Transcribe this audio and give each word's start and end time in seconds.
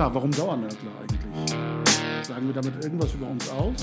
Ja, 0.00 0.14
warum 0.14 0.30
Dauernörgler 0.30 0.92
eigentlich? 0.98 1.50
Sagen 2.26 2.46
wir 2.46 2.54
damit 2.54 2.82
irgendwas 2.82 3.12
über 3.12 3.26
uns 3.26 3.50
aus? 3.50 3.74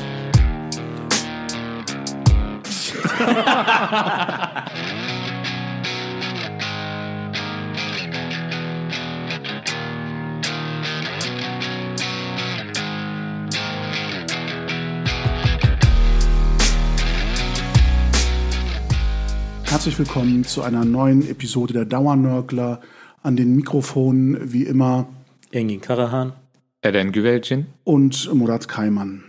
Herzlich 19.65 19.99
willkommen 19.99 20.43
zu 20.45 20.63
einer 20.63 20.83
neuen 20.83 21.29
Episode 21.29 21.73
der 21.73 21.85
Dauernörgler. 21.85 22.81
An 23.21 23.35
den 23.35 23.55
Mikrofonen 23.55 24.51
wie 24.51 24.63
immer 24.63 25.07
Engin 25.51 25.81
Karahan, 25.81 26.33
Eren 26.81 27.11
Güvelcin 27.11 27.67
und 27.83 28.33
Murat 28.33 28.67
Kaiman. 28.67 29.23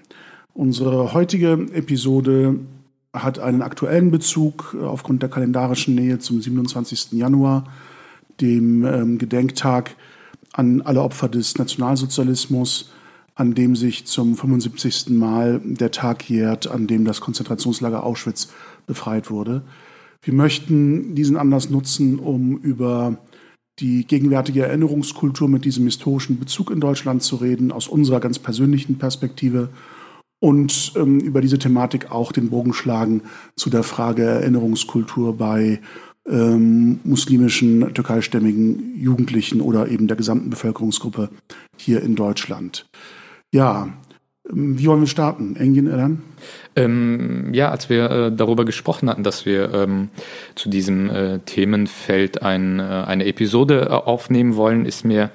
Unsere 0.53 1.13
heutige 1.13 1.53
Episode 1.73 2.57
hat 3.13 3.39
einen 3.39 3.63
aktuellen 3.63 4.11
Bezug 4.11 4.77
äh, 4.79 4.85
aufgrund 4.85 5.23
der 5.23 5.31
kalendarischen 5.31 5.95
Nähe 5.95 6.19
zum 6.19 6.41
27. 6.41 7.13
Januar, 7.13 7.65
dem 8.41 8.85
ähm, 8.85 9.19
Gedenktag 9.19 9.95
an 10.53 10.83
alle 10.83 11.03
Opfer 11.03 11.29
des 11.29 11.57
Nationalsozialismus, 11.59 12.91
an 13.35 13.55
dem 13.55 13.77
sich 13.77 14.07
zum 14.07 14.37
75. 14.37 15.11
Mal 15.11 15.61
der 15.63 15.93
Tag 15.93 16.29
jährt, 16.29 16.69
an 16.69 16.88
dem 16.88 17.05
das 17.05 17.21
Konzentrationslager 17.21 18.03
Auschwitz 18.03 18.53
befreit 18.87 19.30
wurde. 19.30 19.63
Wir 20.23 20.35
möchten 20.35 21.15
diesen 21.15 21.37
Anlass 21.37 21.71
nutzen, 21.71 22.19
um 22.19 22.59
über 22.59 23.19
die 23.80 24.07
gegenwärtige 24.07 24.66
Erinnerungskultur 24.66 25.48
mit 25.48 25.65
diesem 25.65 25.84
historischen 25.84 26.38
Bezug 26.38 26.71
in 26.71 26.80
Deutschland 26.80 27.23
zu 27.23 27.37
reden, 27.37 27.73
aus 27.73 27.88
unserer 27.88 28.20
ganz 28.20 28.38
persönlichen 28.38 28.98
Perspektive 28.98 29.68
und 30.40 30.93
ähm, 30.96 31.20
über 31.20 31.40
diese 31.40 31.59
Thematik 31.59 32.10
auch 32.10 32.32
den 32.32 32.51
Bogen 32.51 32.73
schlagen 32.73 33.23
zu 33.57 33.70
der 33.70 33.82
Frage 33.82 34.24
Erinnerungskultur 34.24 35.37
bei 35.37 35.80
ähm, 36.29 37.01
muslimischen, 37.04 37.93
türkeistämmigen 37.95 39.01
Jugendlichen 39.01 39.60
oder 39.60 39.88
eben 39.88 40.07
der 40.07 40.16
gesamten 40.16 40.51
Bevölkerungsgruppe 40.51 41.30
hier 41.76 42.02
in 42.02 42.15
Deutschland. 42.15 42.87
Ja, 43.51 43.88
wie 44.51 44.87
wollen 44.87 45.01
wir 45.01 45.07
starten? 45.07 45.57
Engin 45.57 45.87
Elan? 45.87 46.23
Ähm, 46.74 47.52
ja, 47.52 47.71
als 47.71 47.91
wir 47.91 48.10
äh, 48.10 48.32
darüber 48.32 48.65
gesprochen 48.65 49.10
hatten, 49.10 49.23
dass 49.23 49.45
wir 49.45 49.74
ähm, 49.74 50.09
zu 50.54 50.68
diesem 50.68 51.10
äh, 51.10 51.38
Themenfeld 51.41 52.43
ein, 52.43 52.79
äh, 52.79 52.82
eine 52.82 53.26
Episode 53.26 53.88
äh, 53.91 53.93
aufnehmen 53.93 54.57
wollen, 54.57 54.87
ist 54.87 55.04
mir 55.04 55.30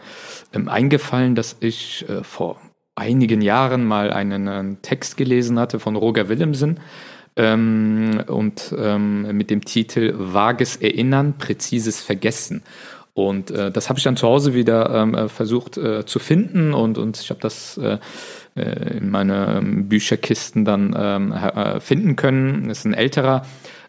ähm, 0.53 0.67
eingefallen, 0.67 1.35
dass 1.35 1.57
ich 1.59 2.07
äh, 2.09 2.23
vor 2.23 2.59
einigen 2.95 3.41
Jahren 3.41 3.85
mal 3.85 4.11
einen, 4.11 4.47
einen, 4.47 4.81
Text 4.81 5.17
gelesen 5.17 5.59
hatte 5.59 5.79
von 5.79 5.95
Roger 5.95 6.29
Willemsen 6.29 6.79
ähm, 7.35 8.23
und 8.27 8.73
ähm, 8.77 9.35
mit 9.35 9.49
dem 9.49 9.65
Titel 9.65 10.13
Vages 10.17 10.77
Erinnern, 10.77 11.37
präzises 11.37 12.01
Vergessen. 12.01 12.63
Und 13.15 13.51
äh, 13.51 13.71
das 13.71 13.89
habe 13.89 13.99
ich 13.99 14.03
dann 14.03 14.17
zu 14.17 14.27
Hause 14.27 14.55
wieder 14.55 15.29
versucht 15.29 15.75
zu 15.75 16.19
finden 16.19 16.73
und, 16.73 16.97
und 16.97 17.19
ich 17.19 17.29
habe 17.29 17.39
das 17.41 17.79
äh, 18.55 18.97
in 18.97 19.09
meine 19.09 19.57
ähm, 19.57 19.87
Bücherkisten 19.89 20.65
dann 20.65 20.95
ähm, 20.97 21.31
äh, 21.31 21.79
finden 21.79 22.15
können. 22.15 22.67
Das 22.67 22.79
ist 22.79 22.85
ein 22.85 22.93
älterer 22.93 23.43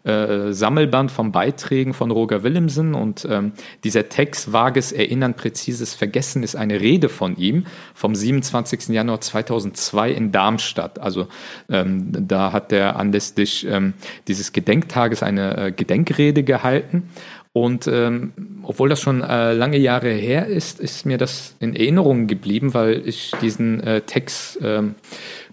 äh, 0.05 0.53
Sammelband 0.53 1.11
von 1.11 1.31
Beiträgen 1.31 1.95
von 1.95 2.11
Roger 2.11 2.43
Willemsen 2.43 2.93
und 2.93 3.27
ähm, 3.29 3.53
dieser 3.83 4.07
Text 4.07 4.53
Vages 4.53 4.91
Erinnern, 4.91 5.33
präzises 5.33 5.95
Vergessen 5.95 6.43
ist 6.43 6.55
eine 6.55 6.79
Rede 6.79 7.09
von 7.09 7.35
ihm 7.37 7.65
vom 7.95 8.13
27. 8.13 8.89
Januar 8.89 9.21
2002 9.21 10.11
in 10.11 10.31
Darmstadt. 10.31 10.99
Also 10.99 11.27
ähm, 11.69 12.11
da 12.11 12.51
hat 12.51 12.71
er 12.71 12.97
anlässlich 12.97 13.65
ähm, 13.67 13.93
dieses 14.27 14.53
Gedenktages 14.53 15.23
eine 15.23 15.57
äh, 15.57 15.71
Gedenkrede 15.71 16.43
gehalten 16.43 17.09
und 17.55 17.87
ähm, 17.87 18.33
obwohl 18.63 18.89
das 18.89 18.99
schon 18.99 19.21
äh, 19.21 19.53
lange 19.53 19.77
Jahre 19.77 20.09
her 20.09 20.45
ist, 20.45 20.81
ist 20.81 21.05
mir 21.05 21.17
das 21.17 21.55
in 21.61 21.73
Erinnerung 21.73 22.27
geblieben, 22.27 22.73
weil 22.73 23.07
ich 23.07 23.31
diesen 23.41 23.79
äh, 23.79 24.01
Text 24.01 24.59
ähm, 24.61 24.95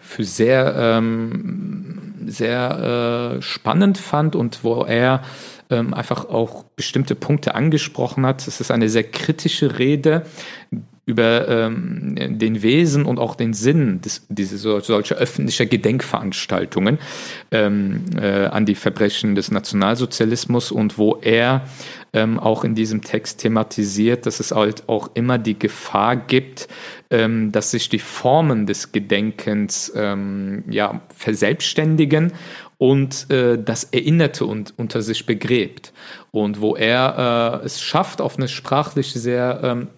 für 0.01 0.25
sehr, 0.25 0.75
ähm, 0.77 2.15
sehr 2.27 3.37
äh, 3.39 3.41
spannend 3.41 3.99
fand 3.99 4.35
und 4.35 4.65
wo 4.65 4.83
er 4.83 5.23
ähm, 5.72 5.94
einfach 5.94 6.28
auch 6.28 6.65
bestimmte 6.77 7.15
Punkte 7.15 7.55
angesprochen 7.55 8.27
hat. 8.27 8.47
Es 8.47 8.60
ist 8.60 8.71
eine 8.71 8.88
sehr 8.88 9.05
kritische 9.05 9.78
Rede, 9.78 10.25
über 11.05 11.49
ähm, 11.49 12.15
den 12.38 12.62
Wesen 12.62 13.06
und 13.06 13.19
auch 13.19 13.34
den 13.34 13.55
Sinn 13.55 14.00
des, 14.03 14.25
diese 14.28 14.56
solcher 14.56 15.16
öffentlicher 15.16 15.66
Gedenkveranstaltungen 15.66 16.99
ähm, 17.50 18.05
äh, 18.16 18.47
an 18.47 18.66
die 18.66 18.77
Verbrechen 18.77 19.34
des 19.34 19.50
Nationalsozialismus 19.50 20.71
und 20.71 20.99
wo 20.99 21.19
er 21.21 21.65
ähm, 22.12 22.39
auch 22.39 22.62
in 22.62 22.77
diesem 22.77 23.03
Text 23.03 23.41
thematisiert, 23.41 24.27
dass 24.27 24.39
es 24.39 24.53
halt 24.53 24.89
auch 24.89 25.10
immer 25.15 25.39
die 25.39 25.59
Gefahr 25.59 26.15
gibt, 26.15 26.69
ähm, 27.10 27.50
dass 27.50 27.72
sich 27.72 27.89
die 27.89 27.99
Formen 27.99 28.66
des 28.66 28.93
Gedenkens 28.93 29.93
ähm, 29.97 30.62
ja, 30.71 31.00
verselbstständigen 31.12 32.33
und 32.82 33.31
äh, 33.31 33.62
das 33.62 33.84
Erinnerte 33.84 34.44
und 34.44 34.75
unter 34.76 35.03
sich 35.03 35.25
begräbt. 35.25 35.93
Und 36.32 36.60
wo 36.60 36.75
er 36.75 37.60
äh, 37.62 37.65
es 37.65 37.81
schafft, 37.81 38.20
auf 38.20 38.38
eine 38.38 38.48
sprachlich 38.48 39.12
sehr 39.12 39.60
ähm, 39.62 39.88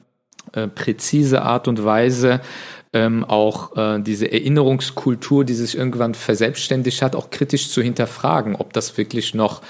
äh, 0.52 0.68
präzise 0.68 1.40
Art 1.40 1.66
und 1.66 1.82
Weise 1.82 2.42
ähm, 2.92 3.24
auch 3.24 3.74
äh, 3.78 4.00
diese 4.00 4.30
Erinnerungskultur, 4.30 5.46
die 5.46 5.54
sich 5.54 5.78
irgendwann 5.78 6.12
verselbstständigt 6.12 7.00
hat, 7.00 7.16
auch 7.16 7.30
kritisch 7.30 7.70
zu 7.70 7.80
hinterfragen, 7.80 8.54
ob 8.54 8.74
das 8.74 8.98
wirklich 8.98 9.32
noch 9.32 9.62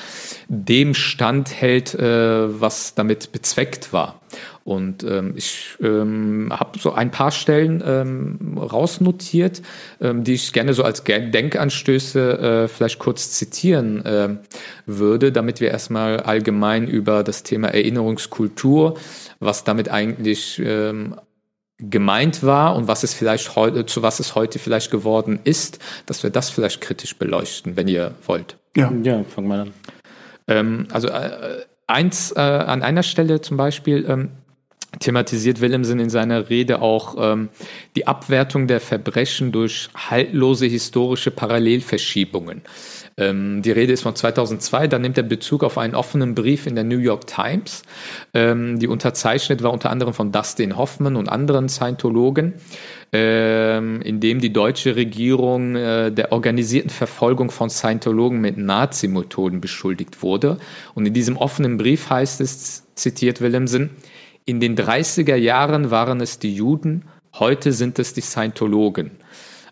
dem 0.48 0.92
Stand 0.92 1.54
hält, 1.54 1.94
äh, 1.94 2.60
was 2.60 2.97
damit 2.97 3.30
bezweckt 3.30 3.92
war. 3.92 4.20
Und 4.64 5.04
ähm, 5.04 5.34
ich 5.36 5.76
ähm, 5.82 6.48
habe 6.50 6.78
so 6.78 6.92
ein 6.92 7.10
paar 7.10 7.30
Stellen 7.30 7.82
ähm, 7.86 8.56
rausnotiert, 8.56 9.60
ähm, 10.00 10.25
die 10.25 10.32
ich 10.32 10.54
gerne 10.54 10.72
so 10.72 10.82
als 10.82 11.04
Denkanstöße 11.04 12.64
äh, 12.64 12.69
vielleicht 12.69 12.98
kurz 12.98 13.32
zitieren 13.32 14.04
äh, 14.06 14.36
würde, 14.86 15.32
damit 15.32 15.60
wir 15.60 15.70
erstmal 15.70 16.20
allgemein 16.20 16.88
über 16.88 17.22
das 17.22 17.42
Thema 17.42 17.69
Erinnerungskultur 17.69 18.97
was 19.44 19.64
damit 19.64 19.91
eigentlich 19.91 20.60
ähm, 20.64 21.16
gemeint 21.78 22.42
war 22.42 22.76
und 22.76 22.88
was 22.88 23.03
es 23.03 23.14
vielleicht 23.14 23.56
heute, 23.56 23.86
zu 23.86 24.03
was 24.03 24.20
es 24.20 24.34
heute 24.34 24.58
vielleicht 24.58 24.91
geworden 24.91 25.41
ist, 25.44 25.78
dass 26.06 26.22
wir 26.22 26.30
das 26.30 26.50
vielleicht 26.50 26.80
kritisch 26.80 27.16
beleuchten, 27.16 27.76
wenn 27.76 27.88
ihr 27.88 28.14
wollt. 28.26 28.56
Ja, 28.76 28.92
ja 29.03 29.24
fang 29.24 29.47
mal 29.47 29.60
an. 29.60 29.72
Ähm, 30.47 30.88
also 30.92 31.08
äh, 31.08 31.64
eins 31.86 32.32
äh, 32.32 32.41
an 32.41 32.82
einer 32.82 33.03
Stelle 33.03 33.41
zum 33.41 33.56
Beispiel 33.56 34.04
ähm, 34.08 34.30
thematisiert 35.00 35.60
Willemsen 35.60 36.00
in 36.00 36.10
seiner 36.10 36.50
Rede 36.50 36.82
auch 36.82 37.16
ähm, 37.19 37.49
die 37.97 38.06
Abwertung 38.06 38.66
der 38.66 38.81
Verbrechen 38.81 39.53
durch 39.53 39.88
haltlose 39.94 40.66
historische 40.66 41.31
Parallelverschiebungen. 41.31 42.62
Ähm, 43.16 43.62
die 43.62 43.71
Rede 43.71 43.93
ist 43.93 44.03
von 44.03 44.16
2002, 44.16 44.88
da 44.88 44.99
nimmt 44.99 45.16
er 45.16 45.22
Bezug 45.22 45.62
auf 45.62 45.78
einen 45.78 45.94
offenen 45.94 46.34
Brief 46.34 46.66
in 46.66 46.75
der 46.75 46.83
New 46.83 46.99
York 46.99 47.27
Times, 47.28 47.83
ähm, 48.33 48.81
die 48.81 48.88
unterzeichnet 48.88 49.62
war 49.62 49.72
unter 49.72 49.91
anderem 49.91 50.15
von 50.15 50.33
Dustin 50.33 50.77
Hoffman 50.77 51.15
und 51.15 51.28
anderen 51.28 51.69
Scientologen, 51.69 52.54
ähm, 53.12 54.03
in 54.03 54.18
dem 54.18 54.41
die 54.41 54.53
deutsche 54.53 54.97
Regierung 54.97 55.77
äh, 55.77 56.10
der 56.10 56.33
organisierten 56.33 56.91
Verfolgung 56.91 57.53
von 57.53 57.71
Scientologen 57.71 58.41
mit 58.41 58.57
Nazi-Methoden 58.59 59.60
beschuldigt 59.60 60.22
wurde. 60.22 60.59
Und 60.95 61.07
in 61.07 61.15
diesem 61.15 61.36
offenen 61.36 61.77
Brief 61.77 62.10
heißt 62.10 62.41
es, 62.41 62.83
zitiert 62.97 63.41
Willemsen, 63.41 63.91
in 64.46 64.60
den 64.60 64.76
30er 64.76 65.36
Jahren 65.36 65.91
waren 65.91 66.20
es 66.20 66.38
die 66.38 66.54
Juden, 66.54 67.04
heute 67.38 67.72
sind 67.72 67.98
es 67.98 68.12
die 68.12 68.20
Scientologen. 68.20 69.12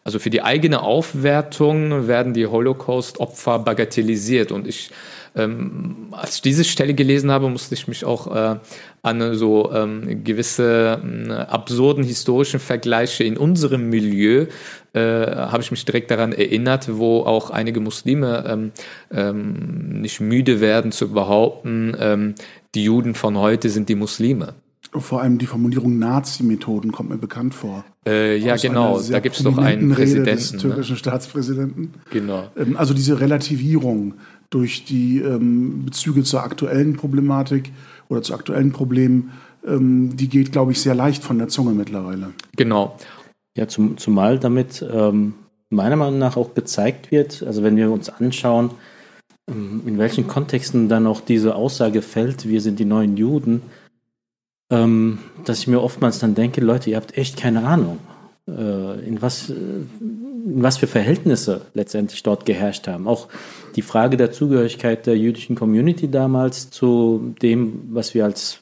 Also 0.04 0.19
für 0.19 0.30
die 0.30 0.42
eigene 0.42 0.82
Aufwertung 0.82 2.08
werden 2.08 2.34
die 2.34 2.46
Holocaust-Opfer 2.46 3.60
bagatellisiert. 3.60 4.50
Und 4.50 4.66
ich, 4.66 4.90
ähm, 5.36 6.08
als 6.10 6.36
ich 6.36 6.42
diese 6.42 6.64
Stelle 6.64 6.94
gelesen 6.94 7.30
habe, 7.30 7.48
musste 7.48 7.74
ich 7.74 7.86
mich 7.86 8.04
auch 8.04 8.34
äh, 8.34 8.56
an 9.02 9.34
so 9.34 9.72
ähm, 9.72 10.24
gewisse 10.24 11.00
äh, 11.00 11.32
absurden 11.32 12.02
historischen 12.02 12.58
Vergleiche 12.58 13.22
in 13.22 13.36
unserem 13.36 13.90
Milieu 13.90 14.46
äh, 14.92 15.00
habe 15.00 15.62
ich 15.62 15.70
mich 15.70 15.84
direkt 15.84 16.10
daran 16.10 16.32
erinnert, 16.32 16.88
wo 16.96 17.20
auch 17.20 17.50
einige 17.50 17.80
Muslime 17.80 18.44
ähm, 18.46 18.72
ähm, 19.12 20.00
nicht 20.00 20.20
müde 20.20 20.60
werden 20.60 20.92
zu 20.92 21.12
behaupten, 21.12 21.96
ähm, 21.98 22.34
die 22.74 22.84
Juden 22.84 23.14
von 23.14 23.38
heute 23.38 23.69
sind 23.69 23.88
die 23.88 23.94
Muslime. 23.94 24.54
Vor 24.94 25.23
allem 25.23 25.39
die 25.39 25.47
Formulierung 25.47 25.99
Nazi-Methoden 25.99 26.93
kommt 26.93 27.09
mir 27.11 27.17
bekannt 27.17 27.55
vor. 27.55 27.85
Äh, 28.06 28.37
ja, 28.37 28.56
genau. 28.56 29.00
Da 29.00 29.21
gibt 29.21 29.37
es 29.37 29.43
doch 29.43 29.56
einen 29.56 29.91
Präsidenten. 29.93 30.29
Rede 30.29 30.37
des 30.37 30.53
ne? 30.53 30.59
türkischen 30.59 30.93
ne? 30.93 30.99
Staatspräsidenten. 30.99 31.94
Genau. 32.11 32.50
Ähm, 32.56 32.77
also 32.77 32.93
diese 32.93 33.21
Relativierung 33.21 34.15
durch 34.50 34.85
die 34.85 35.21
ähm, 35.21 35.87
Bezüge 35.87 36.25
zur 36.25 36.43
aktuellen 36.43 36.97
Problematik 36.97 37.73
oder 38.09 38.21
zu 38.21 38.35
aktuellen 38.35 38.73
Problemen 38.73 39.31
ähm, 39.67 40.17
die 40.17 40.29
geht, 40.29 40.53
glaube 40.53 40.73
ich, 40.73 40.81
sehr 40.81 40.94
leicht 40.94 41.23
von 41.23 41.39
der 41.39 41.49
Zunge 41.49 41.73
mittlerweile. 41.73 42.33
Genau. 42.56 42.97
Ja, 43.56 43.69
zum, 43.69 43.97
zumal 43.99 44.39
damit 44.39 44.85
ähm, 44.91 45.35
meiner 45.69 45.97
Meinung 45.97 46.19
nach 46.19 46.37
auch 46.37 46.55
gezeigt 46.55 47.11
wird, 47.11 47.43
also 47.43 47.62
wenn 47.62 47.77
wir 47.77 47.91
uns 47.91 48.09
anschauen, 48.09 48.71
ähm, 49.49 49.83
in 49.87 49.99
welchen 49.99 50.27
Kontexten 50.27 50.89
dann 50.89 51.06
auch 51.06 51.21
diese 51.21 51.55
Aussage 51.55 52.03
fällt, 52.03 52.49
wir 52.49 52.61
sind 52.61 52.79
die 52.79 52.85
neuen 52.85 53.17
Juden, 53.17 53.62
ähm, 54.72 55.19
dass 55.44 55.58
ich 55.58 55.66
mir 55.69 55.82
oftmals 55.82 56.19
dann 56.19 56.34
denke, 56.34 56.62
Leute, 56.62 56.90
ihr 56.90 56.96
habt 56.96 57.16
echt 57.16 57.36
keine 57.36 57.64
Ahnung, 57.64 57.98
äh, 58.48 59.06
in 59.06 59.20
was, 59.20 59.50
äh, 59.50 59.52
in 59.52 60.62
was 60.62 60.78
für 60.78 60.86
Verhältnisse 60.86 61.60
letztendlich 61.74 62.22
dort 62.22 62.46
geherrscht 62.46 62.88
haben. 62.88 63.06
Auch 63.06 63.28
die 63.76 63.82
Frage 63.82 64.16
der 64.16 64.32
Zugehörigkeit 64.32 65.06
der 65.06 65.16
jüdischen 65.16 65.56
Community 65.56 66.10
damals 66.10 66.70
zu 66.70 67.34
dem, 67.42 67.90
was 67.90 68.14
wir 68.14 68.24
als 68.24 68.60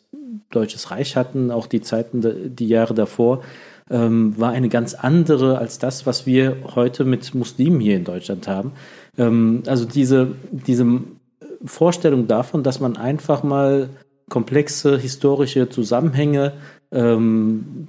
Deutsches 0.51 0.91
Reich 0.91 1.15
hatten, 1.15 1.53
auch 1.53 1.69
die 1.69 1.81
Zeiten, 1.81 2.57
die 2.57 2.67
Jahre 2.67 2.93
davor, 2.93 3.43
ähm, 3.89 4.35
war 4.37 4.51
eine 4.51 4.69
ganz 4.69 4.95
andere 4.95 5.59
als 5.59 5.79
das, 5.79 6.07
was 6.07 6.27
wir 6.27 6.57
heute 6.75 7.05
mit 7.05 7.35
Muslimen 7.37 7.79
hier 7.79 7.97
in 7.97 8.05
Deutschland 8.05 8.49
haben. 8.49 8.73
Ähm, 9.17 9.63
also 9.67 9.85
diese, 9.85 10.33
diese 10.51 10.87
Vorstellung 11.65 12.27
davon, 12.27 12.65
dass 12.65 12.81
man 12.81 12.97
einfach 12.97 13.45
mal 13.45 13.91
komplexe 14.31 14.97
historische 14.97 15.69
Zusammenhänge 15.69 16.55
ähm, 16.91 17.89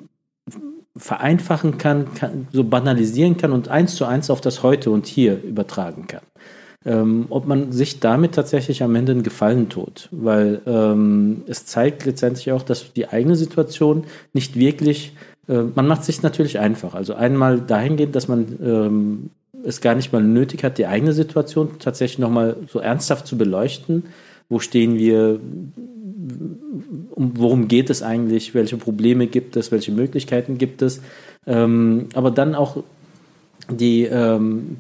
vereinfachen 0.98 1.78
kann, 1.78 2.14
kann, 2.14 2.48
so 2.52 2.66
banalisieren 2.66 3.38
kann 3.38 3.54
und 3.54 3.70
eins 3.70 3.96
zu 3.96 4.06
eins 4.06 4.30
auf 4.30 4.42
das 4.42 4.62
Heute 4.62 4.92
und 4.92 5.06
Hier 5.06 5.42
übertragen 5.42 6.08
kann. 6.08 6.24
Ähm, 6.84 7.28
ob 7.30 7.46
man 7.46 7.72
sich 7.72 8.00
damit 8.00 8.34
tatsächlich 8.34 8.82
am 8.82 8.96
Ende 8.96 9.12
einen 9.12 9.24
Gefallen 9.24 9.70
tut, 9.70 10.10
weil 10.12 10.62
ähm, 10.66 11.44
es 11.46 11.66
zeigt 11.66 12.06
letztendlich 12.06 12.52
auch, 12.52 12.64
dass 12.64 12.92
die 12.94 13.08
eigene 13.08 13.36
Situation 13.36 14.06
nicht 14.34 14.58
wirklich, 14.58 15.14
äh, 15.48 15.62
man 15.76 15.88
macht 15.88 16.04
sich 16.04 16.24
natürlich 16.24 16.58
einfach. 16.58 16.96
Also 16.96 17.14
einmal 17.14 17.62
dahingehend, 17.62 18.16
dass 18.16 18.28
man 18.28 18.58
ähm, 18.64 19.30
es 19.64 19.80
gar 19.82 19.94
nicht 19.94 20.12
mal 20.12 20.24
nötig 20.24 20.64
hat, 20.64 20.80
die 20.80 20.88
eigene 20.88 21.14
Situation 21.14 21.78
tatsächlich 21.78 22.18
nochmal 22.18 22.58
so 22.68 22.80
ernsthaft 22.80 23.28
zu 23.28 23.38
beleuchten. 23.38 24.06
Wo 24.50 24.60
stehen 24.60 24.98
wir? 24.98 25.40
Um, 27.13 27.34
worum 27.36 27.68
geht 27.68 27.90
es 27.90 28.02
eigentlich? 28.02 28.54
Welche 28.54 28.78
Probleme 28.78 29.28
gibt 29.28 29.56
es? 29.56 29.72
Welche 29.72 29.92
Möglichkeiten 29.92 30.58
gibt 30.58 30.81
es? 30.81 31.02
Ähm, 31.46 32.08
aber 32.13 32.31
dann 32.31 32.56
auch 32.56 32.84
die, 33.69 34.04
ähm, 34.04 34.78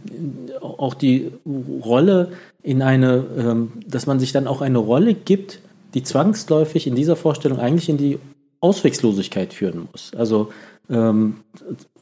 auch 0.61 0.93
die 0.93 1.31
Rolle 1.45 2.31
in 2.63 2.81
eine, 2.81 3.25
ähm, 3.37 3.71
dass 3.87 4.05
man 4.05 4.19
sich 4.19 4.31
dann 4.31 4.47
auch 4.47 4.61
eine 4.61 4.77
Rolle 4.77 5.13
gibt, 5.13 5.59
die 5.93 6.03
zwangsläufig 6.03 6.87
in 6.87 6.95
dieser 6.95 7.15
Vorstellung 7.15 7.59
eigentlich 7.59 7.89
in 7.89 7.97
die 7.97 8.19
Auswegslosigkeit 8.59 9.53
führen 9.53 9.87
muss. 9.91 10.11
Also 10.15 10.51
ähm, 10.89 11.37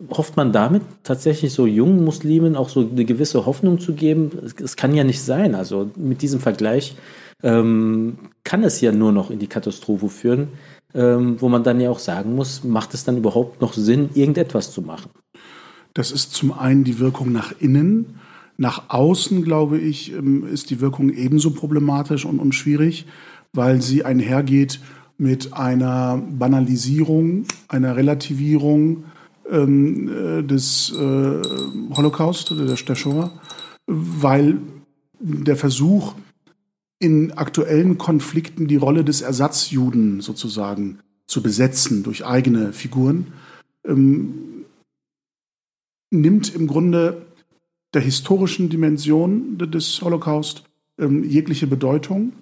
hofft 0.10 0.36
man 0.36 0.52
damit 0.52 0.82
tatsächlich 1.04 1.54
so 1.54 1.66
jungen 1.66 2.04
Muslimen 2.04 2.56
auch 2.56 2.70
so 2.70 2.82
eine 2.82 3.06
gewisse 3.06 3.46
Hoffnung 3.46 3.80
zu 3.80 3.94
geben? 3.94 4.32
Es 4.62 4.76
kann 4.76 4.94
ja 4.94 5.04
nicht 5.04 5.22
sein. 5.22 5.56
Also 5.56 5.90
mit 5.96 6.22
diesem 6.22 6.40
Vergleich 6.40 6.96
ähm, 7.44 8.18
kann 8.44 8.64
es 8.64 8.82
ja 8.82 8.92
nur 8.92 9.12
noch 9.12 9.30
in 9.30 9.40
die 9.40 9.48
Katastrophe 9.48 10.10
führen, 10.10 10.50
ähm, 10.94 11.40
wo 11.40 11.50
man 11.50 11.64
dann 11.64 11.80
ja 11.80 11.90
auch 11.90 12.00
sagen 12.00 12.36
muss, 12.36 12.64
macht 12.64 12.94
es 12.94 13.04
dann 13.04 13.18
überhaupt 13.18 13.62
noch 13.62 13.74
Sinn, 13.74 14.10
irgendetwas 14.14 14.72
zu 14.72 14.82
machen? 14.82 15.12
Das 15.94 16.12
ist 16.12 16.34
zum 16.34 16.52
einen 16.52 16.84
die 16.84 17.00
Wirkung 17.00 17.32
nach 17.32 17.54
innen. 17.60 18.20
Nach 18.58 18.90
außen, 18.90 19.44
glaube 19.44 19.78
ich, 19.78 20.14
ähm, 20.14 20.46
ist 20.46 20.70
die 20.70 20.82
Wirkung 20.82 21.10
ebenso 21.10 21.52
problematisch 21.52 22.26
und, 22.26 22.40
und 22.40 22.54
schwierig, 22.54 23.06
weil 23.54 23.82
sie 23.82 24.04
einhergeht 24.06 24.80
mit 25.18 25.54
einer 25.54 26.18
Banalisierung, 26.18 27.46
einer 27.68 27.96
Relativierung 27.96 29.06
ähm, 29.50 30.10
äh, 30.10 30.44
des 30.44 30.92
äh, 30.92 31.42
Holocaust, 31.96 32.52
der, 32.52 32.76
der 32.76 32.96
Shoah, 32.96 33.32
weil 33.88 34.58
der 35.20 35.58
Versuch, 35.58 36.14
in 37.00 37.32
aktuellen 37.32 37.98
Konflikten 37.98 38.68
die 38.68 38.76
Rolle 38.76 39.04
des 39.04 39.22
Ersatzjuden 39.22 40.22
sozusagen 40.22 41.00
zu 41.26 41.42
besetzen 41.42 42.04
durch 42.04 42.26
eigene 42.26 42.74
Figuren, 42.74 43.28
ähm, 43.86 44.66
nimmt 46.12 46.54
im 46.54 46.68
Grunde 46.68 47.26
der 47.94 48.02
historischen 48.02 48.70
Dimension 48.70 49.58
des 49.58 50.02
Holocaust 50.02 50.64
ähm, 50.98 51.24
jegliche 51.24 51.68
Bedeutung 51.68 52.34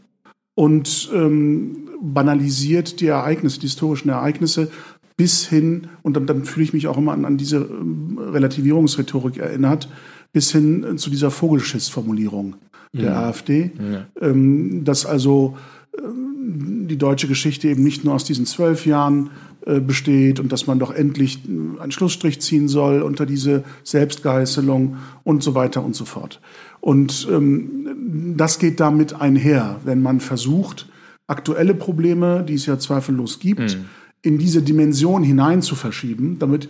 und 0.55 1.09
ähm, 1.13 1.89
banalisiert 2.01 2.99
die 2.99 3.07
Ereignisse, 3.07 3.59
die 3.59 3.67
historischen 3.67 4.09
Ereignisse 4.09 4.71
bis 5.15 5.47
hin, 5.47 5.87
und 6.03 6.15
dann, 6.15 6.27
dann 6.27 6.45
fühle 6.45 6.63
ich 6.63 6.73
mich 6.73 6.87
auch 6.87 6.97
immer 6.97 7.13
an, 7.13 7.25
an 7.25 7.37
diese 7.37 7.57
ähm, 7.57 8.17
Relativierungsrhetorik 8.19 9.37
erinnert, 9.37 9.89
bis 10.31 10.51
hin 10.51 10.83
äh, 10.83 10.95
zu 10.95 11.09
dieser 11.09 11.31
Vogelschiss-Formulierung 11.31 12.55
der 12.93 13.11
ja. 13.11 13.23
AfD, 13.27 13.71
ja. 13.91 14.05
Ähm, 14.21 14.83
dass 14.83 15.05
also 15.05 15.57
ähm, 15.97 16.87
die 16.87 16.97
deutsche 16.97 17.27
Geschichte 17.27 17.67
eben 17.67 17.83
nicht 17.83 18.03
nur 18.03 18.13
aus 18.13 18.23
diesen 18.23 18.45
zwölf 18.45 18.85
Jahren 18.85 19.29
äh, 19.65 19.81
besteht 19.81 20.39
und 20.39 20.51
dass 20.51 20.65
man 20.65 20.79
doch 20.79 20.93
endlich 20.93 21.39
einen 21.45 21.91
Schlussstrich 21.91 22.39
ziehen 22.39 22.69
soll 22.69 23.01
unter 23.01 23.25
diese 23.25 23.63
Selbstgeißelung 23.83 24.95
und 25.25 25.43
so 25.43 25.55
weiter 25.55 25.83
und 25.83 25.95
so 25.95 26.05
fort. 26.05 26.39
Und 26.79 27.27
ähm, 27.29 28.35
das 28.37 28.59
geht 28.59 28.79
damit 28.79 29.19
einher, 29.19 29.81
wenn 29.83 30.01
man 30.01 30.21
versucht, 30.21 30.87
aktuelle 31.27 31.73
Probleme, 31.73 32.45
die 32.47 32.53
es 32.53 32.65
ja 32.65 32.79
zweifellos 32.79 33.39
gibt, 33.39 33.77
mhm. 33.77 33.85
in 34.21 34.37
diese 34.37 34.61
Dimension 34.61 35.23
hinein 35.23 35.61
zu 35.61 35.75
verschieben. 35.75 36.37
Damit 36.39 36.69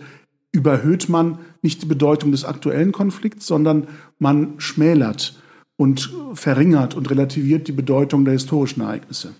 überhöht 0.50 1.08
man 1.08 1.38
nicht 1.62 1.82
die 1.82 1.86
Bedeutung 1.86 2.32
des 2.32 2.44
aktuellen 2.44 2.90
Konflikts, 2.90 3.46
sondern 3.46 3.86
man 4.18 4.54
schmälert 4.58 5.40
und 5.78 6.12
verringert 6.34 6.94
und 6.94 7.08
relativiert 7.08 7.68
die 7.68 7.72
Bedeutung 7.72 8.24
der 8.24 8.34
historischen 8.34 8.82
Ereignisse. 8.82 9.32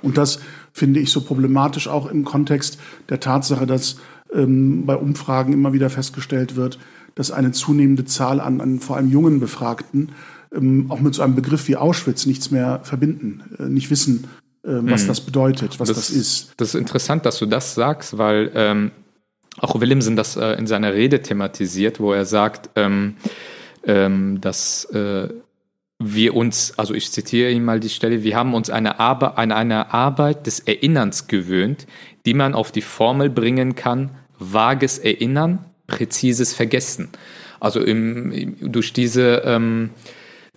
Und 0.00 0.16
das 0.16 0.38
finde 0.72 1.00
ich 1.00 1.10
so 1.10 1.20
problematisch 1.20 1.88
auch 1.88 2.06
im 2.06 2.24
Kontext 2.24 2.78
der 3.08 3.20
Tatsache, 3.20 3.66
dass 3.66 3.96
ähm, 4.32 4.86
bei 4.86 4.96
Umfragen 4.96 5.52
immer 5.52 5.72
wieder 5.72 5.90
festgestellt 5.90 6.56
wird, 6.56 6.78
dass 7.16 7.32
eine 7.32 7.52
zunehmende 7.52 8.04
Zahl 8.04 8.40
an, 8.40 8.60
an 8.60 8.78
vor 8.78 8.96
allem 8.96 9.10
jungen 9.10 9.40
Befragten 9.40 10.12
ähm, 10.54 10.86
auch 10.90 11.00
mit 11.00 11.14
so 11.14 11.22
einem 11.22 11.34
Begriff 11.34 11.66
wie 11.68 11.76
Auschwitz 11.76 12.24
nichts 12.24 12.50
mehr 12.52 12.80
verbinden, 12.84 13.42
äh, 13.58 13.64
nicht 13.64 13.90
wissen, 13.90 14.28
äh, 14.62 14.78
was 14.82 15.04
mhm. 15.04 15.08
das 15.08 15.20
bedeutet, 15.22 15.80
was 15.80 15.88
das, 15.88 15.96
das, 15.96 16.10
ist. 16.10 16.54
Das 16.56 16.68
ist 16.68 16.80
interessant, 16.80 17.26
dass 17.26 17.38
du 17.38 17.46
das 17.46 17.74
sagst, 17.74 18.16
weil 18.16 18.52
ähm, 18.54 18.92
auch 19.58 19.80
Williamson 19.80 20.14
das 20.14 20.36
äh, 20.36 20.52
in 20.52 20.68
seiner 20.68 20.94
Rede 20.94 21.20
thematisiert, 21.20 21.98
wo 21.98 22.12
er 22.12 22.24
sagt, 22.24 22.70
ähm, 22.76 23.16
ähm, 23.86 24.40
dass 24.40 24.84
äh, 24.86 25.28
wir 25.98 26.34
uns, 26.34 26.74
also 26.76 26.94
ich 26.94 27.12
zitiere 27.12 27.50
ihn 27.50 27.64
mal 27.64 27.80
die 27.80 27.88
Stelle, 27.88 28.22
wir 28.22 28.36
haben 28.36 28.54
uns 28.54 28.70
eine 28.70 29.00
Arbe 29.00 29.38
an 29.38 29.52
eine 29.52 29.92
Arbeit 29.92 30.46
des 30.46 30.60
Erinnerns 30.60 31.26
gewöhnt, 31.26 31.86
die 32.26 32.34
man 32.34 32.54
auf 32.54 32.72
die 32.72 32.82
Formel 32.82 33.30
bringen 33.30 33.74
kann, 33.74 34.10
vages 34.38 34.98
Erinnern, 34.98 35.64
präzises 35.86 36.54
Vergessen. 36.54 37.10
Also 37.60 37.80
im, 37.80 38.56
durch 38.60 38.92
diese, 38.92 39.42
ähm, 39.44 39.90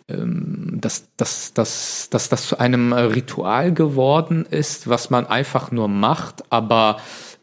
ähm, 0.10 0.77
dass, 0.82 1.10
dass, 1.17 1.53
dass, 1.53 2.10
dass 2.10 2.29
das 2.29 2.48
zu 2.48 2.60
einem 2.60 2.94
Ritual 2.94 3.74
geworden 3.74 4.46
ist, 4.50 4.89
was 4.89 5.10
man 5.10 5.27
einfach 5.27 5.72
nur 5.72 5.88
macht, 5.88 6.51
aber 6.51 6.98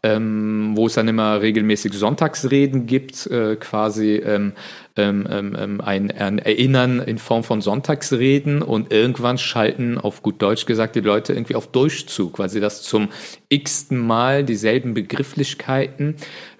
ähm, 0.05 0.73
wo 0.75 0.85
es 0.85 0.93
dann 0.93 1.07
immer 1.07 1.41
regelmäßig 1.41 1.93
Sonntagsreden 1.93 2.85
gibt, 2.85 3.25
äh, 3.25 3.55
quasi 3.55 4.17
ähm, 4.17 4.53
ähm, 4.95 5.27
ähm, 5.29 5.57
ähm, 5.59 5.81
ein, 5.81 6.11
ein, 6.11 6.37
Erinnern 6.37 6.99
in 6.99 7.17
Form 7.17 7.43
von 7.43 7.59
Sonntagsreden 7.59 8.61
und 8.61 8.93
irgendwann 8.93 9.39
schalten, 9.39 9.97
auf 9.97 10.21
gut 10.21 10.41
Deutsch 10.41 10.67
gesagt, 10.67 10.95
die 10.95 11.01
Leute 11.01 11.33
irgendwie 11.33 11.55
auf 11.55 11.67
Durchzug, 11.67 12.37
weil 12.37 12.49
sie 12.49 12.59
das 12.59 12.83
zum 12.83 13.09
x-ten 13.49 13.97
Mal 13.97 14.43
dieselben 14.43 14.93
Begrifflichkeiten 14.93 16.15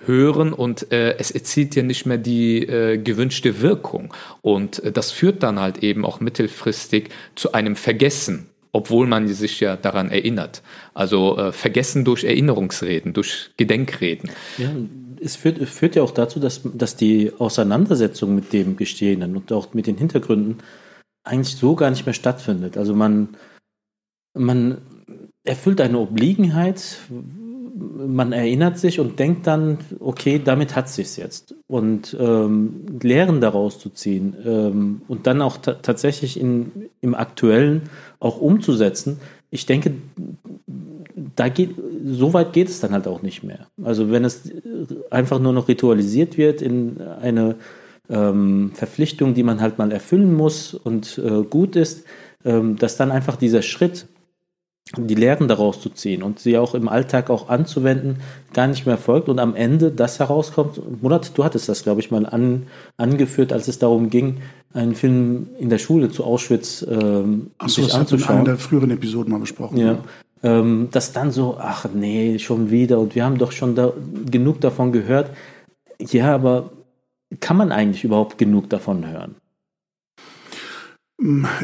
hören 0.06 0.52
und 0.52 0.92
äh, 0.92 1.16
es 1.18 1.30
erzielt 1.30 1.76
ja 1.76 1.84
nicht 1.84 2.06
mehr 2.08 2.18
die 2.18 2.64
äh, 2.64 2.98
gewünschte 2.98 3.62
Wirkung. 3.62 4.14
Und 4.42 4.84
äh, 4.84 4.92
das 4.92 5.12
führt 5.12 5.44
dann 5.44 5.60
halt 5.60 5.84
eben 5.84 6.04
auch 6.04 6.20
mittelfristig 6.20 7.10
zu 7.36 7.54
einem 7.54 7.76
Vergessen 7.76 8.50
obwohl 8.76 9.08
man 9.08 9.26
sich 9.30 9.62
ja 9.62 9.78
daran 9.78 10.12
erinnert. 10.12 10.62
Also 10.94 11.38
äh, 11.38 11.54
vergessen 11.54 12.04
durch 12.04 12.26
Erinnerungsreden, 12.26 13.14
durch 13.14 13.52
Gedenkreden. 13.56 14.30
Ja, 14.58 14.70
es 15.22 15.38
führt, 15.38 15.58
führt 15.70 15.96
ja 15.96 16.04
auch 16.04 16.12
dazu, 16.12 16.42
dass, 16.42 16.62
dass 16.74 16.98
die 16.98 17.32
Auseinandersetzung 17.40 18.36
mit 18.36 18.52
dem 18.52 18.76
Gestehenen 18.76 19.38
und 19.38 19.54
auch 19.54 19.74
mit 19.74 19.88
den 19.88 19.96
Hintergründen 19.96 20.58
eigentlich 21.24 21.56
so 21.56 21.76
gar 21.76 21.90
nicht 21.90 22.06
mehr 22.06 22.14
stattfindet. 22.14 22.76
Also 22.76 22.94
man, 22.94 23.38
man 24.34 24.82
erfüllt 25.46 25.80
eine 25.80 25.98
Obliegenheit, 25.98 26.98
man 27.78 28.32
erinnert 28.32 28.78
sich 28.78 29.00
und 29.00 29.20
denkt 29.20 29.48
dann, 29.48 29.80
okay, 30.00 30.42
damit 30.44 30.76
hat 30.76 30.88
sich's 30.88 31.18
jetzt. 31.18 31.56
Und 31.68 32.16
ähm, 32.20 32.86
Lehren 33.02 33.42
daraus 33.42 33.80
zu 33.80 33.90
ziehen 33.90 34.36
ähm, 34.46 35.02
und 35.08 35.28
dann 35.28 35.42
auch 35.42 35.58
tatsächlich 35.58 36.40
in, 36.40 36.72
im 37.02 37.16
Aktuellen 37.16 37.84
auch 38.20 38.40
umzusetzen. 38.40 39.20
Ich 39.52 39.66
denke, 39.66 39.94
da 41.36 41.50
geht, 41.50 41.76
so 42.06 42.34
weit 42.34 42.54
geht 42.54 42.70
es 42.70 42.80
dann 42.80 42.92
halt 42.92 43.08
auch 43.08 43.22
nicht 43.22 43.44
mehr. 43.44 43.68
Also 43.84 44.10
wenn 44.10 44.24
es 44.24 44.50
einfach 45.10 45.40
nur 45.40 45.54
noch 45.54 45.68
ritualisiert 45.68 46.38
wird 46.38 46.62
in 46.62 47.02
eine 47.02 47.56
ähm, 48.10 48.72
Verpflichtung, 48.74 49.34
die 49.34 49.44
man 49.44 49.60
halt 49.60 49.78
mal 49.78 49.92
erfüllen 49.92 50.34
muss 50.34 50.74
und 50.74 51.18
äh, 51.18 51.44
gut 51.44 51.76
ist, 51.76 52.06
ähm, 52.46 52.78
dass 52.78 52.96
dann 52.96 53.12
einfach 53.12 53.36
dieser 53.36 53.62
Schritt, 53.62 54.08
die 54.98 55.16
Lehren 55.16 55.48
daraus 55.48 55.82
zu 55.82 55.90
ziehen 55.90 56.22
und 56.22 56.40
sie 56.40 56.58
auch 56.58 56.76
im 56.76 56.88
Alltag 56.88 57.30
auch 57.30 57.50
anzuwenden, 57.50 58.18
gar 58.54 58.68
nicht 58.68 58.86
mehr 58.86 58.98
folgt 58.98 59.30
und 59.30 59.40
am 59.40 59.56
Ende 59.56 59.92
das 59.92 60.20
herauskommt. 60.20 60.80
Murat, 61.02 61.36
du 61.36 61.44
hattest 61.44 61.68
das, 61.68 61.84
glaube 61.84 62.02
ich, 62.02 62.12
mal 62.12 62.26
an, 62.26 62.68
angeführt, 62.98 63.52
als 63.52 63.68
es 63.68 63.80
darum 63.80 64.10
ging, 64.10 64.38
einen 64.74 64.94
Film 64.94 65.48
in 65.60 65.70
der 65.70 65.80
Schule 65.80 66.12
zu 66.12 66.24
Auschwitz 66.24 66.86
ähm, 66.88 67.52
Ach 67.58 67.68
so, 67.68 67.82
sich 67.82 67.92
das 67.92 68.00
anzuschauen. 68.00 68.36
In 68.36 68.42
einer 68.42 68.50
der 68.52 68.58
früheren 68.58 68.92
Episoden 68.92 69.32
mal 69.32 69.40
besprochen. 69.40 69.78
Ja. 69.78 69.94
ja. 69.94 70.00
Ähm, 70.44 70.90
dass 70.92 71.14
dann 71.14 71.32
so, 71.32 71.58
ach 71.60 71.88
nee, 71.92 72.38
schon 72.38 72.70
wieder 72.70 73.00
und 73.00 73.16
wir 73.16 73.26
haben 73.26 73.40
doch 73.40 73.52
schon 73.52 73.74
da, 73.74 73.92
genug 74.30 74.62
davon 74.62 74.92
gehört. 74.92 75.32
Ja, 76.00 76.36
aber 76.36 76.70
kann 77.40 77.58
man 77.58 77.72
eigentlich 77.72 78.04
überhaupt 78.04 78.38
genug 78.38 78.70
davon 78.70 79.08
hören? 79.08 79.36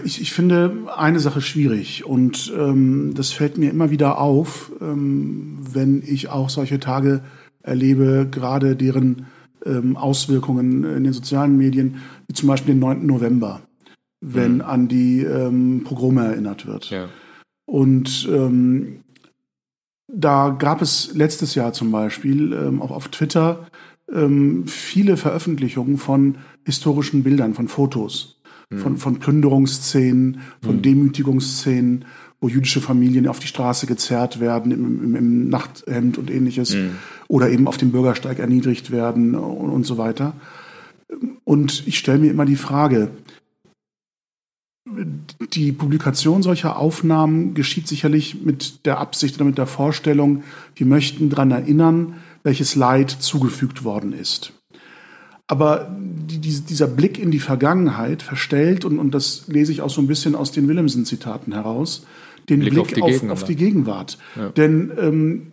Ich, 0.06 0.22
ich 0.22 0.32
finde 0.32 0.88
eine 0.96 1.20
Sache 1.20 1.42
schwierig 1.42 2.06
und 2.06 2.54
ähm, 2.58 3.14
das 3.16 3.32
fällt 3.32 3.58
mir 3.58 3.70
immer 3.70 3.92
wieder 3.92 4.18
auf, 4.18 4.72
ähm, 4.80 5.60
wenn 5.62 6.02
ich 6.06 6.30
auch 6.30 6.50
solche 6.50 6.80
Tage 6.80 7.22
erlebe, 7.62 8.28
gerade 8.32 8.78
deren 8.78 9.28
ähm, 9.66 9.98
Auswirkungen 9.98 10.86
in 10.86 11.04
den 11.04 11.14
sozialen 11.14 11.58
Medien, 11.58 11.98
wie 12.28 12.34
zum 12.34 12.48
Beispiel 12.48 12.74
den 12.74 12.80
9. 12.80 13.06
November, 13.06 13.62
wenn 14.22 14.56
mhm. 14.56 14.62
an 14.62 14.88
die 14.88 15.22
ähm, 15.24 15.84
Pogrome 15.84 16.26
erinnert 16.26 16.66
wird. 16.66 16.90
Ja. 16.90 17.10
Und 17.66 18.28
ähm, 18.32 19.02
da 20.08 20.50
gab 20.50 20.82
es 20.82 21.14
letztes 21.14 21.56
Jahr 21.56 21.74
zum 21.74 21.92
Beispiel 21.92 22.54
ähm, 22.54 22.82
auch 22.82 22.92
auf 22.92 23.10
Twitter 23.10 23.68
ähm, 24.12 24.68
viele 24.68 25.18
Veröffentlichungen 25.18 25.98
von 25.98 26.38
historischen 26.66 27.24
Bildern, 27.24 27.54
von 27.54 27.68
Fotos. 27.68 28.41
Von, 28.78 28.98
von 28.98 29.20
Plünderungsszenen, 29.20 30.42
von 30.62 30.78
mhm. 30.78 30.82
Demütigungsszenen, 30.82 32.06
wo 32.40 32.48
jüdische 32.48 32.82
Familien 32.82 33.28
auf 33.28 33.40
die 33.40 33.48
Straße 33.48 33.86
gezerrt 33.86 34.40
werden 34.40 34.72
im, 34.72 35.04
im, 35.04 35.16
im 35.16 35.50
Nachthemd 35.50 36.18
und 36.18 36.32
ähnliches 36.32 36.76
mhm. 36.76 36.96
oder 37.28 37.50
eben 37.50 37.68
auf 37.68 37.78
dem 37.78 37.92
Bürgersteig 37.92 38.40
erniedrigt 38.40 38.92
werden 38.92 39.36
und, 39.36 39.70
und 39.70 39.86
so 39.86 39.98
weiter. 39.98 40.34
Und 41.44 41.86
ich 41.88 42.00
stelle 42.00 42.20
mir 42.20 42.32
immer 42.32 42.46
die 42.46 42.56
Frage, 42.56 43.12
die 45.54 45.72
Publikation 45.72 46.42
solcher 46.42 46.78
Aufnahmen 46.78 47.54
geschieht 47.54 47.88
sicherlich 47.88 48.42
mit 48.42 48.86
der 48.86 49.00
Absicht 49.00 49.36
oder 49.36 49.46
mit 49.46 49.58
der 49.58 49.68
Vorstellung, 49.68 50.44
wir 50.76 50.86
möchten 50.86 51.30
daran 51.30 51.52
erinnern, 51.52 52.16
welches 52.44 52.76
Leid 52.76 53.12
zugefügt 53.12 53.84
worden 53.84 54.14
ist. 54.14 54.54
Aber 55.52 55.94
die, 56.00 56.38
die, 56.38 56.62
dieser 56.62 56.88
Blick 56.88 57.20
in 57.20 57.30
die 57.30 57.40
Vergangenheit 57.40 58.22
verstellt, 58.22 58.86
und, 58.86 59.00
und 59.00 59.14
das 59.14 59.44
lese 59.48 59.74
ich 59.74 59.82
auch 59.82 59.90
so 59.90 60.00
ein 60.00 60.08
bisschen 60.08 60.34
aus 60.34 60.54
den 60.54 60.70
Willemsen-Zitaten 60.70 61.52
heraus, 61.52 62.06
den 62.48 62.62
Blick, 62.62 62.72
Blick 62.72 62.84
auf, 62.84 62.94
die 62.94 63.02
auf, 63.02 63.30
auf, 63.30 63.44
die 63.44 63.58
Gegenwart. 63.58 64.18
Ja. 64.38 64.48
Denn 64.48 64.94
ähm, 64.98 65.52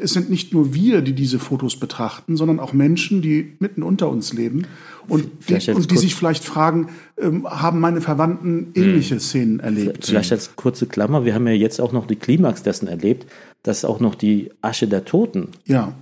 es 0.00 0.14
sind 0.14 0.30
nicht 0.30 0.54
nur 0.54 0.72
wir, 0.72 1.02
die 1.02 1.12
diese 1.12 1.38
Fotos 1.38 1.76
betrachten, 1.76 2.38
sondern 2.38 2.58
auch 2.60 2.72
Menschen, 2.72 3.20
die 3.20 3.52
mitten 3.58 3.82
unter 3.82 4.08
uns 4.08 4.32
leben 4.32 4.62
und 5.06 5.28
die, 5.50 5.70
und 5.70 5.90
die 5.90 5.98
sich 5.98 6.14
vielleicht 6.14 6.42
fragen, 6.42 6.88
ähm, 7.20 7.46
haben 7.46 7.78
meine 7.78 8.00
Verwandten 8.00 8.68
ähnliche 8.74 9.16
hm. 9.16 9.20
Szenen 9.20 9.60
erlebt? 9.60 10.06
Vielleicht 10.06 10.32
als 10.32 10.56
kurze 10.56 10.86
Klammer, 10.86 11.26
wir 11.26 11.34
haben 11.34 11.46
ja 11.46 11.52
jetzt 11.52 11.78
auch 11.78 11.92
noch 11.92 12.06
die 12.06 12.16
Klimax 12.16 12.62
dessen 12.62 12.88
erlebt, 12.88 13.26
dass 13.62 13.84
auch 13.84 14.00
noch 14.00 14.14
die 14.14 14.48
Asche 14.62 14.88
der 14.88 15.04
Toten 15.04 15.48
ja 15.66 15.92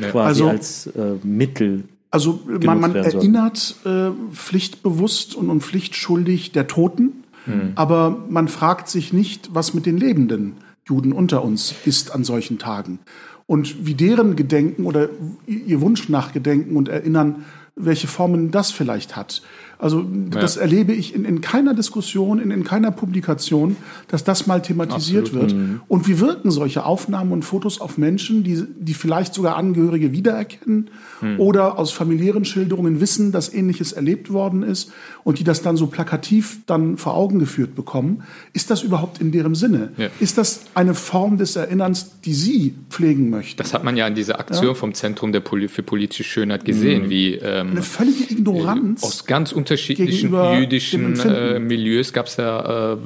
quasi 0.00 0.42
also, 0.42 0.48
als 0.48 0.86
äh, 0.88 1.14
Mittel. 1.22 1.84
Also 2.14 2.42
man, 2.46 2.78
man 2.78 2.94
erinnert 2.94 3.74
äh, 3.84 4.10
pflichtbewusst 4.32 5.34
und, 5.34 5.50
und 5.50 5.64
pflichtschuldig 5.64 6.52
der 6.52 6.68
Toten, 6.68 7.24
mhm. 7.44 7.72
aber 7.74 8.24
man 8.28 8.46
fragt 8.46 8.88
sich 8.88 9.12
nicht, 9.12 9.52
was 9.52 9.74
mit 9.74 9.84
den 9.84 9.98
lebenden 9.98 10.52
Juden 10.86 11.12
unter 11.12 11.42
uns 11.42 11.74
ist 11.84 12.14
an 12.14 12.22
solchen 12.22 12.60
Tagen. 12.60 13.00
Und 13.46 13.84
wie 13.84 13.94
deren 13.94 14.36
Gedenken 14.36 14.84
oder 14.84 15.08
ihr 15.48 15.80
Wunsch 15.80 16.08
nach 16.08 16.32
Gedenken 16.32 16.76
und 16.76 16.88
Erinnern, 16.88 17.46
welche 17.74 18.06
Formen 18.06 18.52
das 18.52 18.70
vielleicht 18.70 19.16
hat. 19.16 19.42
Also 19.84 20.02
das 20.30 20.54
ja. 20.54 20.62
erlebe 20.62 20.94
ich 20.94 21.14
in, 21.14 21.26
in 21.26 21.42
keiner 21.42 21.74
Diskussion, 21.74 22.38
in, 22.38 22.50
in 22.50 22.64
keiner 22.64 22.90
Publikation, 22.90 23.76
dass 24.08 24.24
das 24.24 24.46
mal 24.46 24.62
thematisiert 24.62 25.26
Absolut. 25.26 25.50
wird. 25.50 25.60
Mhm. 25.60 25.80
Und 25.88 26.08
wie 26.08 26.20
wirken 26.20 26.50
solche 26.50 26.86
Aufnahmen 26.86 27.32
und 27.32 27.44
Fotos 27.44 27.82
auf 27.82 27.98
Menschen, 27.98 28.44
die, 28.44 28.64
die 28.78 28.94
vielleicht 28.94 29.34
sogar 29.34 29.56
Angehörige 29.56 30.10
wiedererkennen 30.12 30.88
mhm. 31.20 31.38
oder 31.38 31.78
aus 31.78 31.92
familiären 31.92 32.46
Schilderungen 32.46 33.02
wissen, 33.02 33.30
dass 33.30 33.52
Ähnliches 33.52 33.92
erlebt 33.92 34.32
worden 34.32 34.62
ist 34.62 34.90
und 35.22 35.38
die 35.38 35.44
das 35.44 35.60
dann 35.60 35.76
so 35.76 35.86
plakativ 35.86 36.60
dann 36.64 36.96
vor 36.96 37.12
Augen 37.12 37.38
geführt 37.38 37.74
bekommen. 37.74 38.22
Ist 38.54 38.70
das 38.70 38.82
überhaupt 38.82 39.20
in 39.20 39.32
deren 39.32 39.54
Sinne? 39.54 39.92
Ja. 39.98 40.08
Ist 40.18 40.38
das 40.38 40.62
eine 40.72 40.94
Form 40.94 41.36
des 41.36 41.56
Erinnerns, 41.56 42.20
die 42.24 42.32
Sie 42.32 42.74
pflegen 42.88 43.28
möchten? 43.28 43.58
Das 43.58 43.74
hat 43.74 43.84
man 43.84 43.98
ja 43.98 44.06
in 44.06 44.14
dieser 44.14 44.40
Aktion 44.40 44.68
ja? 44.68 44.74
vom 44.74 44.94
Zentrum 44.94 45.32
der 45.32 45.40
Poli 45.40 45.68
für 45.68 45.82
politische 45.82 46.24
Schönheit 46.24 46.64
gesehen, 46.64 47.04
mhm. 47.04 47.10
wie 47.10 47.34
ähm, 47.34 47.72
eine 47.72 47.82
völlige 47.82 48.32
Ignoranz 48.32 49.02
aus 49.02 49.26
ganz 49.26 49.52
unterschiedlichen 49.52 49.73
jüdischen 49.74 51.18
äh, 51.20 51.58
Milieus 51.58 52.12
gab 52.12 52.26
es 52.26 52.36
ja 52.36 52.92
äh, 52.92 52.96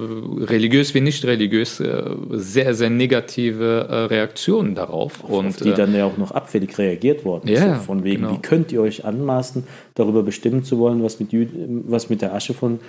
religiös 0.44 0.94
wie 0.94 1.00
nicht 1.00 1.24
religiös 1.24 1.80
äh, 1.80 2.02
sehr, 2.30 2.74
sehr 2.74 2.90
negative 2.90 3.86
äh, 3.88 3.94
Reaktionen 4.04 4.74
darauf. 4.74 5.24
Auf, 5.24 5.30
und, 5.30 5.46
auf 5.48 5.56
die 5.56 5.72
dann 5.72 5.94
ja 5.94 6.04
auch 6.04 6.16
noch 6.16 6.30
abfällig 6.30 6.76
reagiert 6.78 7.24
worden. 7.24 7.48
Ja, 7.48 7.76
so 7.76 7.82
von 7.82 8.04
wegen, 8.04 8.22
genau. 8.22 8.34
wie 8.34 8.42
könnt 8.42 8.72
ihr 8.72 8.80
euch 8.80 9.04
anmaßen, 9.04 9.64
darüber 9.94 10.22
bestimmen 10.22 10.64
zu 10.64 10.78
wollen, 10.78 11.02
was 11.02 11.20
mit, 11.20 11.32
Jü 11.32 11.46
was 11.86 12.10
mit 12.10 12.22
der 12.22 12.34
Asche 12.34 12.54
von 12.54 12.80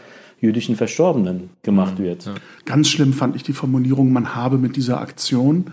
jüdischen 0.41 0.75
Verstorbenen 0.75 1.50
gemacht 1.63 2.00
mhm. 2.00 2.03
wird. 2.03 2.25
Ja. 2.25 2.36
Ganz 2.65 2.89
schlimm 2.89 3.13
fand 3.13 3.36
ich 3.36 3.43
die 3.43 3.53
Formulierung, 3.53 4.12
man 4.12 4.36
habe 4.36 4.57
mit 4.57 4.75
dieser 4.75 5.01
Aktion 5.01 5.71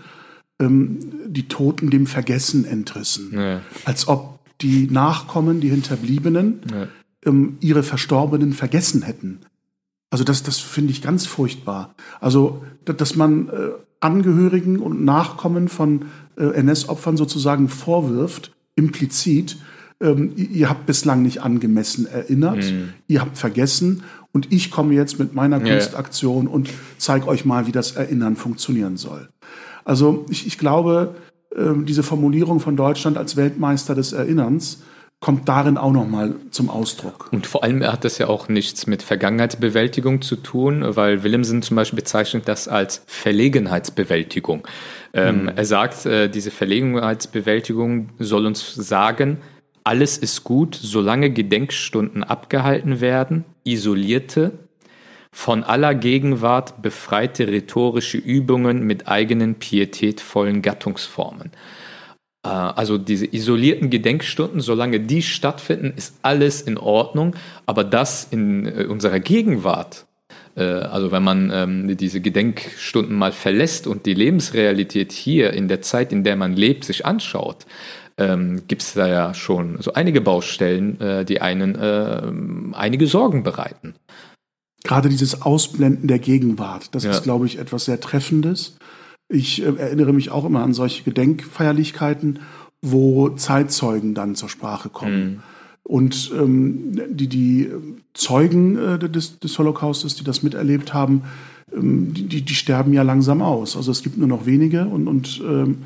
ähm, 0.59 0.99
die 1.25 1.47
Toten 1.47 1.89
dem 1.89 2.05
Vergessen 2.05 2.65
entrissen. 2.65 3.31
Ja. 3.33 3.61
Als 3.85 4.07
ob 4.07 4.39
die 4.61 4.87
Nachkommen, 4.91 5.61
die 5.61 5.69
Hinterbliebenen, 5.69 6.61
ja 6.71 6.87
ähm, 7.27 7.57
ihre 7.59 7.83
Verstorbenen 7.83 8.53
vergessen 8.53 9.03
hätten. 9.03 9.39
Also 10.09 10.23
das, 10.23 10.41
das 10.41 10.59
finde 10.59 10.91
ich 10.91 11.01
ganz 11.01 11.25
furchtbar. 11.25 11.93
Also, 12.21 12.63
dass 12.85 13.15
man 13.15 13.49
äh, 13.49 13.69
Angehörigen 13.99 14.79
und 14.79 15.03
Nachkommen 15.03 15.67
von 15.67 16.05
äh, 16.37 16.45
NS-Opfern 16.45 17.17
sozusagen 17.17 17.67
vorwirft, 17.67 18.53
implizit, 18.75 19.57
ähm, 19.99 20.31
ihr 20.35 20.69
habt 20.69 20.85
bislang 20.85 21.23
nicht 21.23 21.41
angemessen 21.41 22.05
erinnert, 22.05 22.63
mhm. 22.63 22.93
ihr 23.07 23.21
habt 23.21 23.37
vergessen 23.37 24.03
und 24.31 24.53
ich 24.53 24.69
komme 24.69 24.93
jetzt 24.93 25.17
mit 25.17 25.33
meiner 25.33 25.59
Kunstaktion 25.59 26.45
ja. 26.45 26.51
und 26.51 26.69
zeige 26.97 27.27
euch 27.27 27.43
mal, 27.43 27.65
wie 27.65 27.71
das 27.71 27.93
Erinnern 27.93 28.35
funktionieren 28.35 28.97
soll. 28.97 29.29
Also 29.83 30.25
ich, 30.29 30.45
ich 30.45 30.57
glaube, 30.57 31.15
äh, 31.55 31.73
diese 31.83 32.03
Formulierung 32.03 32.59
von 32.59 32.75
Deutschland 32.77 33.17
als 33.17 33.35
Weltmeister 33.35 33.95
des 33.95 34.13
Erinnerns 34.13 34.83
kommt 35.19 35.49
darin 35.49 35.77
auch 35.77 35.91
nochmal 35.91 36.35
zum 36.51 36.69
Ausdruck. 36.69 37.29
Und 37.31 37.47
vor 37.47 37.63
allem 37.63 37.83
hat 37.83 38.05
das 38.05 38.19
ja 38.19 38.27
auch 38.27 38.49
nichts 38.49 38.85
mit 38.85 39.01
Vergangenheitsbewältigung 39.01 40.21
zu 40.21 40.35
tun, 40.35 40.83
weil 40.95 41.23
Willemsen 41.23 41.63
zum 41.63 41.75
Beispiel 41.75 41.97
bezeichnet 41.97 42.47
das 42.47 42.67
als 42.67 43.03
Verlegenheitsbewältigung. 43.07 44.67
Ähm, 45.13 45.43
mhm. 45.43 45.51
Er 45.55 45.65
sagt, 45.65 46.05
äh, 46.05 46.29
diese 46.29 46.51
Verlegenheitsbewältigung 46.51 48.09
soll 48.19 48.45
uns 48.45 48.75
sagen, 48.75 49.37
alles 49.83 50.17
ist 50.17 50.43
gut, 50.43 50.77
solange 50.79 51.31
Gedenkstunden 51.31 52.23
abgehalten 52.23 53.01
werden, 53.01 53.45
isolierte, 53.63 54.51
von 55.31 55.63
aller 55.63 55.93
Gegenwart 55.93 56.81
befreite 56.81 57.47
rhetorische 57.47 58.17
Übungen 58.17 58.83
mit 58.83 59.07
eigenen 59.07 59.55
pietätvollen 59.55 60.61
Gattungsformen. 60.61 61.51
Äh, 62.47 62.73
also 62.75 62.97
diese 62.97 63.25
isolierten 63.25 63.89
Gedenkstunden, 63.89 64.61
solange 64.61 64.99
die 64.99 65.21
stattfinden, 65.21 65.93
ist 65.95 66.15
alles 66.21 66.61
in 66.61 66.77
Ordnung. 66.77 67.35
Aber 67.65 67.83
das 67.83 68.27
in 68.29 68.65
äh, 68.65 68.85
unserer 68.85 69.19
Gegenwart, 69.19 70.05
äh, 70.55 70.63
also 70.63 71.11
wenn 71.11 71.23
man 71.23 71.51
ähm, 71.53 71.97
diese 71.97 72.21
Gedenkstunden 72.21 73.15
mal 73.15 73.31
verlässt 73.31 73.87
und 73.87 74.05
die 74.05 74.13
Lebensrealität 74.13 75.11
hier 75.11 75.53
in 75.53 75.67
der 75.67 75.81
Zeit, 75.81 76.11
in 76.11 76.23
der 76.23 76.35
man 76.35 76.53
lebt, 76.53 76.85
sich 76.85 77.05
anschaut, 77.05 77.65
ähm, 78.17 78.63
gibt 78.67 78.81
es 78.81 78.93
da 78.93 79.07
ja 79.07 79.33
schon 79.33 79.77
so 79.81 79.93
einige 79.93 80.21
Baustellen, 80.21 81.25
die 81.27 81.39
einen 81.39 82.73
einige 82.73 83.05
Sorgen 83.05 83.43
bereiten. 83.43 83.93
Gerade 84.83 85.09
dieses 85.09 85.43
Ausblenden 85.43 86.07
der 86.07 86.17
Gegenwart, 86.17 86.95
das 86.95 87.03
ja. 87.03 87.11
ist, 87.11 87.23
glaube 87.23 87.45
ich, 87.45 87.59
etwas 87.59 87.85
sehr 87.85 87.99
Treffendes. 87.99 88.77
Ich 89.29 89.61
äh, 89.61 89.75
erinnere 89.75 90.13
mich 90.13 90.31
auch 90.31 90.45
immer 90.45 90.63
an 90.63 90.73
solche 90.73 91.03
Gedenkfeierlichkeiten, 91.03 92.39
wo 92.81 93.29
Zeitzeugen 93.29 94.13
dann 94.13 94.35
zur 94.35 94.49
Sprache 94.49 94.89
kommen. 94.89 95.25
Mhm. 95.25 95.39
Und 95.83 96.31
ähm, 96.37 97.01
die, 97.09 97.27
die 97.27 97.71
Zeugen 98.13 98.77
äh, 98.77 98.99
des, 98.99 99.39
des 99.39 99.57
Holocaustes, 99.57 100.15
die 100.15 100.23
das 100.23 100.43
miterlebt 100.43 100.93
haben, 100.93 101.23
ähm, 101.73 102.13
die, 102.13 102.41
die 102.41 102.55
sterben 102.55 102.93
ja 102.93 103.03
langsam 103.03 103.41
aus. 103.41 103.77
Also 103.77 103.91
es 103.91 104.03
gibt 104.03 104.17
nur 104.17 104.27
noch 104.27 104.45
wenige 104.45 104.85
und, 104.85 105.07
und 105.07 105.41
ähm, 105.45 105.83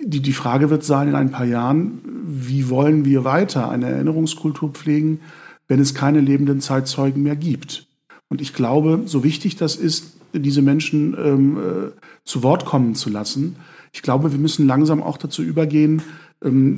die, 0.00 0.20
die 0.20 0.32
Frage 0.32 0.70
wird 0.70 0.82
sein 0.84 1.08
in 1.08 1.14
ein 1.14 1.30
paar 1.30 1.46
Jahren, 1.46 2.00
wie 2.24 2.68
wollen 2.68 3.04
wir 3.04 3.24
weiter 3.24 3.70
eine 3.70 3.88
Erinnerungskultur 3.88 4.70
pflegen, 4.70 5.20
wenn 5.68 5.80
es 5.80 5.94
keine 5.94 6.20
lebenden 6.20 6.60
Zeitzeugen 6.60 7.22
mehr 7.22 7.36
gibt. 7.36 7.86
Und 8.28 8.40
ich 8.40 8.54
glaube, 8.54 9.02
so 9.06 9.22
wichtig 9.22 9.56
das 9.56 9.76
ist, 9.76 10.16
diese 10.34 10.62
Menschen 10.62 11.16
ähm, 11.18 11.56
äh, 11.58 11.90
zu 12.24 12.42
Wort 12.42 12.64
kommen 12.64 12.94
zu 12.94 13.10
lassen, 13.10 13.56
ich 13.92 14.02
glaube, 14.02 14.32
wir 14.32 14.38
müssen 14.38 14.66
langsam 14.66 15.02
auch 15.02 15.18
dazu 15.18 15.42
übergehen, 15.42 16.02
ähm, 16.42 16.76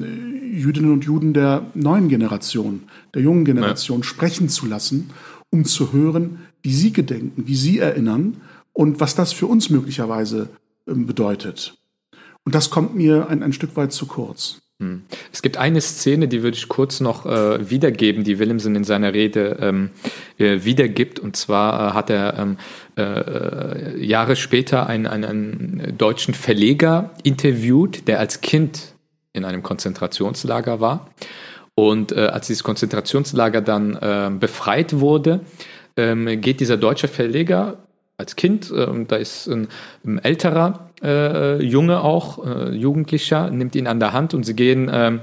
Jüdinnen 0.52 0.92
und 0.92 1.04
Juden 1.04 1.32
der 1.32 1.66
neuen 1.74 2.08
Generation, 2.08 2.82
der 3.14 3.22
jungen 3.22 3.44
Generation 3.44 4.00
ja. 4.00 4.04
sprechen 4.04 4.48
zu 4.48 4.66
lassen, 4.66 5.10
um 5.50 5.64
zu 5.64 5.92
hören, 5.92 6.40
wie 6.62 6.74
sie 6.74 6.92
gedenken, 6.92 7.46
wie 7.46 7.54
sie 7.54 7.78
erinnern 7.78 8.38
und 8.72 9.00
was 9.00 9.14
das 9.14 9.32
für 9.32 9.46
uns 9.46 9.70
möglicherweise 9.70 10.48
ähm, 10.88 11.06
bedeutet. 11.06 11.78
Und 12.44 12.54
das 12.54 12.70
kommt 12.70 12.94
mir 12.94 13.28
ein, 13.28 13.42
ein 13.42 13.52
Stück 13.52 13.76
weit 13.76 13.92
zu 13.92 14.06
kurz. 14.06 14.60
Hm. 14.80 15.04
Es 15.32 15.42
gibt 15.42 15.56
eine 15.56 15.80
Szene, 15.80 16.26
die 16.26 16.42
würde 16.42 16.56
ich 16.56 16.68
kurz 16.68 17.00
noch 17.00 17.26
äh, 17.26 17.70
wiedergeben, 17.70 18.24
die 18.24 18.40
Willemsen 18.40 18.74
in 18.74 18.82
seiner 18.82 19.14
Rede 19.14 19.56
ähm, 19.60 19.90
äh, 20.38 20.64
wiedergibt. 20.64 21.20
Und 21.20 21.36
zwar 21.36 21.90
äh, 21.90 21.94
hat 21.94 22.10
er 22.10 22.38
ähm, 22.38 22.56
äh, 22.96 24.04
Jahre 24.04 24.34
später 24.34 24.86
einen, 24.88 25.06
einen, 25.06 25.24
einen, 25.24 25.96
deutschen 25.96 26.34
Verleger 26.34 27.10
interviewt, 27.22 28.08
der 28.08 28.18
als 28.18 28.40
Kind 28.40 28.94
in 29.32 29.44
einem 29.44 29.62
Konzentrationslager 29.62 30.80
war. 30.80 31.08
Und 31.76 32.12
äh, 32.12 32.26
als 32.26 32.48
dieses 32.48 32.64
Konzentrationslager 32.64 33.60
dann 33.60 33.94
äh, 33.94 34.30
befreit 34.38 34.98
wurde, 34.98 35.40
ähm, 35.96 36.40
geht 36.40 36.58
dieser 36.58 36.76
deutsche 36.76 37.06
Verleger 37.08 37.78
als 38.16 38.36
Kind, 38.36 38.72
ähm, 38.76 39.06
da 39.08 39.16
ist 39.16 39.48
ein, 39.48 39.68
ein 40.04 40.18
älterer 40.18 40.90
äh, 41.02 41.62
Junge 41.62 42.00
auch, 42.02 42.46
äh, 42.46 42.70
Jugendlicher, 42.70 43.50
nimmt 43.50 43.74
ihn 43.74 43.86
an 43.86 43.98
der 43.98 44.12
Hand 44.12 44.34
und 44.34 44.44
sie 44.44 44.54
gehen 44.54 44.88
ähm, 44.92 45.20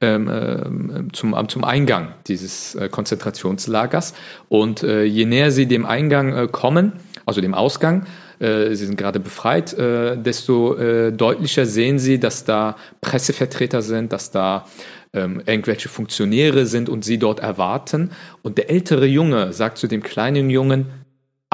ähm, 0.00 0.28
äh, 0.28 1.12
zum, 1.12 1.48
zum 1.48 1.64
Eingang 1.64 2.12
dieses 2.26 2.74
äh, 2.74 2.88
Konzentrationslagers. 2.88 4.14
Und 4.48 4.82
äh, 4.82 5.04
je 5.04 5.24
näher 5.24 5.50
sie 5.50 5.66
dem 5.66 5.86
Eingang 5.86 6.36
äh, 6.36 6.48
kommen, 6.50 6.92
also 7.26 7.40
dem 7.40 7.54
Ausgang, 7.54 8.06
sie 8.40 8.74
sind 8.74 8.98
gerade 8.98 9.20
befreit, 9.20 9.74
desto 9.78 10.74
deutlicher 11.12 11.64
sehen 11.64 12.00
sie, 12.00 12.18
dass 12.18 12.44
da 12.44 12.76
Pressevertreter 13.00 13.80
sind, 13.80 14.12
dass 14.12 14.32
da 14.32 14.66
ähm, 15.14 15.40
irgendwelche 15.46 15.88
Funktionäre 15.88 16.66
sind 16.66 16.88
und 16.88 17.04
sie 17.04 17.18
dort 17.18 17.38
erwarten. 17.40 18.10
Und 18.42 18.58
der 18.58 18.70
ältere 18.70 19.06
Junge 19.06 19.52
sagt 19.52 19.78
zu 19.78 19.86
dem 19.86 20.02
kleinen 20.02 20.50
Jungen, 20.50 20.86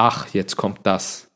ach, 0.01 0.27
jetzt 0.33 0.57
kommt 0.57 0.79
das. 0.83 1.27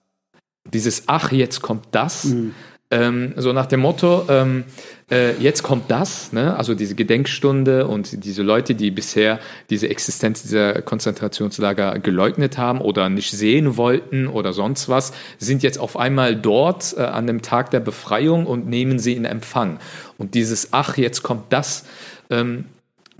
Dieses 0.73 1.03
ach, 1.05 1.31
jetzt 1.31 1.61
kommt 1.61 1.85
das. 1.91 2.25
Mhm. 2.25 2.55
Ähm, 2.89 3.33
so 3.37 3.53
nach 3.53 3.67
dem 3.67 3.81
Motto, 3.81 4.25
ähm, 4.29 4.63
äh, 5.11 5.33
jetzt 5.37 5.63
kommt 5.63 5.89
das, 5.89 6.33
ne? 6.33 6.55
also 6.55 6.75
diese 6.75 6.95
Gedenkstunde 6.95 7.87
und 7.87 8.23
diese 8.25 8.41
Leute, 8.41 8.73
die 8.73 8.89
bisher 8.91 9.39
diese 9.69 9.89
Existenz 9.89 10.43
dieser 10.43 10.81
Konzentrationslager 10.81 11.99
geleugnet 11.99 12.57
haben 12.57 12.81
oder 12.81 13.09
nicht 13.09 13.31
sehen 13.31 13.77
wollten 13.77 14.27
oder 14.27 14.53
sonst 14.53 14.87
was, 14.87 15.13
sind 15.39 15.61
jetzt 15.61 15.79
auf 15.79 15.97
einmal 15.97 16.35
dort 16.35 16.95
äh, 16.97 17.01
an 17.01 17.27
dem 17.27 17.41
Tag 17.41 17.71
der 17.71 17.79
Befreiung 17.79 18.45
und 18.45 18.67
nehmen 18.67 18.97
sie 18.97 19.13
in 19.13 19.25
Empfang. 19.25 19.79
Und 20.17 20.33
dieses 20.33 20.69
Ach, 20.71 20.97
jetzt 20.97 21.21
kommt 21.23 21.51
das, 21.53 21.85
ähm, 22.29 22.65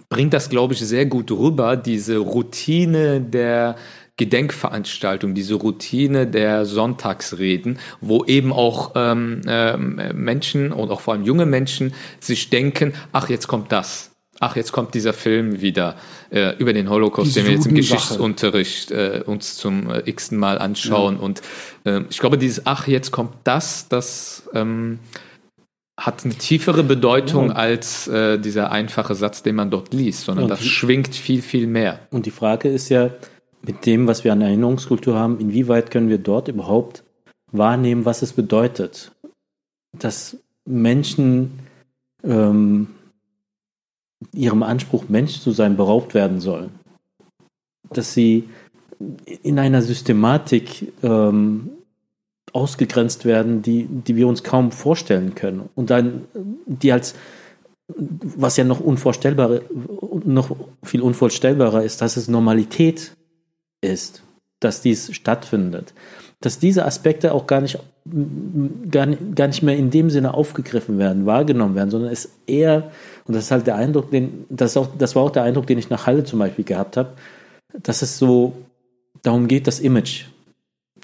bringt 0.10 0.34
das, 0.34 0.50
glaube 0.50 0.74
ich, 0.74 0.80
sehr 0.80 1.06
gut 1.06 1.32
rüber, 1.32 1.76
diese 1.76 2.18
Routine 2.18 3.20
der 3.20 3.76
Gedenkveranstaltung, 4.18 5.34
diese 5.34 5.56
Routine 5.56 6.26
der 6.26 6.66
Sonntagsreden, 6.66 7.80
wo 8.00 8.24
eben 8.26 8.54
auch 8.54 8.94
ähm, 8.96 9.42
äh, 9.46 9.76
Menschen 10.14 10.72
und 10.72 10.90
auch 10.90 11.02
vor 11.02 11.14
allem 11.14 11.24
junge 11.24 11.46
Menschen 11.46 11.94
sich 12.20 12.50
denken, 12.50 12.94
ach, 13.12 13.30
jetzt 13.30 13.48
kommt 13.48 13.72
das. 13.72 14.12
Ach, 14.40 14.56
jetzt 14.58 14.74
kommt 14.74 14.94
dieser 14.94 15.14
Film 15.14 15.62
wieder 15.62 15.96
äh, 16.30 16.58
über 16.58 16.74
den 16.74 16.90
Holocaust, 16.90 17.28
Diese 17.28 17.42
den 17.42 17.48
wir 17.48 17.56
jetzt 17.56 17.68
im 17.68 17.76
Geschichtsunterricht 17.76 18.92
äh, 18.92 19.24
uns 19.26 19.56
zum 19.56 19.90
äh, 19.90 20.02
x-ten 20.06 20.38
Mal 20.38 20.58
anschauen. 20.58 21.16
Ja. 21.16 21.22
Und 21.22 21.42
äh, 21.86 22.02
ich 22.10 22.20
glaube, 22.20 22.38
dieses 22.38 22.66
Ach, 22.66 22.88
jetzt 22.88 23.12
kommt 23.12 23.34
das, 23.46 23.88
das 23.88 24.50
ähm, 24.54 25.00
hat 25.98 26.26
eine 26.26 26.36
tiefere 26.36 26.84
Bedeutung 26.84 27.50
ja. 27.50 27.56
als 27.56 28.08
äh, 28.08 28.38
dieser 28.38 28.72
einfache 28.72 29.16
Satz, 29.16 29.42
den 29.44 29.56
man 29.56 29.72
dort 29.72 29.94
liest, 29.94 30.26
sondern 30.26 30.46
ja, 30.46 30.50
das 30.50 30.66
schwingt 30.66 31.16
viel, 31.16 31.42
viel 31.42 31.68
mehr. 31.68 32.00
Und 32.12 32.26
die 32.26 32.32
Frage 32.32 32.68
ist 32.68 32.90
ja, 32.90 33.12
mit 33.66 33.86
dem, 33.86 34.08
was 34.08 34.24
wir 34.24 34.34
an 34.34 34.42
Erinnerungskultur 34.42 35.16
haben, 35.16 35.40
inwieweit 35.40 35.92
können 35.92 36.10
wir 36.10 36.18
dort 36.18 36.48
überhaupt 36.48 37.04
wahrnehmen, 37.52 38.06
was 38.06 38.22
es 38.22 38.34
bedeutet, 38.34 39.12
dass 39.98 40.38
Menschen 40.66 41.60
ähm, 42.24 42.88
ihrem 44.34 44.64
Anspruch, 44.64 45.06
Mensch 45.08 45.40
zu 45.40 45.52
sein, 45.52 45.78
beraubt 45.78 46.14
werden 46.14 46.40
sollen. 46.40 46.72
Dass 47.90 48.14
sie 48.14 48.50
in 49.44 49.60
einer 49.60 49.82
Systematik 49.82 50.94
ähm, 51.04 51.70
ausgegrenzt 52.54 53.26
werden, 53.26 53.62
die, 53.62 53.86
die 53.86 54.16
wir 54.16 54.28
uns 54.28 54.44
kaum 54.44 54.72
vorstellen 54.72 55.36
können. 55.36 55.70
Und 55.76 55.90
dann, 55.90 56.26
die 56.66 56.92
als, 56.92 57.16
was 57.88 58.58
ja 58.58 58.64
noch 58.64 58.80
unvorstellbarer, 58.80 59.62
noch 60.24 60.56
viel 60.84 61.02
unvorstellbarer 61.02 61.84
ist, 61.84 62.02
dass 62.02 62.16
es 62.18 62.28
Normalität 62.28 63.12
ist, 63.86 64.24
dass 64.60 64.82
dies 64.82 65.14
stattfindet. 65.14 65.94
Dass 66.42 66.60
diese 66.60 66.86
Aspekte 66.86 67.34
auch 67.34 67.48
gar 67.48 67.62
nicht, 67.62 67.80
gar, 68.92 69.08
gar 69.08 69.48
nicht 69.48 69.64
mehr 69.64 69.78
in 69.78 69.90
dem 69.90 70.10
Sinne 70.10 70.34
aufgegriffen 70.34 70.98
werden, 70.98 71.26
wahrgenommen 71.26 71.76
werden, 71.76 71.90
sondern 71.90 72.12
es 72.12 72.30
eher, 72.46 72.92
und 73.26 73.36
das 73.36 73.46
ist 73.46 73.52
halt 73.52 73.68
der 73.68 73.76
Eindruck, 73.76 74.12
den, 74.12 74.46
das, 74.50 74.78
auch, 74.78 74.90
das 74.98 75.16
war 75.16 75.24
auch 75.24 75.32
der 75.32 75.44
Eindruck, 75.44 75.68
den 75.68 75.80
ich 75.80 75.90
nach 75.90 76.06
Halle 76.06 76.24
zum 76.24 76.40
Beispiel 76.40 76.66
gehabt 76.66 76.98
habe, 76.98 77.14
dass 77.82 78.02
es 78.02 78.18
so 78.18 78.54
darum 79.24 79.48
geht, 79.48 79.68
das 79.68 79.80
Image 79.80 80.26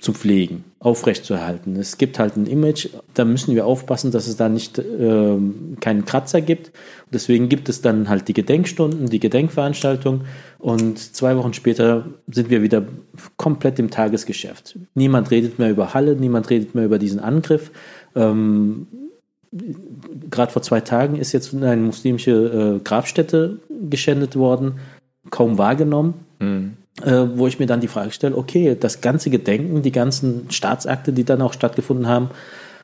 zu 0.02 0.14
pflegen, 0.14 0.64
aufrechtzuerhalten. 0.80 1.76
Es 1.76 2.00
gibt 2.00 2.18
halt 2.18 2.36
ein 2.36 2.48
Image, 2.48 2.90
da 3.14 3.24
müssen 3.24 3.54
wir 3.54 3.68
aufpassen, 3.68 4.10
dass 4.10 4.28
es 4.28 4.36
da 4.36 4.50
nicht 4.50 4.80
äh, 4.80 5.38
keinen 5.80 6.06
Kratzer 6.06 6.42
gibt. 6.42 6.72
Deswegen 7.14 7.50
gibt 7.50 7.70
es 7.70 7.82
dann 7.82 8.10
halt 8.10 8.28
die 8.28 8.34
Gedenkstunden, 8.34 9.06
die 9.06 9.20
Gedenkveranstaltung 9.20 10.22
und 10.58 10.98
zwei 10.98 11.38
Wochen 11.38 11.54
später 11.54 12.08
sind 12.28 12.50
wir 12.50 12.64
wieder 12.64 12.84
komplett 13.38 13.78
im 13.78 13.92
Tagesgeschäft. 13.92 14.80
Niemand 14.96 15.30
redet 15.30 15.60
mehr 15.60 15.70
über 15.70 15.94
Halle, 15.94 16.16
niemand 16.16 16.50
redet 16.50 16.74
mehr 16.74 16.86
über 16.86 16.98
diesen 16.98 17.20
Angriff. 17.20 17.72
Ähm, 18.16 18.88
Gerade 20.32 20.52
vor 20.52 20.64
zwei 20.64 20.82
Tagen 20.82 21.18
ist 21.18 21.32
jetzt 21.32 21.54
eine 21.54 21.76
muslimische 21.76 22.80
äh, 22.80 22.84
Grabstätte 22.84 23.60
geschändet 23.90 24.36
worden, 24.36 24.80
kaum 25.30 25.60
wahrgenommen. 25.60 26.14
Mhm 26.40 26.78
äh, 27.04 27.26
wo 27.36 27.48
ich 27.48 27.60
mir 27.60 27.68
dann 27.68 27.82
die 27.82 27.88
Frage 27.88 28.12
stelle, 28.12 28.38
okay, 28.38 28.76
das 28.80 29.02
ganze 29.02 29.30
Gedenken, 29.30 29.82
die 29.82 29.92
ganzen 29.92 30.52
Staatsakte, 30.52 31.14
die 31.14 31.24
dann 31.24 31.42
auch 31.42 31.54
stattgefunden 31.54 32.08
haben, 32.08 32.30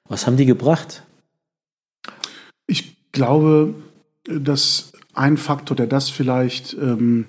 was 0.08 0.26
haben 0.26 0.38
die 0.38 0.46
gebracht? 0.46 1.04
Ich 2.68 2.96
glaube, 3.12 3.74
dass 4.26 4.92
ein 5.14 5.38
Faktor, 5.38 5.76
der 5.76 5.88
das 5.88 6.10
vielleicht 6.10 6.74
ähm, 6.74 7.26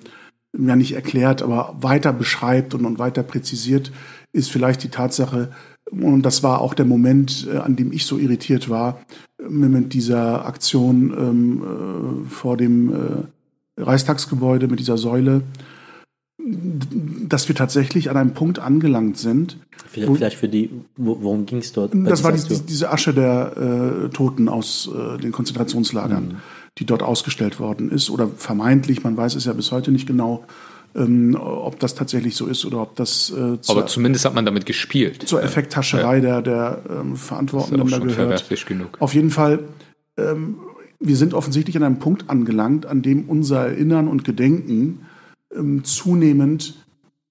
ja 0.57 0.75
nicht 0.75 0.93
erklärt, 0.93 1.41
aber 1.41 1.75
weiter 1.79 2.13
beschreibt 2.13 2.73
und, 2.73 2.85
und 2.85 2.99
weiter 2.99 3.23
präzisiert, 3.23 3.91
ist 4.31 4.51
vielleicht 4.51 4.83
die 4.83 4.89
Tatsache, 4.89 5.51
und 5.91 6.21
das 6.21 6.43
war 6.43 6.61
auch 6.61 6.73
der 6.73 6.85
Moment, 6.85 7.47
äh, 7.51 7.57
an 7.57 7.75
dem 7.75 7.91
ich 7.91 8.05
so 8.05 8.17
irritiert 8.17 8.69
war, 8.69 9.01
mit 9.47 9.93
dieser 9.93 10.45
Aktion 10.45 11.13
ähm, 11.17 12.25
äh, 12.25 12.29
vor 12.29 12.57
dem 12.57 12.93
äh, 12.93 13.81
Reichstagsgebäude 13.81 14.67
mit 14.67 14.79
dieser 14.79 14.97
Säule, 14.97 15.41
dass 17.27 17.47
wir 17.47 17.55
tatsächlich 17.55 18.09
an 18.09 18.17
einem 18.17 18.33
Punkt 18.33 18.59
angelangt 18.59 19.17
sind. 19.17 19.57
Vielleicht, 19.87 20.09
wo, 20.09 20.15
vielleicht 20.15 20.37
für 20.37 20.47
die, 20.47 20.69
worum 20.95 21.45
ging 21.45 21.59
es 21.59 21.73
dort? 21.73 21.91
Das 21.93 22.23
war 22.23 22.31
die, 22.31 22.41
diese 22.61 22.91
Asche 22.91 23.13
der 23.13 24.05
äh, 24.05 24.09
Toten 24.09 24.47
aus 24.47 24.89
äh, 24.93 25.17
den 25.17 25.31
Konzentrationslagern, 25.31 26.27
mhm. 26.27 26.37
die 26.77 26.85
dort 26.85 27.03
ausgestellt 27.03 27.59
worden 27.59 27.91
ist. 27.91 28.09
Oder 28.09 28.27
vermeintlich, 28.27 29.03
man 29.03 29.17
weiß 29.17 29.35
es 29.35 29.45
ja 29.45 29.53
bis 29.53 29.71
heute 29.71 29.91
nicht 29.91 30.07
genau, 30.07 30.45
ähm, 30.95 31.35
ob 31.39 31.79
das 31.79 31.95
tatsächlich 31.95 32.35
so 32.35 32.47
ist 32.47 32.65
oder 32.65 32.81
ob 32.81 32.95
das. 32.95 33.31
Äh, 33.31 33.59
zur, 33.61 33.77
Aber 33.77 33.87
zumindest 33.87 34.25
hat 34.25 34.33
man 34.33 34.45
damit 34.45 34.65
gespielt. 34.65 35.27
Zur 35.27 35.43
Effekthascherei 35.43 36.17
ja. 36.17 36.41
der, 36.41 36.41
der 36.41 36.81
ähm, 37.01 37.15
Verantwortlichen 37.17 37.89
da 37.89 37.99
gehört. 37.99 38.65
Genug. 38.65 38.97
Auf 38.99 39.13
jeden 39.13 39.29
Fall. 39.29 39.59
Ähm, 40.17 40.55
wir 41.01 41.15
sind 41.15 41.33
offensichtlich 41.33 41.77
an 41.77 41.83
einem 41.83 41.99
Punkt 41.99 42.29
angelangt, 42.29 42.85
an 42.85 43.01
dem 43.01 43.29
unser 43.29 43.67
Erinnern 43.67 44.07
und 44.07 44.25
Gedenken 44.25 45.05
ähm, 45.55 45.83
zunehmend 45.83 46.85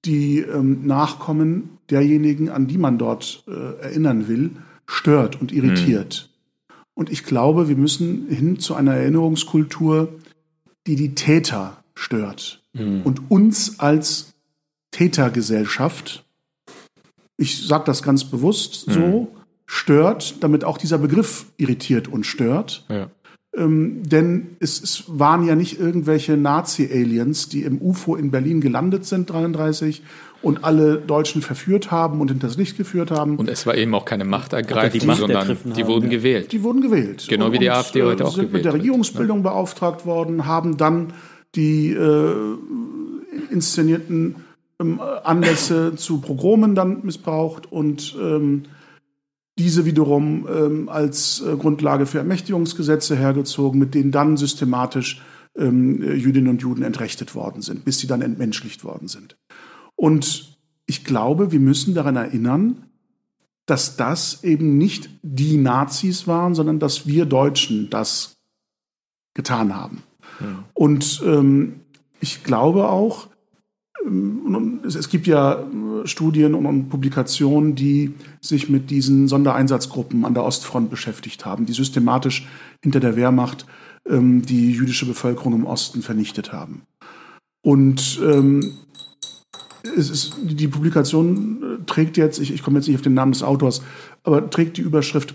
die 0.04 0.38
ähm, 0.38 0.86
Nachkommen 0.86 1.78
derjenigen, 1.90 2.50
an 2.50 2.66
die 2.66 2.78
man 2.78 2.98
dort 2.98 3.44
äh, 3.48 3.82
erinnern 3.82 4.28
will, 4.28 4.50
stört 4.86 5.40
und 5.40 5.52
irritiert. 5.52 6.30
Mhm. 6.30 6.74
Und 6.94 7.10
ich 7.10 7.24
glaube, 7.24 7.68
wir 7.68 7.76
müssen 7.76 8.28
hin 8.28 8.58
zu 8.58 8.74
einer 8.74 8.94
Erinnerungskultur, 8.94 10.08
die 10.86 10.96
die 10.96 11.14
Täter 11.14 11.82
stört 11.94 12.62
mhm. 12.72 13.02
und 13.02 13.30
uns 13.30 13.80
als 13.80 14.34
Tätergesellschaft 14.90 16.24
ich 17.38 17.66
sage 17.66 17.84
das 17.86 18.02
ganz 18.02 18.24
bewusst 18.24 18.90
so, 18.90 19.00
Mhm. 19.00 19.28
stört, 19.64 20.42
damit 20.42 20.64
auch 20.64 20.76
dieser 20.76 20.98
Begriff 20.98 21.46
irritiert 21.56 22.08
und 22.08 22.26
stört. 22.26 22.84
Ja. 22.88 23.10
Ähm, 23.58 24.02
denn 24.04 24.56
es, 24.60 24.80
es 24.80 25.04
waren 25.08 25.44
ja 25.44 25.56
nicht 25.56 25.80
irgendwelche 25.80 26.36
Nazi-Aliens, 26.36 27.48
die 27.48 27.62
im 27.62 27.80
UFO 27.82 28.14
in 28.14 28.30
Berlin 28.30 28.60
gelandet 28.60 29.04
sind, 29.04 29.30
33, 29.30 30.02
und 30.40 30.62
alle 30.62 30.98
Deutschen 30.98 31.42
verführt 31.42 31.90
haben 31.90 32.20
und 32.20 32.28
hinters 32.28 32.56
Licht 32.56 32.76
geführt 32.76 33.10
haben. 33.10 33.36
Und 33.36 33.48
es 33.48 33.66
war 33.66 33.76
eben 33.76 33.94
auch 33.94 34.04
keine 34.04 34.24
Machtergreifung, 34.24 35.00
die 35.00 35.06
Macht 35.06 35.18
sondern 35.18 35.46
die 35.48 35.82
haben, 35.82 35.88
wurden 35.88 36.04
ja. 36.04 36.10
gewählt. 36.18 36.52
Die 36.52 36.62
wurden 36.62 36.80
gewählt. 36.80 37.26
Genau 37.28 37.50
wie 37.52 37.58
die 37.58 37.70
AfD 37.70 38.02
heute 38.04 38.24
auch 38.24 38.34
sind 38.34 38.44
mit 38.44 38.50
gewählt 38.50 38.64
der 38.66 38.72
wird, 38.72 38.82
Regierungsbildung 38.82 39.42
beauftragt 39.42 40.06
worden, 40.06 40.46
haben 40.46 40.76
dann 40.76 41.12
die 41.56 41.90
äh, 41.90 42.34
inszenierten 43.50 44.36
ähm, 44.80 45.00
Anlässe 45.24 45.96
zu 45.96 46.20
Pogromen 46.20 46.76
dann 46.76 47.00
missbraucht 47.04 47.70
und 47.72 48.16
ähm, 48.20 48.62
diese 49.58 49.84
wiederum 49.84 50.46
ähm, 50.48 50.88
als 50.88 51.40
äh, 51.40 51.56
Grundlage 51.56 52.06
für 52.06 52.18
Ermächtigungsgesetze 52.18 53.16
hergezogen, 53.16 53.78
mit 53.78 53.94
denen 53.94 54.12
dann 54.12 54.36
systematisch 54.36 55.22
ähm, 55.56 56.02
äh, 56.02 56.14
Jüdinnen 56.14 56.48
und 56.48 56.62
Juden 56.62 56.82
entrechtet 56.82 57.34
worden 57.34 57.62
sind, 57.62 57.84
bis 57.84 57.98
sie 57.98 58.06
dann 58.06 58.22
entmenschlicht 58.22 58.84
worden 58.84 59.08
sind. 59.08 59.36
Und 59.96 60.58
ich 60.86 61.04
glaube, 61.04 61.52
wir 61.52 61.60
müssen 61.60 61.94
daran 61.94 62.16
erinnern, 62.16 62.84
dass 63.66 63.96
das 63.96 64.44
eben 64.44 64.78
nicht 64.78 65.10
die 65.22 65.58
Nazis 65.58 66.26
waren, 66.26 66.54
sondern 66.54 66.78
dass 66.78 67.06
wir 67.06 67.26
Deutschen 67.26 67.90
das 67.90 68.38
getan 69.34 69.76
haben. 69.76 70.02
Und 70.72 71.22
ähm, 71.26 71.80
ich 72.20 72.44
glaube 72.44 72.88
auch, 72.88 73.28
es, 74.84 75.08
gibt 75.08 75.26
ja 75.26 75.54
äh, 75.54 76.06
Studien 76.06 76.54
und, 76.54 76.88
Publikationen, 76.88 77.74
die 77.74 78.14
sich 78.40 78.68
mit 78.68 78.90
diesen 78.90 79.28
Sondereinsatzgruppen 79.28 80.24
an 80.24 80.34
der 80.34 80.44
Ostfront 80.44 80.90
beschäftigt 80.90 81.44
haben, 81.44 81.66
die 81.66 81.72
systematisch 81.72 82.46
hinter 82.82 83.00
der 83.00 83.16
Wehrmacht 83.16 83.66
ähm, 84.08 84.42
die 84.42 84.72
jüdische 84.72 85.06
Bevölkerung 85.06 85.54
im 85.54 85.66
Osten 85.66 86.02
vernichtet 86.02 86.52
haben. 86.52 86.82
Und 87.62 88.20
ähm, 88.24 88.72
ist, 89.82 90.36
die 90.42 90.68
Publikation 90.68 91.62
äh, 91.62 91.84
trägt 91.86 92.16
jetzt, 92.16 92.38
ich, 92.38 92.52
ich 92.52 92.62
komme 92.62 92.78
jetzt 92.78 92.86
nicht 92.86 92.96
auf 92.96 93.02
den 93.02 93.14
Namen 93.14 93.32
des 93.32 93.42
Autors, 93.42 93.82
aber 94.22 94.48
trägt 94.50 94.76
die 94.76 94.82
Überschrift 94.82 95.34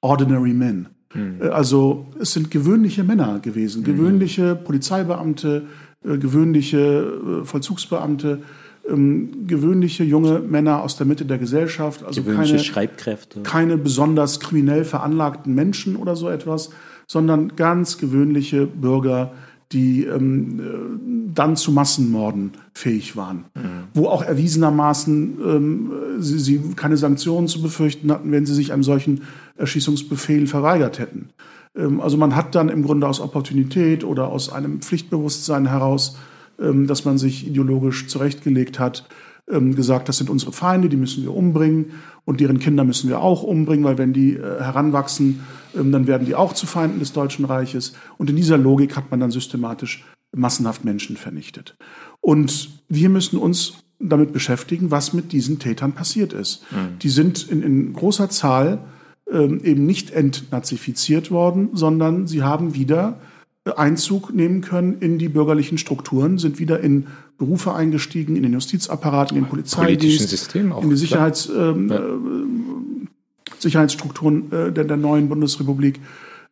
Ordinary 0.00 0.52
Men. 0.52 0.88
Äh, 1.14 1.48
Also 1.48 2.06
es 2.20 2.32
sind 2.32 2.50
gewöhnliche 2.50 3.04
Männer 3.04 3.40
gewesen, 3.40 3.84
gewöhnliche 3.84 4.54
Polizeibeamte, 4.54 5.64
äh, 5.66 5.85
gewöhnliche 6.18 7.40
äh, 7.42 7.44
Vollzugsbeamte, 7.44 8.42
ähm, 8.88 9.46
gewöhnliche 9.46 10.04
junge 10.04 10.40
Männer 10.40 10.82
aus 10.82 10.96
der 10.96 11.06
Mitte 11.06 11.24
der 11.24 11.38
Gesellschaft, 11.38 12.04
also 12.04 12.22
keine, 12.22 12.58
Schreibkräfte. 12.58 13.42
keine 13.42 13.76
besonders 13.76 14.40
kriminell 14.40 14.84
veranlagten 14.84 15.54
Menschen 15.54 15.96
oder 15.96 16.16
so 16.16 16.28
etwas, 16.28 16.70
sondern 17.06 17.56
ganz 17.56 17.98
gewöhnliche 17.98 18.66
Bürger, 18.66 19.32
die 19.72 20.04
ähm, 20.04 20.60
äh, 20.60 21.32
dann 21.34 21.56
zu 21.56 21.72
Massenmorden 21.72 22.52
fähig 22.72 23.16
waren. 23.16 23.46
Wo 23.94 24.06
auch 24.06 24.22
erwiesenermaßen 24.22 25.38
ähm, 25.44 25.92
sie, 26.18 26.38
sie 26.38 26.60
keine 26.76 26.96
Sanktionen 26.96 27.48
zu 27.48 27.60
befürchten 27.60 28.12
hatten, 28.12 28.30
wenn 28.30 28.46
sie 28.46 28.54
sich 28.54 28.72
einem 28.72 28.84
solchen 28.84 29.22
Erschießungsbefehl 29.56 30.46
verweigert 30.46 31.00
hätten. 31.00 31.30
Ähm, 31.76 32.00
also 32.00 32.16
man 32.16 32.34
hat 32.34 32.54
dann 32.54 32.68
im 32.68 32.82
Grunde 32.82 33.06
aus 33.06 33.20
Opportunität 33.20 34.04
oder 34.04 34.28
aus 34.28 34.50
einem 34.50 34.80
Pflichtbewusstsein 34.80 35.66
heraus, 35.68 36.16
ähm, 36.58 36.86
dass 36.86 37.04
man 37.04 37.18
sich 37.18 37.46
ideologisch 37.46 38.06
zurechtgelegt 38.06 38.78
hat, 38.78 39.06
ähm, 39.48 39.76
gesagt, 39.76 40.08
das 40.08 40.18
sind 40.18 40.30
unsere 40.30 40.52
Feinde, 40.52 40.88
die 40.88 40.96
müssen 40.96 41.22
wir 41.22 41.34
umbringen 41.34 41.92
und 42.24 42.40
deren 42.40 42.58
Kinder 42.58 42.84
müssen 42.84 43.08
wir 43.08 43.20
auch 43.20 43.42
umbringen, 43.42 43.84
weil 43.84 43.98
wenn 43.98 44.12
die 44.12 44.34
äh, 44.34 44.60
heranwachsen, 44.60 45.40
dann 45.74 46.06
werden 46.06 46.26
die 46.26 46.34
auch 46.34 46.54
zu 46.54 46.66
Feinden 46.66 47.00
des 47.00 47.12
Deutschen 47.12 47.44
Reiches. 47.44 47.92
Und 48.16 48.30
in 48.30 48.36
dieser 48.36 48.56
Logik 48.56 48.96
hat 48.96 49.10
man 49.10 49.20
dann 49.20 49.30
systematisch 49.30 50.06
massenhaft 50.34 50.86
Menschen 50.86 51.18
vernichtet. 51.18 51.76
Und 52.22 52.70
wir 52.88 53.10
müssen 53.10 53.36
uns 53.36 53.84
damit 53.98 54.32
beschäftigen, 54.32 54.90
was 54.90 55.12
mit 55.12 55.32
diesen 55.32 55.58
Tätern 55.58 55.92
passiert 55.92 56.32
ist. 56.32 56.64
Die 57.02 57.10
sind 57.10 57.46
in, 57.50 57.62
in 57.62 57.92
großer 57.92 58.30
Zahl 58.30 58.86
ähm, 59.30 59.60
eben 59.64 59.86
nicht 59.86 60.10
entnazifiziert 60.10 61.30
worden, 61.30 61.70
sondern 61.72 62.26
sie 62.26 62.42
haben 62.42 62.74
wieder 62.74 63.18
Einzug 63.74 64.32
nehmen 64.32 64.60
können 64.60 64.98
in 65.00 65.18
die 65.18 65.28
bürgerlichen 65.28 65.78
Strukturen, 65.78 66.38
sind 66.38 66.58
wieder 66.60 66.80
in 66.80 67.08
Berufe 67.36 67.74
eingestiegen, 67.74 68.36
in 68.36 68.44
den 68.44 68.52
Justizapparat, 68.52 69.32
in 69.32 69.38
den 69.38 69.46
Polizeidienst, 69.46 70.28
System 70.28 70.72
auch. 70.72 70.82
in 70.82 70.90
die. 70.90 70.96
Sicherheits, 70.96 71.48
ähm, 71.48 71.88
Ja. 71.90 71.96
äh, 71.96 72.00
Sicherheitsstrukturen 73.58 74.52
äh, 74.52 74.72
der, 74.72 74.84
der 74.84 74.96
neuen 74.96 75.28
Bundesrepublik, 75.28 76.00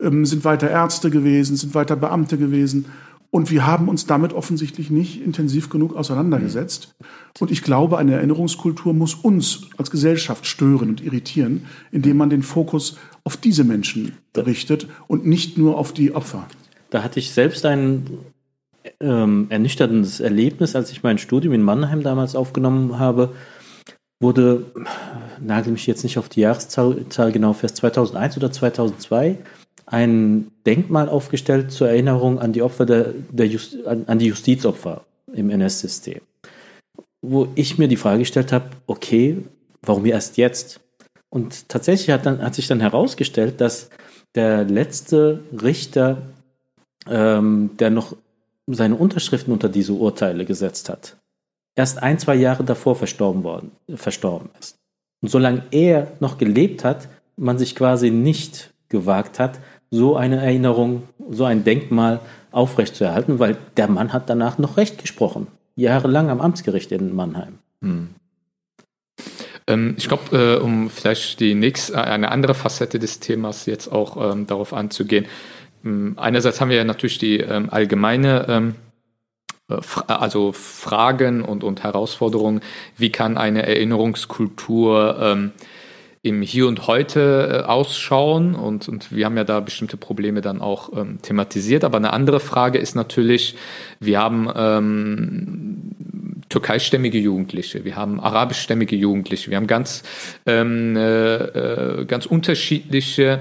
ähm, 0.01 0.27
sind 0.27 0.45
weiter 0.45 0.71
Ärzte 0.71 1.11
gewesen, 1.11 1.57
sind 1.57 1.75
weiter 1.75 1.97
Beamte 1.97 2.37
gewesen. 2.39 2.87
Und 3.35 3.51
wir 3.51 3.67
haben 3.67 3.89
uns 3.89 4.07
damit 4.07 4.33
offensichtlich 4.33 4.91
nicht 4.91 5.21
intensiv 5.21 5.69
genug 5.69 5.97
auseinandergesetzt. 5.97 6.95
Und 7.41 7.51
ich 7.51 7.65
glaube, 7.65 7.99
eine 7.99 8.15
Erinnerungskultur 8.15 8.95
muss 8.95 9.15
uns 9.15 9.63
als 9.77 9.91
Gesellschaft 9.91 10.47
stören 10.47 10.91
und 10.91 11.05
irritieren, 11.05 11.67
indem 11.91 12.17
man 12.17 12.31
den 12.31 12.45
Fokus 12.45 12.97
auf 13.25 13.37
diese 13.37 13.65
Menschen 13.65 14.13
richtet 14.37 14.87
und 15.09 15.27
nicht 15.27 15.59
nur 15.59 15.79
auf 15.79 15.93
die 15.93 16.15
Opfer. 16.15 16.47
Da 16.91 17.03
hatte 17.03 17.19
ich 17.19 17.33
selbst 17.33 17.67
ein 17.67 18.07
ähm, 19.01 19.47
ernüchterndes 19.49 20.21
Erlebnis, 20.21 20.77
als 20.77 20.93
ich 20.93 21.03
mein 21.03 21.19
Studium 21.19 21.55
in 21.55 21.63
Mannheim 21.63 22.05
damals 22.05 22.37
aufgenommen 22.37 23.01
habe. 23.01 23.33
Wurde, 24.21 24.67
nagel 25.41 25.73
mich 25.73 25.89
jetzt 25.89 26.05
nicht 26.05 26.19
auf 26.19 26.29
die 26.29 26.43
Jahreszahl 26.43 27.05
Zahl 27.09 27.33
genau 27.33 27.53
fest, 27.53 27.79
2001 27.79 28.37
oder 28.37 28.53
2002 28.53 29.39
ein 29.87 30.51
Denkmal 30.67 31.09
aufgestellt 31.09 31.71
zur 31.71 31.89
Erinnerung 31.89 32.39
an 32.39 32.53
die 32.53 32.63
Opfer 32.63 32.87
der, 32.87 33.13
der 33.31 33.47
Just, 33.47 33.87
an, 33.87 34.05
an 34.07 34.19
die 34.19 34.27
Justizopfer 34.27 35.05
im 35.33 35.51
NS-System. 35.51 36.21
Wo 37.23 37.49
ich 37.55 37.79
mir 37.79 37.89
die 37.89 37.97
Frage 37.97 38.21
gestellt 38.21 38.53
habe, 38.53 38.71
okay, 38.87 39.39
warum 39.83 40.07
erst 40.07 40.37
jetzt? 40.37 40.81
Und 41.31 41.69
tatsächlich 41.69 42.11
hat, 42.11 42.27
dann, 42.27 42.43
hat 42.43 42.55
sich 42.55 42.67
dann 42.67 42.81
herausgestellt, 42.81 43.61
dass 43.61 43.91
der 44.35 44.65
letzte 44.65 45.41
Richter, 45.63 46.23
ähm, 47.09 47.71
der 47.79 47.91
noch 47.91 48.17
seine 48.67 48.97
Unterschriften 48.97 49.53
unter 49.53 49.69
diese 49.69 49.93
Urteile 49.93 50.45
gesetzt 50.45 50.89
hat, 50.89 51.17
erst 51.75 52.03
ein, 52.03 52.19
zwei 52.19 52.35
Jahre 52.35 52.65
davor 52.65 52.97
verstorben, 52.97 53.43
worden, 53.43 53.73
verstorben 53.95 54.51
ist. 54.61 54.77
Und 55.23 55.29
solange 55.29 55.65
er 55.71 56.13
noch 56.21 56.39
gelebt 56.39 56.85
hat, 56.85 57.09
man 57.37 57.59
sich 57.59 57.75
quasi 57.75 58.11
nicht 58.11 58.73
gewagt 58.89 59.39
hat, 59.39 59.59
so 59.95 60.17
eine 60.17 60.43
Erinnerung, 60.43 61.05
so 61.31 61.45
ein 61.45 61.65
Denkmal 61.65 62.21
aufrechtzuerhalten, 62.51 63.39
weil 63.39 63.57
der 63.77 63.89
Mann 63.89 64.13
hat 64.13 64.29
danach 64.29 64.59
noch 64.59 64.77
Recht 64.77 64.99
gesprochen. 64.99 65.47
Jahrelang 65.77 66.31
am 66.31 66.41
Amtsgericht 66.41 66.93
in 66.93 67.15
Mannheim. 67.15 67.59
Ähm, 69.67 69.95
ich 69.97 70.09
glaube, 70.09 70.37
äh, 70.37 70.63
um 70.63 70.91
vielleicht 70.91 71.41
die 71.41 71.55
nächste, 71.55 72.03
eine 72.03 72.31
andere 72.31 72.55
Facette 72.55 72.99
des 72.99 73.21
Themas 73.21 73.67
jetzt 73.67 73.89
auch 73.89 74.33
ähm, 74.33 74.47
darauf 74.47 74.73
anzugehen. 74.73 75.27
Ähm, 75.85 76.15
einerseits 76.17 76.61
haben 76.61 76.71
wir 76.71 76.77
ja 76.77 76.85
natürlich 76.85 77.19
die 77.19 77.39
ähm, 77.39 77.71
allgemeine, 77.71 78.47
ähm, 78.49 78.75
äh, 79.69 79.81
Fra 79.81 80.03
also 80.03 80.53
Fragen 80.53 81.43
und, 81.43 81.65
und 81.65 81.83
Herausforderungen. 81.83 82.61
Wie 82.97 83.11
kann 83.11 83.39
eine 83.39 83.67
Erinnerungskultur 83.67 85.19
ähm, 85.21 85.53
im 86.25 86.41
Hier 86.41 86.67
und 86.67 86.87
Heute 86.87 87.65
äh, 87.65 87.69
ausschauen? 87.69 88.55
Und, 88.55 88.89
und 88.89 89.13
wir 89.13 89.27
haben 89.27 89.37
ja 89.37 89.45
da 89.45 89.61
bestimmte 89.61 89.99
Probleme 89.99 90.41
dann 90.41 90.61
auch 90.63 90.91
ähm, 90.97 91.21
thematisiert. 91.21 91.85
Aber 91.85 91.99
eine 91.99 92.15
andere 92.15 92.41
Frage 92.41 92.79
ist 92.79 92.97
natürlich, 92.97 93.57
wir 94.01 94.19
haben 94.19 94.51
ähm, 94.57 95.93
türkeistämmige 96.49 97.19
Jugendliche, 97.19 97.85
wir 97.85 97.97
haben 97.97 98.21
arabischstämmige 98.21 98.97
Jugendliche, 98.97 99.51
wir 99.51 99.59
haben 99.59 99.67
ganz, 99.67 100.03
ähm, 100.47 100.97
äh, 100.97 101.35
äh, 101.37 102.05
ganz 102.07 102.25
unterschiedliche, 102.25 103.41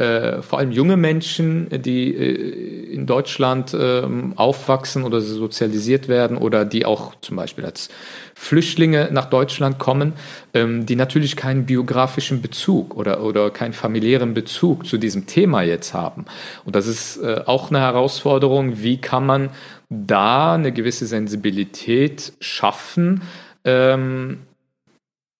äh, 0.00 0.40
vor 0.40 0.58
allem 0.58 0.72
junge 0.72 0.96
Menschen, 0.96 1.68
die 1.70 2.14
äh, 2.14 2.94
in 2.94 3.04
Deutschland 3.04 3.76
ähm, 3.78 4.32
aufwachsen 4.34 5.04
oder 5.04 5.20
sozialisiert 5.20 6.08
werden 6.08 6.38
oder 6.38 6.64
die 6.64 6.86
auch 6.86 7.14
zum 7.20 7.36
Beispiel 7.36 7.66
als 7.66 7.90
Flüchtlinge 8.34 9.10
nach 9.12 9.26
Deutschland 9.26 9.78
kommen, 9.78 10.14
ähm, 10.54 10.86
die 10.86 10.96
natürlich 10.96 11.36
keinen 11.36 11.66
biografischen 11.66 12.40
Bezug 12.40 12.96
oder, 12.96 13.22
oder 13.22 13.50
keinen 13.50 13.74
familiären 13.74 14.32
Bezug 14.32 14.86
zu 14.86 14.96
diesem 14.96 15.26
Thema 15.26 15.60
jetzt 15.60 15.92
haben. 15.92 16.24
Und 16.64 16.76
das 16.76 16.86
ist 16.86 17.18
äh, 17.18 17.42
auch 17.44 17.68
eine 17.68 17.80
Herausforderung, 17.80 18.82
wie 18.82 18.96
kann 18.96 19.26
man 19.26 19.50
da 19.90 20.54
eine 20.54 20.72
gewisse 20.72 21.04
Sensibilität 21.04 22.32
schaffen, 22.40 23.20
ähm, 23.64 24.38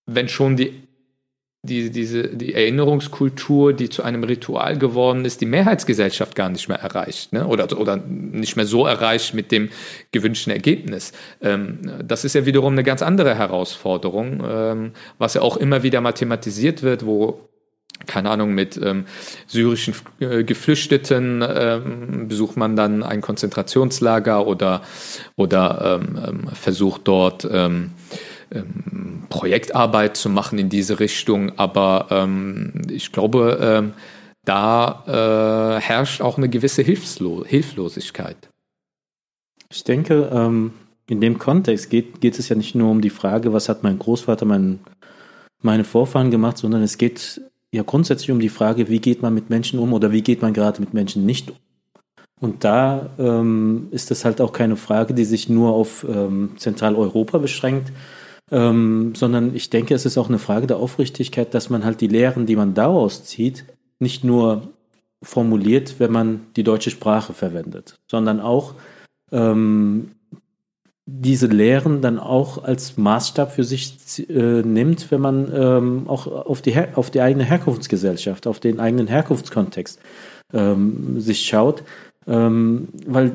wenn 0.05 0.29
schon 0.29 0.57
die 0.57 0.90
die, 1.63 1.91
diese, 1.91 2.29
die 2.29 2.55
Erinnerungskultur, 2.55 3.75
die 3.75 3.91
zu 3.91 4.03
einem 4.03 4.25
Ritual 4.25 4.79
geworden 4.79 5.27
ist, 5.27 5.43
die 5.43 5.47
Mehrheitsgesellschaft 5.47 6.35
gar 6.35 6.49
nicht 6.49 6.69
mehr 6.69 6.79
erreicht 6.79 7.35
ne? 7.35 7.47
oder, 7.47 7.79
oder 7.79 7.99
nicht 7.99 8.57
mehr 8.57 8.65
so 8.65 8.87
erreicht 8.87 9.35
mit 9.35 9.53
dem 9.53 9.69
gewünschten 10.11 10.53
Ergebnis. 10.53 11.13
Ähm, 11.43 11.79
das 12.03 12.25
ist 12.25 12.35
ja 12.35 12.47
wiederum 12.47 12.73
eine 12.73 12.83
ganz 12.83 13.03
andere 13.03 13.35
Herausforderung, 13.35 14.43
ähm, 14.49 14.93
was 15.19 15.35
ja 15.35 15.43
auch 15.43 15.59
immer 15.59 15.83
wieder 15.83 16.01
mathematisiert 16.01 16.83
wird, 16.83 17.05
wo 17.05 17.51
keine 18.07 18.31
Ahnung, 18.31 18.55
mit 18.55 18.81
ähm, 18.83 19.05
syrischen 19.47 19.95
äh, 20.21 20.43
Geflüchteten 20.43 21.45
ähm, 21.47 22.29
besucht 22.29 22.57
man 22.57 22.75
dann 22.75 23.03
ein 23.03 23.21
Konzentrationslager 23.21 24.47
oder, 24.47 24.81
oder 25.37 26.01
ähm, 26.03 26.19
ähm 26.27 26.49
versucht 26.55 27.03
dort 27.05 27.47
ähm, 28.53 29.25
Projektarbeit 29.29 30.17
zu 30.17 30.29
machen 30.29 30.59
in 30.59 30.69
diese 30.69 31.01
Richtung. 31.01 31.59
Aber 31.59 32.07
ähm, 32.11 32.83
ich 32.91 33.13
glaube, 33.13 33.59
ähm, 33.61 33.93
da 34.45 35.77
äh, 35.77 35.81
herrscht 35.81 36.21
auch 36.21 36.39
eine 36.39 36.49
gewisse 36.49 36.83
Hilflo 36.83 37.45
Hilflosigkeit. 37.45 38.49
Ich 39.71 39.85
denke, 39.85 40.31
ähm, 40.33 40.73
in 41.09 41.21
dem 41.21 41.39
Kontext 41.39 41.91
geht, 41.91 42.21
geht 42.21 42.39
es 42.39 42.49
ja 42.49 42.57
nicht 42.57 42.75
nur 42.75 42.91
um 42.91 43.01
die 43.01 43.11
Frage, 43.11 43.53
was 43.53 43.69
hat 43.69 43.83
mein 43.83 43.99
Großvater, 43.99 44.47
mein, 44.47 44.81
meine 45.63 45.85
Vorfahren 45.85 46.31
gemacht, 46.31 46.59
sondern 46.59 46.83
es 46.83 46.99
geht 46.99 47.41
ja 47.73 47.83
grundsätzlich 47.83 48.31
um 48.31 48.41
die 48.41 48.49
Frage, 48.49 48.89
wie 48.89 49.01
geht 49.01 49.23
man 49.23 49.35
mit 49.35 49.51
Menschen 49.51 49.79
um 49.79 49.93
oder 49.93 50.13
wie 50.13 50.23
geht 50.23 50.43
man 50.43 50.53
gerade 50.53 50.81
mit 50.81 50.95
Menschen 50.95 51.27
nicht 51.27 51.51
um. 51.51 51.57
Und 52.41 52.65
da 52.65 53.11
ähm, 53.19 53.89
ist 53.91 54.11
es 54.11 54.25
halt 54.25 54.41
auch 54.41 54.53
keine 54.53 54.77
Frage, 54.77 55.13
die 55.13 55.27
sich 55.27 55.51
nur 55.51 55.73
auf 55.73 56.07
ähm, 56.09 56.53
Zentraleuropa 56.57 57.37
beschränkt, 57.37 57.93
ähm, 58.51 59.15
sondern 59.15 59.55
ich 59.55 59.71
denke, 59.71 59.95
es 59.95 60.07
ist 60.07 60.19
auch 60.19 60.29
eine 60.29 60.39
Frage 60.39 60.67
der 60.67 60.79
Aufrichtigkeit, 60.79 61.55
dass 61.55 61.71
man 61.71 61.85
halt 61.85 62.01
die 62.01 62.09
Lehren, 62.09 62.47
die 62.47 62.57
man 62.57 62.75
daraus 62.75 63.25
zieht, 63.25 63.65
nicht 63.99 64.25
nur 64.25 64.69
formuliert, 65.23 65.97
wenn 65.99 66.13
man 66.13 66.41
die 66.57 66.65
deutsche 66.65 66.91
Sprache 66.91 67.33
verwendet, 67.33 67.99
sondern 68.09 68.41
auch 68.41 68.75
ähm, 69.31 70.13
diese 71.07 71.47
Lehren 71.47 72.03
dann 72.03 72.19
auch 72.19 72.63
als 72.63 72.97
Maßstab 72.97 73.53
für 73.53 73.65
sich 73.65 74.29
äh, 74.29 74.63
nimmt, 74.63 75.11
wenn 75.11 75.21
man 75.21 75.53
ähm, 75.55 76.09
auch 76.09 76.27
auf 76.27 76.63
die, 76.63 76.75
auf 76.95 77.11
die 77.11 77.21
eigene 77.21 77.45
Herkunftsgesellschaft, 77.45 78.47
auf 78.47 78.61
den 78.61 78.81
eigenen 78.81 79.09
Herkunftskontext 79.09 80.01
ähm, 80.53 81.21
sich 81.21 81.45
schaut, 81.47 81.83
ähm, 82.27 82.89
weil 83.07 83.33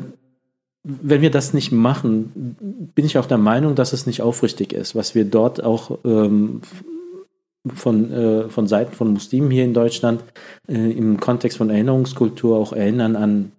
wenn 0.88 1.21
wir 1.21 1.32
das 1.32 1.54
nicht 1.54 1.71
machen, 1.71 2.91
bin 2.93 3.06
ich 3.06 3.17
auch 3.17 3.26
der 3.26 3.39
Meinung, 3.39 3.74
dass 3.74 3.91
es 3.91 4.06
nicht 4.06 4.21
aufrichtig 4.21 4.71
ist, 4.71 4.95
was 4.95 5.15
wir 5.15 5.26
dort 5.26 5.63
auch 5.63 5.98
ähm, 6.06 6.62
von, 7.74 8.12
äh, 8.12 8.50
von 8.50 8.67
Seiten 8.67 8.93
von 8.93 9.12
Muslimen 9.12 9.50
hier 9.50 9.63
in 9.63 9.74
Deutschland 9.74 10.24
äh, 10.67 10.91
im 10.91 11.19
Kontext 11.19 11.58
von 11.58 11.71
Erinnerungskultur 11.71 12.58
auch 12.58 12.71
erinnern 12.71 13.15
an 13.15 13.52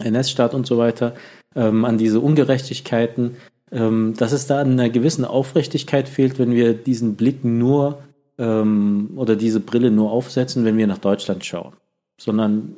NS-Staat 0.00 0.54
und 0.54 0.66
so 0.66 0.78
weiter, 0.78 1.14
ähm, 1.56 1.84
an 1.84 1.98
diese 1.98 2.20
Ungerechtigkeiten, 2.20 3.36
ähm, 3.72 4.14
dass 4.16 4.30
es 4.30 4.46
da 4.46 4.60
an 4.60 4.72
einer 4.72 4.90
gewissen 4.90 5.24
Aufrichtigkeit 5.24 6.08
fehlt, 6.08 6.38
wenn 6.38 6.52
wir 6.52 6.74
diesen 6.74 7.16
Blick 7.16 7.44
nur 7.44 7.98
ähm, 8.38 9.10
oder 9.16 9.34
diese 9.34 9.58
Brille 9.60 9.90
nur 9.90 10.12
aufsetzen, 10.12 10.64
wenn 10.64 10.76
wir 10.76 10.86
nach 10.86 10.98
Deutschland 10.98 11.44
schauen, 11.44 11.74
sondern 12.20 12.76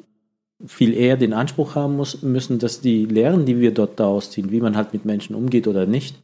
viel 0.65 0.95
eher 0.95 1.17
den 1.17 1.33
Anspruch 1.33 1.75
haben 1.75 1.97
muss, 1.97 2.23
müssen, 2.23 2.59
dass 2.59 2.81
die 2.81 3.05
Lehren, 3.05 3.45
die 3.45 3.61
wir 3.61 3.73
dort 3.73 4.01
daraus 4.01 4.31
ziehen, 4.31 4.51
wie 4.51 4.61
man 4.61 4.77
halt 4.77 4.93
mit 4.93 5.05
Menschen 5.05 5.37
umgeht 5.37 5.69
oder 5.69 5.87
nicht, 5.87 6.17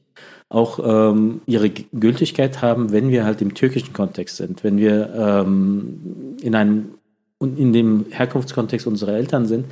auch 0.49 0.79
ähm, 0.85 1.40
ihre 1.47 1.71
Gültigkeit 1.71 2.62
haben, 2.62 2.92
wenn 2.92 3.11
wir 3.11 3.25
halt 3.25 3.42
im 3.42 3.55
türkischen 3.55 3.92
Kontext 3.92 4.37
sind, 4.37 4.64
wenn 4.64 4.79
wir 4.79 5.12
ähm, 5.14 6.37
in 6.42 6.55
einem 6.55 6.95
in 7.40 7.73
dem 7.73 8.07
Herkunftskontext 8.11 8.87
unserer 8.87 9.14
Eltern 9.14 9.47
sind, 9.47 9.66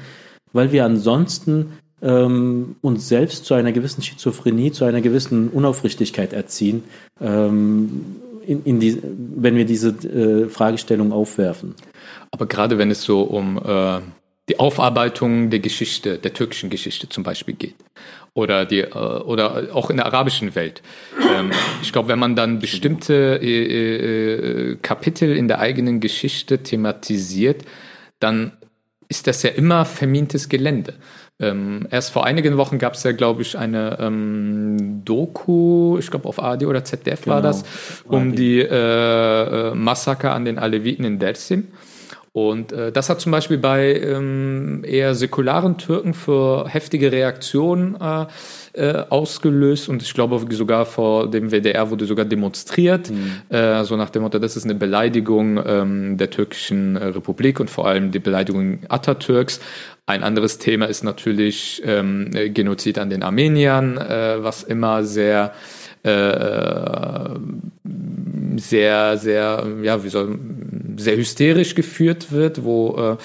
weil 0.52 0.72
wir 0.72 0.84
ansonsten 0.84 1.74
ähm, 2.02 2.76
uns 2.80 3.08
selbst 3.08 3.44
zu 3.44 3.54
einer 3.54 3.70
gewissen 3.70 4.02
Schizophrenie, 4.02 4.72
zu 4.72 4.84
einer 4.84 5.00
gewissen 5.00 5.48
Unaufrichtigkeit 5.50 6.32
erziehen, 6.32 6.82
ähm, 7.20 8.16
in, 8.44 8.64
in 8.64 8.80
die, 8.80 9.00
wenn 9.36 9.54
wir 9.54 9.66
diese 9.66 9.90
äh, 9.90 10.48
Fragestellung 10.48 11.12
aufwerfen. 11.12 11.74
Aber 12.32 12.46
gerade 12.46 12.78
wenn 12.78 12.90
es 12.90 13.02
so 13.02 13.22
um 13.22 13.58
äh, 13.58 14.00
die 14.50 14.58
Aufarbeitung 14.58 15.48
der 15.48 15.60
Geschichte, 15.60 16.18
der 16.18 16.34
türkischen 16.34 16.70
Geschichte 16.70 17.08
zum 17.08 17.22
Beispiel 17.22 17.54
geht. 17.54 17.76
Oder, 18.34 18.64
die, 18.64 18.80
äh, 18.80 18.90
oder 18.92 19.68
auch 19.72 19.90
in 19.90 19.96
der 19.96 20.06
arabischen 20.06 20.56
Welt. 20.56 20.82
Ähm, 21.32 21.52
ich 21.82 21.92
glaube, 21.92 22.08
wenn 22.08 22.18
man 22.18 22.34
dann 22.34 22.58
bestimmte 22.58 23.38
äh, 23.40 24.72
äh, 24.72 24.76
Kapitel 24.82 25.36
in 25.36 25.46
der 25.46 25.60
eigenen 25.60 26.00
Geschichte 26.00 26.64
thematisiert, 26.64 27.62
dann 28.18 28.52
ist 29.08 29.28
das 29.28 29.44
ja 29.44 29.50
immer 29.50 29.84
vermintes 29.84 30.48
Gelände. 30.48 30.94
Ähm, 31.38 31.86
erst 31.90 32.10
vor 32.10 32.26
einigen 32.26 32.56
Wochen 32.56 32.78
gab 32.78 32.94
es 32.94 33.04
ja, 33.04 33.12
glaube 33.12 33.42
ich, 33.42 33.56
eine 33.56 33.98
ähm, 34.00 35.02
Doku, 35.04 35.96
ich 35.98 36.10
glaube 36.10 36.28
auf 36.28 36.42
ARD 36.42 36.64
oder 36.64 36.84
ZDF 36.84 37.22
genau. 37.22 37.36
war 37.36 37.42
das, 37.42 37.64
um 38.04 38.34
die 38.34 38.60
äh, 38.60 39.74
Massaker 39.74 40.34
an 40.34 40.44
den 40.44 40.58
Aleviten 40.58 41.04
in 41.04 41.18
Dersim. 41.20 41.68
Und 42.32 42.70
äh, 42.70 42.92
das 42.92 43.10
hat 43.10 43.20
zum 43.20 43.32
Beispiel 43.32 43.58
bei 43.58 43.92
ähm, 43.92 44.84
eher 44.86 45.16
säkularen 45.16 45.78
Türken 45.78 46.14
für 46.14 46.68
heftige 46.68 47.10
Reaktionen 47.10 47.96
äh, 48.00 48.26
äh, 48.72 49.04
ausgelöst 49.08 49.88
und 49.88 50.00
ich 50.00 50.14
glaube 50.14 50.40
sogar 50.54 50.86
vor 50.86 51.28
dem 51.28 51.50
WDR 51.50 51.90
wurde 51.90 52.06
sogar 52.06 52.24
demonstriert, 52.24 53.10
mhm. 53.10 53.32
äh, 53.48 53.82
so 53.82 53.96
nach 53.96 54.10
dem 54.10 54.22
Motto, 54.22 54.38
das 54.38 54.56
ist 54.56 54.62
eine 54.62 54.76
Beleidigung 54.76 55.60
ähm, 55.66 56.18
der 56.18 56.30
türkischen 56.30 56.94
äh, 56.94 57.06
Republik 57.06 57.58
und 57.58 57.68
vor 57.68 57.88
allem 57.88 58.12
die 58.12 58.20
Beleidigung 58.20 58.78
Atatürks. 58.88 59.58
Ein 60.06 60.22
anderes 60.22 60.58
Thema 60.58 60.86
ist 60.86 61.02
natürlich 61.02 61.82
ähm, 61.84 62.30
Genozid 62.30 62.98
an 62.98 63.10
den 63.10 63.24
Armeniern, 63.24 63.98
äh, 63.98 64.36
was 64.40 64.62
immer 64.62 65.02
sehr 65.02 65.52
sehr, 68.56 69.18
sehr, 69.18 69.66
ja, 69.82 70.04
wie 70.04 70.08
soll, 70.08 70.38
sehr 70.96 71.16
hysterisch 71.16 71.74
geführt 71.74 72.32
wird, 72.32 72.64
wo 72.64 73.16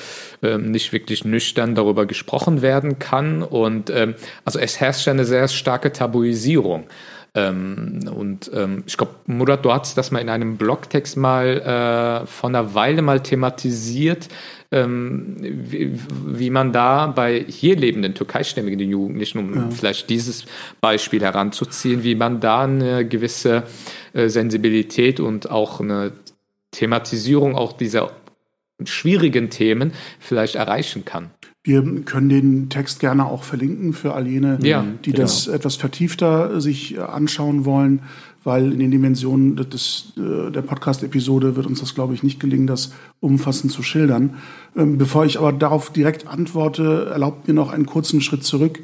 äh, 0.41 0.47
äh, 0.47 0.57
nicht 0.57 0.93
wirklich 0.93 1.25
nüchtern 1.25 1.75
darüber 1.75 2.05
gesprochen 2.05 2.61
werden 2.61 2.99
kann. 2.99 3.43
Und 3.43 3.89
ähm, 3.89 4.15
also 4.43 4.59
es 4.59 4.79
herrscht 4.79 5.07
eine 5.07 5.25
sehr 5.25 5.47
starke 5.47 5.91
Tabuisierung. 5.91 6.85
Ähm, 7.35 7.99
und 8.15 8.49
ähm, 8.53 8.83
ich 8.87 8.95
glaube, 8.95 9.15
Murat, 9.27 9.65
du 9.65 9.71
hast 9.73 9.97
das 9.97 10.09
mal 10.09 10.19
in 10.19 10.29
einem 10.29 10.55
Blogtext 10.55 11.17
mal 11.17 12.23
äh, 12.23 12.25
vor 12.25 12.49
einer 12.49 12.73
Weile 12.73 13.01
mal 13.01 13.19
thematisiert, 13.19 14.29
ähm, 14.71 15.35
wie, 15.41 15.99
wie, 16.25 16.49
man 16.49 16.71
da 16.71 17.07
bei 17.07 17.43
hier 17.45 17.75
lebenden 17.75 18.13
türkeistämmigen 18.15 18.89
Jugendlichen, 18.89 19.39
um 19.39 19.53
ja. 19.53 19.69
vielleicht 19.69 20.09
dieses 20.09 20.45
Beispiel 20.79 21.21
heranzuziehen, 21.21 22.03
wie 22.03 22.15
man 22.15 22.39
da 22.39 22.63
eine 22.63 23.05
gewisse 23.05 23.63
äh, 24.13 24.29
Sensibilität 24.29 25.19
und 25.19 25.51
auch 25.51 25.81
eine 25.81 26.13
Thematisierung 26.71 27.55
auch 27.55 27.73
dieser 27.73 28.11
schwierigen 28.85 29.49
Themen 29.49 29.93
vielleicht 30.19 30.55
erreichen 30.55 31.03
kann. 31.03 31.31
Wir 31.65 31.81
können 32.05 32.29
den 32.29 32.69
Text 32.69 32.99
gerne 32.99 33.25
auch 33.25 33.43
verlinken 33.43 33.93
für 33.93 34.13
all 34.13 34.27
jene, 34.27 34.59
ja, 34.61 34.85
die 35.03 35.11
genau. 35.11 35.23
das 35.23 35.47
etwas 35.47 35.75
vertiefter 35.77 36.61
sich 36.61 37.01
anschauen 37.01 37.65
wollen, 37.65 38.01
weil 38.43 38.71
in 38.71 38.77
den 38.77 38.91
Dimensionen 38.91 39.55
des, 39.55 40.13
äh, 40.15 40.51
der 40.51 40.61
Podcast-Episode 40.61 41.55
wird 41.55 41.65
uns 41.65 41.79
das, 41.79 41.95
glaube 41.95 42.13
ich, 42.13 42.21
nicht 42.21 42.39
gelingen, 42.39 42.67
das 42.67 42.93
umfassend 43.19 43.71
zu 43.71 43.81
schildern. 43.81 44.35
Ähm, 44.75 44.99
bevor 44.99 45.25
ich 45.25 45.39
aber 45.39 45.51
darauf 45.51 45.91
direkt 45.91 46.27
antworte, 46.27 47.07
erlaubt 47.11 47.47
mir 47.47 47.55
noch 47.55 47.71
einen 47.71 47.87
kurzen 47.87 48.21
Schritt 48.21 48.43
zurück 48.43 48.81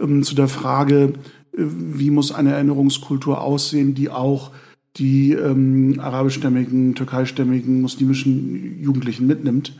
ähm, 0.00 0.22
zu 0.22 0.34
der 0.34 0.48
Frage, 0.48 1.12
äh, 1.52 1.58
wie 1.58 2.10
muss 2.10 2.32
eine 2.32 2.54
Erinnerungskultur 2.54 3.42
aussehen, 3.42 3.94
die 3.94 4.08
auch 4.08 4.50
die 4.96 5.32
ähm, 5.32 6.00
arabischstämmigen, 6.00 6.94
türkeistämmigen, 6.94 7.82
muslimischen 7.82 8.82
Jugendlichen 8.82 9.26
mitnimmt 9.26 9.74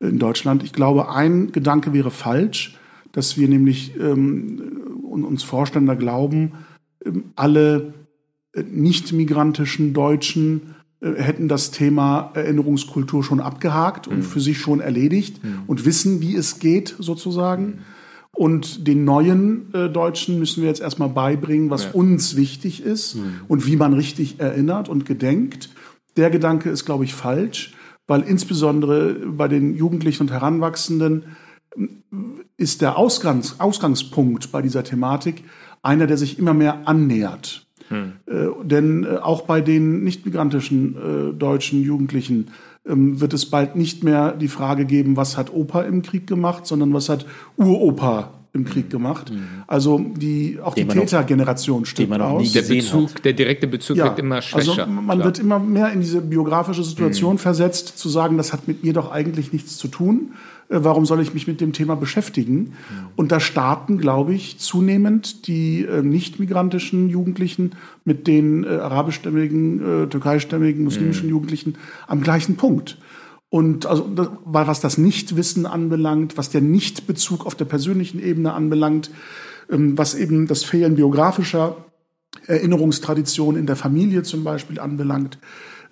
in 0.00 0.18
Deutschland. 0.18 0.62
Ich 0.62 0.72
glaube, 0.72 1.10
ein 1.10 1.52
Gedanke 1.52 1.92
wäre 1.92 2.10
falsch, 2.10 2.76
dass 3.12 3.36
wir 3.36 3.48
nämlich 3.48 3.98
ähm, 3.98 5.00
uns 5.02 5.42
vorstellen, 5.42 5.86
da 5.86 5.94
glauben, 5.94 6.52
ähm, 7.04 7.24
alle 7.36 7.94
äh, 8.54 8.62
nicht-migrantischen 8.62 9.92
Deutschen 9.92 10.74
äh, 11.00 11.14
hätten 11.14 11.48
das 11.48 11.70
Thema 11.70 12.30
Erinnerungskultur 12.34 13.22
schon 13.22 13.40
abgehakt 13.40 14.08
und 14.08 14.18
mhm. 14.18 14.22
für 14.22 14.40
sich 14.40 14.58
schon 14.58 14.80
erledigt 14.80 15.42
mhm. 15.42 15.62
und 15.66 15.84
wissen, 15.84 16.20
wie 16.20 16.34
es 16.34 16.58
geht, 16.58 16.94
sozusagen. 16.98 17.64
Mhm. 17.64 17.78
Und 18.32 18.86
den 18.86 19.04
neuen 19.04 19.74
äh, 19.74 19.88
Deutschen 19.88 20.38
müssen 20.38 20.62
wir 20.62 20.68
jetzt 20.68 20.80
erstmal 20.80 21.08
beibringen, 21.08 21.68
was 21.68 21.84
ja. 21.84 21.90
uns 21.92 22.36
wichtig 22.36 22.82
ist 22.82 23.16
mhm. 23.16 23.40
und 23.48 23.66
wie 23.66 23.76
man 23.76 23.92
richtig 23.92 24.40
erinnert 24.40 24.88
und 24.88 25.04
gedenkt. 25.04 25.70
Der 26.16 26.30
Gedanke 26.30 26.70
ist, 26.70 26.84
glaube 26.84 27.04
ich, 27.04 27.12
falsch, 27.12 27.74
weil 28.10 28.22
insbesondere 28.22 29.14
bei 29.24 29.46
den 29.46 29.76
Jugendlichen 29.76 30.24
und 30.24 30.32
Heranwachsenden 30.32 31.26
ist 32.56 32.82
der 32.82 32.98
Ausgangs 32.98 33.60
Ausgangspunkt 33.60 34.50
bei 34.50 34.62
dieser 34.62 34.82
Thematik 34.82 35.44
einer, 35.80 36.08
der 36.08 36.16
sich 36.16 36.36
immer 36.36 36.52
mehr 36.52 36.88
annähert. 36.88 37.68
Hm. 37.86 38.14
Äh, 38.26 38.48
denn 38.64 39.04
äh, 39.04 39.18
auch 39.18 39.42
bei 39.42 39.60
den 39.60 40.02
nicht 40.02 40.26
migrantischen 40.26 40.96
äh, 40.96 41.32
deutschen 41.34 41.82
Jugendlichen 41.84 42.48
ähm, 42.84 43.20
wird 43.20 43.32
es 43.32 43.46
bald 43.46 43.76
nicht 43.76 44.02
mehr 44.02 44.32
die 44.32 44.48
Frage 44.48 44.86
geben, 44.86 45.16
was 45.16 45.36
hat 45.36 45.54
Opa 45.54 45.82
im 45.82 46.02
Krieg 46.02 46.26
gemacht, 46.26 46.66
sondern 46.66 46.92
was 46.92 47.08
hat 47.08 47.26
Uropa 47.56 48.39
im 48.52 48.64
Krieg 48.64 48.86
mhm. 48.86 48.90
gemacht. 48.90 49.30
Mhm. 49.30 49.44
Also 49.66 49.98
die, 49.98 50.58
auch 50.62 50.74
den 50.74 50.88
die 50.88 50.98
Tätergeneration 50.98 51.84
stimmt 51.84 52.20
aus. 52.20 52.52
Der, 52.52 52.62
Bezug, 52.62 53.22
der 53.22 53.32
direkte 53.32 53.66
Bezug 53.66 53.96
ja, 53.96 54.04
wird 54.06 54.18
immer 54.18 54.42
schwächer. 54.42 54.70
Also 54.70 54.86
man 54.86 55.18
klar. 55.18 55.24
wird 55.24 55.38
immer 55.38 55.58
mehr 55.58 55.92
in 55.92 56.00
diese 56.00 56.20
biografische 56.20 56.82
Situation 56.82 57.34
mhm. 57.34 57.38
versetzt, 57.38 57.98
zu 57.98 58.08
sagen, 58.08 58.36
das 58.36 58.52
hat 58.52 58.66
mit 58.66 58.82
mir 58.82 58.92
doch 58.92 59.12
eigentlich 59.12 59.52
nichts 59.52 59.76
zu 59.76 59.88
tun. 59.88 60.32
Äh, 60.68 60.78
warum 60.82 61.06
soll 61.06 61.20
ich 61.20 61.34
mich 61.34 61.46
mit 61.46 61.60
dem 61.60 61.72
Thema 61.72 61.94
beschäftigen? 61.96 62.54
Mhm. 62.54 62.72
Und 63.16 63.32
da 63.32 63.38
starten, 63.38 63.98
glaube 63.98 64.34
ich, 64.34 64.58
zunehmend 64.58 65.46
die 65.46 65.84
äh, 65.84 66.02
nicht 66.02 66.40
migrantischen 66.40 67.08
Jugendlichen 67.08 67.72
mit 68.04 68.26
den 68.26 68.64
äh, 68.64 68.68
arabischstämmigen, 68.68 70.04
äh, 70.04 70.06
türkeistämmigen, 70.08 70.82
muslimischen 70.82 71.26
mhm. 71.26 71.30
Jugendlichen 71.30 71.74
am 72.06 72.20
gleichen 72.20 72.56
Punkt. 72.56 72.98
Und 73.50 73.84
also, 73.84 74.08
was 74.44 74.80
das 74.80 74.96
Nichtwissen 74.96 75.66
anbelangt, 75.66 76.38
was 76.38 76.50
der 76.50 76.60
Nichtbezug 76.60 77.44
auf 77.44 77.56
der 77.56 77.64
persönlichen 77.64 78.22
Ebene 78.22 78.52
anbelangt, 78.52 79.10
ähm, 79.68 79.98
was 79.98 80.14
eben 80.14 80.46
das 80.46 80.62
Fehlen 80.62 80.94
biografischer 80.94 81.76
Erinnerungstradition 82.46 83.56
in 83.56 83.66
der 83.66 83.74
Familie 83.74 84.22
zum 84.22 84.44
Beispiel 84.44 84.78
anbelangt, 84.78 85.38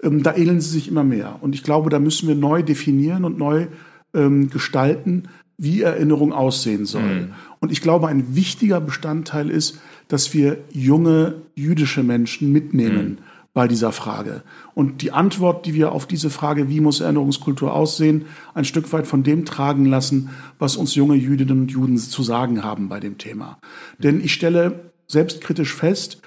ähm, 0.05 0.23
da 0.23 0.37
ähneln 0.37 0.61
sie 0.61 0.71
sich 0.71 0.87
immer 0.87 1.03
mehr. 1.03 1.39
Und 1.41 1.57
ich 1.57 1.65
glaube, 1.65 1.91
da 1.91 1.99
müssen 1.99 2.29
wir 2.29 2.37
neu 2.37 2.63
definieren 2.63 3.25
und 3.25 3.39
neu 3.39 3.67
ähm, 4.15 4.51
gestalten, 4.51 5.25
wie 5.57 5.83
Erinnerung 5.83 6.33
aussehen 6.33 6.87
soll. 6.87 7.03
Mhm. 7.03 7.35
Und 7.59 7.73
ich 7.73 7.83
glaube, 7.83 8.07
ein 8.07 8.37
wichtiger 8.37 8.81
Bestandteil 8.81 9.51
ist, 9.51 9.81
dass 10.07 10.33
wir 10.33 10.59
junge 10.71 11.43
jüdische 11.57 12.05
Menschen 12.05 12.53
mitnehmen. 12.53 13.09
Mhm 13.09 13.28
bei 13.55 13.67
dieser 13.67 13.93
Frage. 13.93 14.43
Und 14.75 15.03
die 15.03 15.13
Antwort, 15.13 15.67
die 15.67 15.75
wir 15.75 15.93
auf 15.93 16.07
diese 16.07 16.31
Frage, 16.31 16.69
wie 16.69 16.81
muss 16.81 17.01
Erinnerungskultur 17.01 17.73
aussehen, 17.73 18.27
ein 18.55 18.65
Stück 18.65 18.93
weit 18.93 19.07
von 19.07 19.23
dem 19.23 19.45
tragen 19.45 19.85
lassen, 19.85 20.31
was 20.59 20.77
uns 20.77 20.95
junge 20.95 21.17
Jüdinnen 21.17 21.63
und 21.63 21.71
Juden 21.71 21.97
zu 21.99 22.23
sagen 22.23 22.63
haben 22.63 22.89
bei 22.89 23.01
dem 23.01 23.19
Thema. 23.19 23.59
Denn 23.99 24.21
ich 24.21 24.33
stelle 24.33 24.93
selbstkritisch 25.07 25.75
fest, 25.75 26.21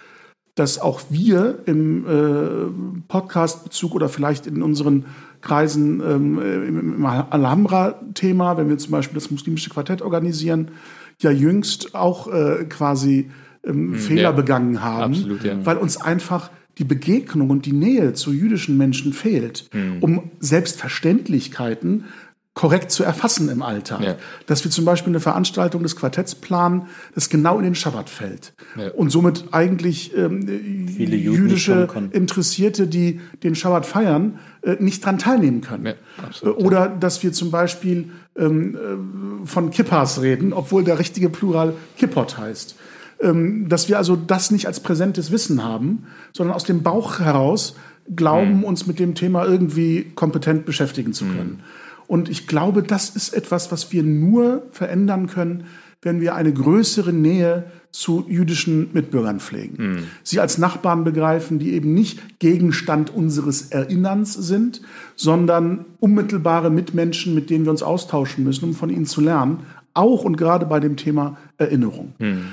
dass 0.55 0.79
auch 0.79 1.01
wir 1.09 1.59
im 1.65 2.05
äh, 2.05 3.01
Podcast-Bezug 3.07 3.95
oder 3.95 4.09
vielleicht 4.09 4.47
in 4.47 4.61
unseren 4.61 5.05
Kreisen 5.39 6.01
ähm, 6.01 6.39
im, 6.39 6.95
im 6.95 7.05
Alhambra-Thema, 7.05 8.57
wenn 8.57 8.69
wir 8.69 8.77
zum 8.77 8.91
Beispiel 8.91 9.15
das 9.15 9.31
muslimische 9.31 9.69
Quartett 9.69 10.01
organisieren, 10.01 10.71
ja 11.19 11.31
jüngst 11.31 11.95
auch 11.95 12.27
äh, 12.27 12.65
quasi 12.65 13.31
ähm, 13.63 13.93
hm, 13.93 13.95
Fehler 13.95 14.21
ja, 14.21 14.31
begangen 14.31 14.83
haben, 14.83 15.13
absolut, 15.13 15.43
ja. 15.43 15.65
weil 15.65 15.77
uns 15.77 16.01
einfach 16.01 16.49
die 16.77 16.83
Begegnung 16.83 17.49
und 17.49 17.65
die 17.65 17.73
Nähe 17.73 18.13
zu 18.13 18.31
jüdischen 18.31 18.77
Menschen 18.77 19.13
fehlt, 19.13 19.69
mhm. 19.73 19.97
um 20.01 20.31
Selbstverständlichkeiten 20.39 22.05
korrekt 22.53 22.91
zu 22.91 23.03
erfassen 23.03 23.47
im 23.49 23.61
Alltag. 23.61 24.01
Ja. 24.01 24.15
Dass 24.45 24.63
wir 24.65 24.71
zum 24.71 24.83
Beispiel 24.83 25.11
eine 25.11 25.21
Veranstaltung 25.21 25.83
des 25.83 25.95
Quartetts 25.95 26.35
planen, 26.35 26.87
das 27.15 27.29
genau 27.29 27.57
in 27.57 27.63
den 27.63 27.75
Schabbat 27.75 28.09
fällt. 28.09 28.53
Ja. 28.77 28.91
Und 28.91 29.09
somit 29.09 29.45
eigentlich 29.51 30.15
ähm, 30.17 30.87
Viele 30.87 31.15
jüdische 31.15 31.87
Interessierte, 32.11 32.87
die 32.87 33.21
den 33.43 33.55
Schabbat 33.55 33.85
feiern, 33.85 34.39
äh, 34.63 34.75
nicht 34.79 35.05
dran 35.05 35.17
teilnehmen 35.17 35.61
können. 35.61 35.85
Ja, 35.85 35.93
absolut, 36.21 36.57
Oder 36.57 36.89
dass 36.89 37.23
wir 37.23 37.31
zum 37.31 37.51
Beispiel 37.51 38.11
ähm, 38.37 38.75
äh, 38.75 39.47
von 39.47 39.71
Kippas 39.71 40.21
reden, 40.21 40.51
obwohl 40.51 40.83
der 40.83 40.99
richtige 40.99 41.29
Plural 41.29 41.73
Kippot 41.97 42.37
heißt. 42.37 42.75
Ähm, 43.21 43.69
dass 43.69 43.87
wir 43.87 43.97
also 43.97 44.15
das 44.15 44.51
nicht 44.51 44.67
als 44.67 44.79
präsentes 44.79 45.31
Wissen 45.31 45.63
haben, 45.63 46.05
sondern 46.33 46.55
aus 46.55 46.63
dem 46.63 46.81
Bauch 46.81 47.19
heraus 47.19 47.75
glauben, 48.15 48.57
mhm. 48.57 48.63
uns 48.63 48.87
mit 48.87 48.99
dem 48.99 49.15
Thema 49.15 49.45
irgendwie 49.45 50.11
kompetent 50.15 50.65
beschäftigen 50.65 51.13
zu 51.13 51.25
können. 51.25 51.59
Mhm. 51.59 52.07
Und 52.07 52.29
ich 52.29 52.47
glaube, 52.47 52.83
das 52.83 53.09
ist 53.11 53.33
etwas, 53.33 53.71
was 53.71 53.91
wir 53.91 54.03
nur 54.03 54.63
verändern 54.71 55.27
können, 55.27 55.65
wenn 56.01 56.19
wir 56.19 56.35
eine 56.35 56.51
größere 56.51 57.13
Nähe 57.13 57.65
zu 57.91 58.25
jüdischen 58.27 58.89
Mitbürgern 58.93 59.39
pflegen. 59.39 59.75
Mhm. 59.77 60.03
Sie 60.23 60.39
als 60.39 60.57
Nachbarn 60.57 61.03
begreifen, 61.03 61.59
die 61.59 61.73
eben 61.73 61.93
nicht 61.93 62.39
Gegenstand 62.39 63.13
unseres 63.13 63.69
Erinnerns 63.69 64.33
sind, 64.33 64.81
sondern 65.15 65.85
unmittelbare 65.99 66.69
Mitmenschen, 66.69 67.35
mit 67.35 67.49
denen 67.49 67.65
wir 67.65 67.71
uns 67.71 67.83
austauschen 67.83 68.43
müssen, 68.43 68.65
um 68.65 68.73
von 68.73 68.89
ihnen 68.89 69.05
zu 69.05 69.21
lernen, 69.21 69.59
auch 69.93 70.23
und 70.23 70.37
gerade 70.37 70.65
bei 70.65 70.79
dem 70.79 70.97
Thema 70.97 71.37
Erinnerung. 71.57 72.13
Mhm. 72.19 72.45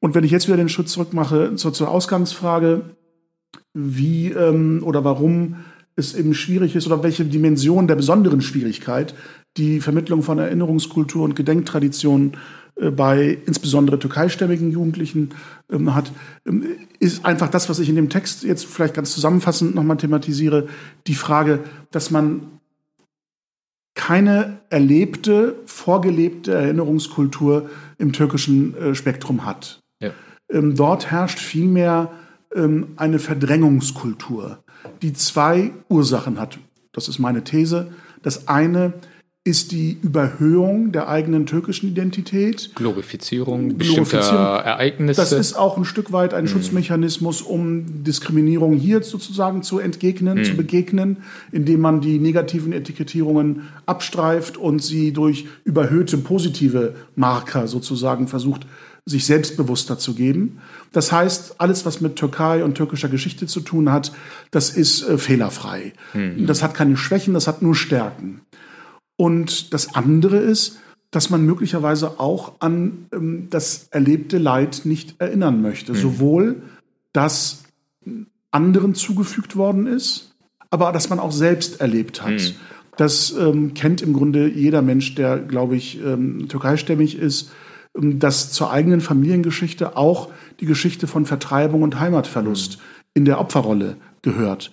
Und 0.00 0.14
wenn 0.14 0.24
ich 0.24 0.30
jetzt 0.30 0.48
wieder 0.48 0.56
den 0.56 0.68
Schritt 0.68 0.88
zurück 0.88 1.12
mache 1.12 1.54
zur, 1.54 1.72
zur 1.72 1.88
Ausgangsfrage, 1.88 2.96
wie 3.74 4.30
ähm, 4.30 4.82
oder 4.84 5.04
warum 5.04 5.56
es 5.96 6.14
eben 6.14 6.34
schwierig 6.34 6.74
ist 6.74 6.86
oder 6.86 7.02
welche 7.02 7.24
Dimension 7.24 7.86
der 7.86 7.96
besonderen 7.96 8.40
Schwierigkeit 8.40 9.14
die 9.56 9.80
Vermittlung 9.80 10.22
von 10.22 10.38
Erinnerungskultur 10.38 11.22
und 11.22 11.36
Gedenktradition 11.36 12.32
äh, 12.76 12.90
bei 12.90 13.38
insbesondere 13.46 13.98
türkeistämmigen 13.98 14.70
Jugendlichen 14.70 15.30
ähm, 15.70 15.94
hat, 15.94 16.12
ähm, 16.46 16.64
ist 16.98 17.24
einfach 17.24 17.48
das, 17.48 17.68
was 17.68 17.78
ich 17.78 17.88
in 17.88 17.96
dem 17.96 18.08
Text 18.08 18.44
jetzt 18.44 18.66
vielleicht 18.66 18.94
ganz 18.94 19.12
zusammenfassend 19.12 19.74
nochmal 19.74 19.98
thematisiere, 19.98 20.68
die 21.06 21.14
Frage, 21.14 21.60
dass 21.90 22.10
man 22.10 22.42
keine 23.94 24.60
erlebte, 24.70 25.56
vorgelebte 25.66 26.52
Erinnerungskultur 26.52 27.68
im 27.98 28.12
türkischen 28.12 28.74
äh, 28.76 28.94
Spektrum 28.94 29.44
hat. 29.44 29.80
Ja. 30.00 30.10
Ähm, 30.50 30.74
dort 30.74 31.10
herrscht 31.10 31.38
vielmehr 31.38 32.10
ähm, 32.54 32.88
eine 32.96 33.18
Verdrängungskultur, 33.18 34.62
die 35.02 35.12
zwei 35.12 35.72
Ursachen 35.88 36.40
hat. 36.40 36.58
Das 36.92 37.08
ist 37.08 37.18
meine 37.18 37.44
These. 37.44 37.92
Das 38.22 38.48
eine 38.48 38.94
ist 39.44 39.72
die 39.72 39.98
Überhöhung 40.00 40.92
der 40.92 41.08
eigenen 41.08 41.46
türkischen 41.46 41.88
Identität. 41.88 42.70
Glorifizierung 42.76 43.76
bestimmter 43.76 44.20
Ereignisse. 44.20 45.20
Das 45.20 45.32
ist 45.32 45.54
auch 45.54 45.76
ein 45.76 45.84
Stück 45.84 46.12
weit 46.12 46.32
ein 46.32 46.44
mhm. 46.44 46.48
Schutzmechanismus, 46.48 47.42
um 47.42 48.04
Diskriminierung 48.04 48.74
hier 48.74 49.02
sozusagen 49.02 49.64
zu 49.64 49.80
entgegnen, 49.80 50.38
mhm. 50.38 50.44
zu 50.44 50.56
begegnen, 50.56 51.16
indem 51.50 51.80
man 51.80 52.00
die 52.00 52.20
negativen 52.20 52.72
Etikettierungen 52.72 53.68
abstreift 53.84 54.58
und 54.58 54.80
sie 54.80 55.12
durch 55.12 55.46
überhöhte 55.64 56.18
positive 56.18 56.94
Marker 57.16 57.66
sozusagen 57.66 58.28
versucht 58.28 58.64
sich 59.04 59.26
selbstbewusster 59.26 59.98
zu 59.98 60.14
geben. 60.14 60.60
Das 60.92 61.10
heißt, 61.10 61.56
alles, 61.58 61.84
was 61.84 62.00
mit 62.00 62.14
Türkei 62.14 62.62
und 62.62 62.76
türkischer 62.76 63.08
Geschichte 63.08 63.48
zu 63.48 63.58
tun 63.58 63.90
hat, 63.90 64.12
das 64.52 64.70
ist 64.70 65.02
äh, 65.02 65.18
fehlerfrei. 65.18 65.94
Mhm. 66.14 66.46
Das 66.46 66.62
hat 66.62 66.74
keine 66.74 66.96
Schwächen, 66.96 67.34
das 67.34 67.48
hat 67.48 67.62
nur 67.62 67.74
Stärken. 67.74 68.42
Und 69.22 69.72
das 69.72 69.94
andere 69.94 70.38
ist, 70.38 70.80
dass 71.12 71.30
man 71.30 71.46
möglicherweise 71.46 72.18
auch 72.18 72.54
an 72.58 73.06
ähm, 73.12 73.46
das 73.50 73.86
erlebte 73.92 74.38
Leid 74.38 74.80
nicht 74.82 75.14
erinnern 75.20 75.62
möchte. 75.62 75.92
Mhm. 75.92 75.96
Sowohl, 75.96 76.62
dass 77.12 77.62
anderen 78.50 78.96
zugefügt 78.96 79.54
worden 79.54 79.86
ist, 79.86 80.34
aber 80.70 80.90
dass 80.90 81.08
man 81.08 81.20
auch 81.20 81.30
selbst 81.30 81.80
erlebt 81.80 82.24
hat. 82.24 82.32
Mhm. 82.32 82.54
Das 82.96 83.30
ähm, 83.38 83.74
kennt 83.74 84.02
im 84.02 84.12
Grunde 84.12 84.48
jeder 84.48 84.82
Mensch, 84.82 85.14
der, 85.14 85.38
glaube 85.38 85.76
ich, 85.76 86.02
ähm, 86.04 86.48
türkeistämmig 86.48 87.16
ist 87.16 87.52
ähm, 87.96 88.18
dass 88.18 88.50
zur 88.50 88.72
eigenen 88.72 89.00
Familiengeschichte 89.00 89.96
auch 89.96 90.30
die 90.58 90.66
Geschichte 90.66 91.06
von 91.06 91.26
Vertreibung 91.26 91.82
und 91.82 92.00
Heimatverlust 92.00 92.78
mhm. 92.78 92.82
in 93.14 93.24
der 93.24 93.38
Opferrolle 93.38 93.98
gehört. 94.22 94.72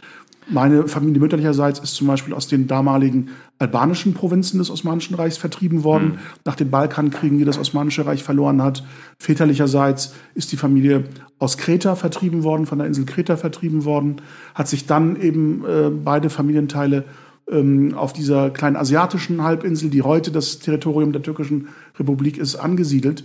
Meine 0.52 0.88
Familie 0.88 1.20
mütterlicherseits 1.20 1.80
ist 1.80 1.96
zum 1.96 2.08
Beispiel 2.08 2.34
aus 2.34 2.48
den 2.48 2.68
damaligen 2.68 3.30
albanischen 3.60 4.14
Provinzen 4.14 4.58
des 4.58 4.72
Osmanischen 4.72 5.16
Reichs 5.16 5.38
vertrieben 5.38 5.84
worden, 5.84 6.08
mhm. 6.08 6.18
nach 6.46 6.56
den 6.56 6.72
Balkankriegen, 6.72 7.38
die 7.38 7.46
das 7.46 7.60
Osmanische 7.60 8.06
Reich 8.06 8.24
verloren 8.24 8.64
hat. 8.64 8.84
Väterlicherseits 9.20 10.14
ist 10.34 10.52
die 10.52 10.58
Familie 10.58 11.04
aus 11.38 11.58
Kreta 11.58 11.96
vertrieben 11.96 12.44
worden, 12.44 12.66
von 12.66 12.80
der 12.80 12.88
Insel 12.88 13.06
Kreta 13.06 13.38
vertrieben 13.38 13.86
worden, 13.86 14.18
hat 14.56 14.68
sich 14.68 14.88
dann 14.88 15.22
eben 15.22 15.64
äh, 15.66 15.90
beide 15.90 16.30
Familienteile 16.30 17.06
ähm, 17.50 17.94
auf 17.96 18.14
dieser 18.14 18.50
kleinen 18.50 18.76
asiatischen 18.76 19.44
Halbinsel, 19.44 19.90
die 19.90 20.02
heute 20.02 20.32
das 20.32 20.60
Territorium 20.60 21.12
der 21.12 21.22
türkischen 21.22 21.68
Republik 21.98 22.38
ist, 22.38 22.56
angesiedelt. 22.56 23.24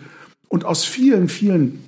Und 0.48 0.64
aus 0.64 0.84
vielen, 0.84 1.28
vielen 1.28 1.84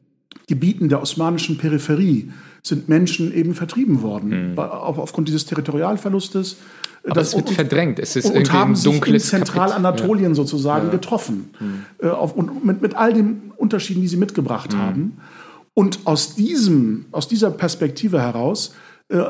Gebieten 0.48 0.88
der 0.88 1.02
osmanischen 1.02 1.58
Peripherie 1.58 2.30
sind 2.66 2.88
Menschen 2.88 3.32
eben 3.32 3.54
vertrieben 3.54 4.02
worden, 4.02 4.52
mhm. 4.52 4.58
aufgrund 4.58 5.28
dieses 5.28 5.46
Territorialverlustes. 5.46 6.56
Aber 7.04 7.14
das 7.14 7.28
es 7.28 7.36
wird 7.36 7.50
verdrängt. 7.50 7.98
Es 8.00 8.16
ist 8.16 8.26
und, 8.26 8.36
und 8.36 8.52
haben 8.52 8.74
sich 8.74 9.06
in 9.06 9.20
Zentralanatolien 9.20 10.30
ja. 10.30 10.34
sozusagen 10.34 10.86
ja. 10.86 10.92
getroffen. 10.92 11.50
Mhm. 11.60 11.84
Äh, 11.98 12.08
auf, 12.08 12.34
und 12.34 12.64
mit, 12.64 12.82
mit 12.82 12.96
all 12.96 13.12
den 13.12 13.52
Unterschieden, 13.56 14.00
die 14.00 14.08
sie 14.08 14.16
mitgebracht 14.16 14.72
mhm. 14.72 14.78
haben. 14.78 15.18
Und 15.74 16.00
aus, 16.04 16.34
diesem, 16.34 17.04
aus 17.12 17.28
dieser 17.28 17.50
Perspektive 17.50 18.20
heraus 18.20 18.74
äh, 19.08 19.22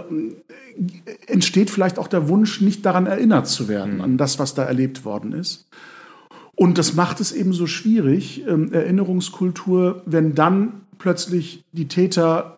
entsteht 1.26 1.70
vielleicht 1.70 1.99
auch 1.99 2.09
der 2.09 2.28
Wunsch, 2.28 2.61
nicht 2.62 2.87
daran 2.87 3.07
erinnert 3.07 3.49
zu 3.49 3.68
werden, 3.68 3.97
mhm. 3.97 4.01
an 4.01 4.16
das, 4.16 4.39
was 4.39 4.55
da 4.55 4.62
erlebt 4.62 5.05
worden 5.05 5.32
ist. 5.32 5.68
Und 6.55 6.78
das 6.78 6.95
macht 6.95 7.20
es 7.20 7.32
eben 7.32 7.53
so 7.53 7.66
schwierig, 7.66 8.45
ähm, 8.49 8.72
Erinnerungskultur, 8.72 10.03
wenn 10.07 10.34
dann 10.34 10.80
plötzlich 10.99 11.64
die 11.72 11.89
Täter 11.89 12.55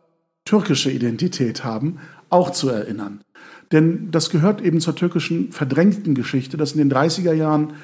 türkische 0.49 0.90
Identität 0.90 1.62
haben, 1.62 1.99
auch 2.30 2.51
zu 2.51 2.70
erinnern. 2.70 3.20
Denn 3.70 4.11
das 4.11 4.30
gehört 4.30 4.62
eben 4.62 4.80
zur 4.80 4.94
türkischen 4.94 5.53
verdrängten 5.53 6.14
Geschichte, 6.14 6.57
dass 6.57 6.72
in 6.72 6.78
den 6.78 6.90
30er 6.90 7.34
Jahren 7.34 7.74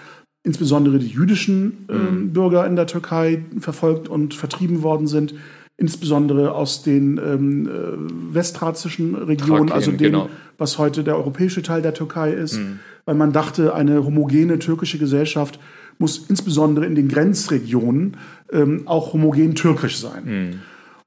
insbesondere 0.45 0.99
die 0.99 1.09
jüdischen 1.09 1.87
äh. 1.89 2.33
Bürger 2.33 2.67
in 2.67 2.77
der 2.77 2.87
Türkei 2.87 3.45
verfolgt 3.61 4.09
und 4.09 4.33
vertrieben 4.33 4.83
worden 4.83 5.07
sind, 5.07 5.35
insbesondere 5.77 6.53
aus 6.53 6.83
den 6.83 7.19
ähm, 7.19 7.69
äh, 7.69 8.35
westthrazischen 8.35 9.15
Regionen, 9.15 9.67
Trakien, 9.67 9.73
also 9.73 9.91
dem, 9.91 9.99
genau. 9.99 10.31
was 10.57 10.79
heute 10.79 11.05
der 11.05 11.17
europäische 11.17 11.63
Teil 11.63 11.83
der 11.83 11.93
Türkei 11.93 12.33
ist, 12.33 12.57
mhm. 12.57 12.79
weil 13.05 13.15
man 13.15 13.33
dachte, 13.33 13.75
eine 13.75 14.05
homogene 14.07 14.59
türkische 14.59 14.97
Gesellschaft 14.99 15.59
muss 15.99 16.27
insbesondere 16.29 16.87
in 16.87 16.95
den 16.95 17.09
Grenzregionen 17.09 18.17
ähm, 18.51 18.83
auch 18.87 19.13
homogen 19.13 19.55
türkisch 19.55 19.99
sein. 19.99 20.25
Mhm. 20.25 20.61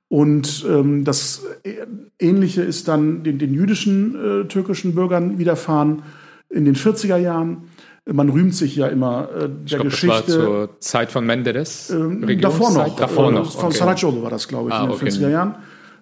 Und 0.09 0.65
ähm, 0.69 1.03
das 1.03 1.43
Ähnliche 2.19 2.61
ist 2.61 2.87
dann 2.87 3.23
den, 3.23 3.39
den 3.39 3.53
jüdischen 3.53 4.15
äh, 4.15 4.45
türkischen 4.45 4.95
Bürgern 4.95 5.37
widerfahren 5.37 6.03
in 6.49 6.65
den 6.65 6.75
40er 6.75 7.17
Jahren. 7.17 7.69
Man 8.05 8.29
rühmt 8.29 8.55
sich 8.55 8.77
ja 8.77 8.87
immer 8.87 9.27
äh, 9.35 9.39
der 9.39 9.49
ich 9.65 9.73
glaub, 9.73 9.83
Geschichte. 9.83 10.23
Das 10.27 10.37
war 10.37 10.45
zur 10.45 10.79
Zeit 10.79 11.11
von 11.11 11.25
Menderes. 11.25 11.89
Ähm, 11.89 12.39
davor 12.39 12.71
noch. 12.71 12.95
Davor 12.95 13.31
noch. 13.31 13.51
Von 13.51 13.65
okay. 13.65 13.77
Sarajevo 13.77 14.23
war 14.23 14.29
das, 14.29 14.47
glaube 14.47 14.69
ich, 14.69 14.75
ah, 14.75 14.83
in 14.83 14.89
den 14.91 14.95
okay. 14.95 15.09
40er 15.09 15.29
Jahren. 15.29 15.55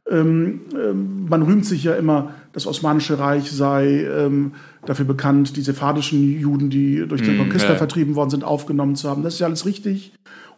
Ähm, 0.07 0.61
ähm, 0.75 1.25
man 1.27 1.41
rühmt 1.41 1.65
sich 1.65 1.83
ja 1.83 1.95
immer, 1.95 2.35
das 2.53 2.67
Osmanische 2.67 3.17
Reich 3.17 3.51
sei 3.51 4.03
ähm, 4.03 4.53
dafür 4.85 5.05
bekannt, 5.05 5.57
die 5.57 5.61
sephardischen 5.61 6.39
Juden, 6.39 6.69
die 6.69 7.07
durch 7.07 7.23
den 7.23 7.37
mm, 7.37 7.39
Konquister 7.39 7.71
ja. 7.71 7.75
vertrieben 7.75 8.15
worden 8.15 8.29
sind, 8.29 8.43
aufgenommen 8.43 8.95
zu 8.95 9.09
haben. 9.09 9.23
Das 9.23 9.33
ist 9.33 9.39
ja 9.39 9.47
alles 9.47 9.65
richtig. 9.65 10.13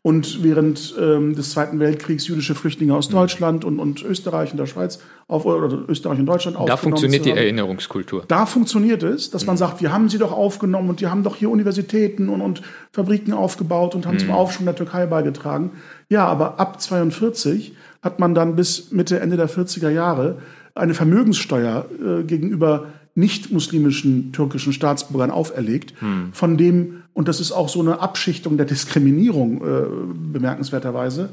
Und 0.08 0.41
während 0.41 0.95
ähm, 0.97 1.36
des 1.36 1.49
Zweiten 1.49 1.82
Weltkriegs 1.82 2.30
jüdische 2.30 2.55
Flüchtlinge 2.55 2.95
aus 2.95 3.10
mhm. 3.10 3.16
Deutschland 3.16 3.66
und, 3.66 3.78
und 3.78 4.03
Österreich 4.03 4.51
und 4.51 4.58
der 4.58 4.66
Schweiz 4.66 4.99
auf, 5.28 5.45
oder 5.45 5.84
Österreich 5.89 6.18
und 6.18 6.28
Deutschland 6.28 6.55
aufgenommen 6.55 6.70
Da 6.70 6.78
funktioniert 6.78 7.26
die 7.26 7.32
Erinnerungskultur. 7.32 8.24
Da 8.26 8.45
funktioniert 8.45 9.03
es, 9.03 9.32
dass 9.32 9.45
man 9.45 9.55
mhm. 9.55 9.58
sagt, 9.58 9.82
wir 9.82 9.91
haben 9.91 10.08
sie 10.08 10.18
doch 10.18 10.32
aufgenommen 10.32 10.89
und 10.89 11.01
die 11.01 11.08
haben 11.08 11.24
doch 11.24 11.36
hier 11.36 11.49
Universitäten 11.49 12.30
und, 12.30 12.39
und 12.39 12.62
Fabriken 12.93 13.34
aufgebaut 13.34 13.95
und 13.95 14.05
haben 14.05 14.14
mhm. 14.14 14.20
zum 14.20 14.32
Aufschwung 14.32 14.66
der 14.66 14.78
Türkei 14.78 15.08
beigetragen. 15.08 15.72
Ja, 16.08 16.26
aber 16.26 16.58
ab 16.58 16.80
42 16.80 17.76
hat 18.01 18.18
man 18.18 18.34
dann 18.34 18.55
bis 18.55 18.93
Mitte, 18.93 19.20
Ende 19.20 19.36
der 19.36 19.49
40er 19.49 19.89
Jahre 19.89 20.38
eine 20.74 20.93
Vermögenssteuer 20.93 21.86
äh, 22.01 22.24
gegenüber 22.24 22.86
nicht-muslimischen 23.18 24.32
türkischen 24.32 24.74
Staatsbürgern 24.74 25.32
auferlegt, 25.32 25.93
hm. 25.99 26.30
von 26.34 26.55
dem, 26.55 27.01
und 27.13 27.28
das 27.28 27.39
ist 27.39 27.51
auch 27.51 27.68
so 27.68 27.82
eine 27.82 27.99
Abschichtung 27.99 28.57
der 28.57 28.68
Diskriminierung 28.68 29.57
äh, 29.57 29.86
bemerkenswerterweise, 30.32 31.30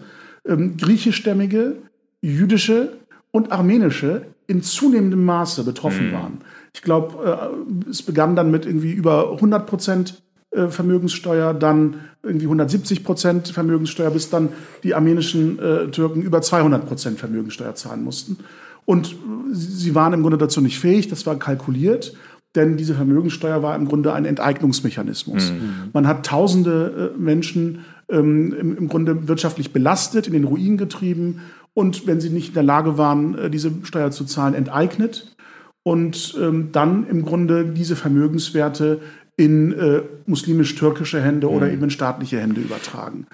ähm, 0.46 0.78
griechischstämmige, 0.78 1.76
jüdische 2.22 2.94
und 3.30 3.52
armenische 3.52 4.22
in 4.46 4.62
zunehmendem 4.62 5.24
Maße 5.24 5.62
betroffen 5.64 6.06
hm. 6.06 6.12
waren. 6.12 6.38
Ich 6.72 6.80
glaube, 6.80 7.52
äh, 7.86 7.90
es 7.90 8.02
begann 8.02 8.34
dann 8.34 8.50
mit 8.50 8.64
irgendwie 8.64 8.92
über 8.92 9.32
100 9.32 9.66
Prozent 9.66 10.22
äh, 10.52 10.68
Vermögenssteuer, 10.68 11.52
dann 11.52 12.00
irgendwie 12.22 12.46
170 12.46 13.04
Prozent 13.04 13.48
Vermögenssteuer, 13.48 14.10
bis 14.10 14.30
dann 14.30 14.48
die 14.82 14.94
armenischen 14.94 15.58
äh, 15.58 15.88
Türken 15.88 16.22
über 16.22 16.40
200 16.40 16.86
Prozent 16.86 17.18
Vermögenssteuer 17.18 17.74
zahlen 17.74 18.02
mussten. 18.02 18.38
Und 18.86 19.16
sie 19.52 19.94
waren 19.94 20.12
im 20.12 20.22
Grunde 20.22 20.38
dazu 20.38 20.60
nicht 20.60 20.78
fähig, 20.78 21.08
das 21.08 21.26
war 21.26 21.38
kalkuliert, 21.38 22.14
denn 22.54 22.76
diese 22.76 22.94
Vermögenssteuer 22.94 23.62
war 23.62 23.74
im 23.74 23.86
Grunde 23.86 24.12
ein 24.12 24.24
Enteignungsmechanismus. 24.24 25.50
Mhm. 25.50 25.90
Man 25.92 26.06
hat 26.06 26.26
tausende 26.26 27.12
äh, 27.14 27.18
Menschen 27.18 27.84
ähm, 28.08 28.54
im, 28.58 28.76
im, 28.76 28.88
Grunde 28.88 29.26
wirtschaftlich 29.28 29.72
belastet, 29.72 30.26
in 30.26 30.34
den 30.34 30.44
Ruin 30.44 30.76
getrieben 30.76 31.40
und 31.72 32.06
wenn 32.06 32.20
sie 32.20 32.30
nicht 32.30 32.48
in 32.48 32.54
der 32.54 32.62
Lage 32.62 32.96
waren, 32.96 33.36
äh, 33.36 33.50
diese 33.50 33.72
Steuer 33.82 34.10
zu 34.10 34.24
zahlen, 34.24 34.54
enteignet 34.54 35.34
und 35.82 36.36
ähm, 36.40 36.68
dann 36.70 37.06
im 37.08 37.24
Grunde 37.24 37.64
diese 37.64 37.96
Vermögenswerte 37.96 39.00
in 39.36 39.72
äh, 39.72 40.02
muslimisch-türkische 40.26 41.20
Hände 41.20 41.48
mhm. 41.48 41.54
oder 41.54 41.72
eben 41.72 41.82
in 41.84 41.90
staatliche 41.90 42.40
Hände 42.40 42.60
übertragen. 42.60 43.26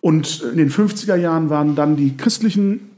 Und 0.00 0.42
in 0.42 0.58
den 0.58 0.70
50er 0.70 1.16
Jahren 1.16 1.48
waren 1.48 1.76
dann 1.76 1.96
die 1.96 2.16
christlichen 2.16 2.90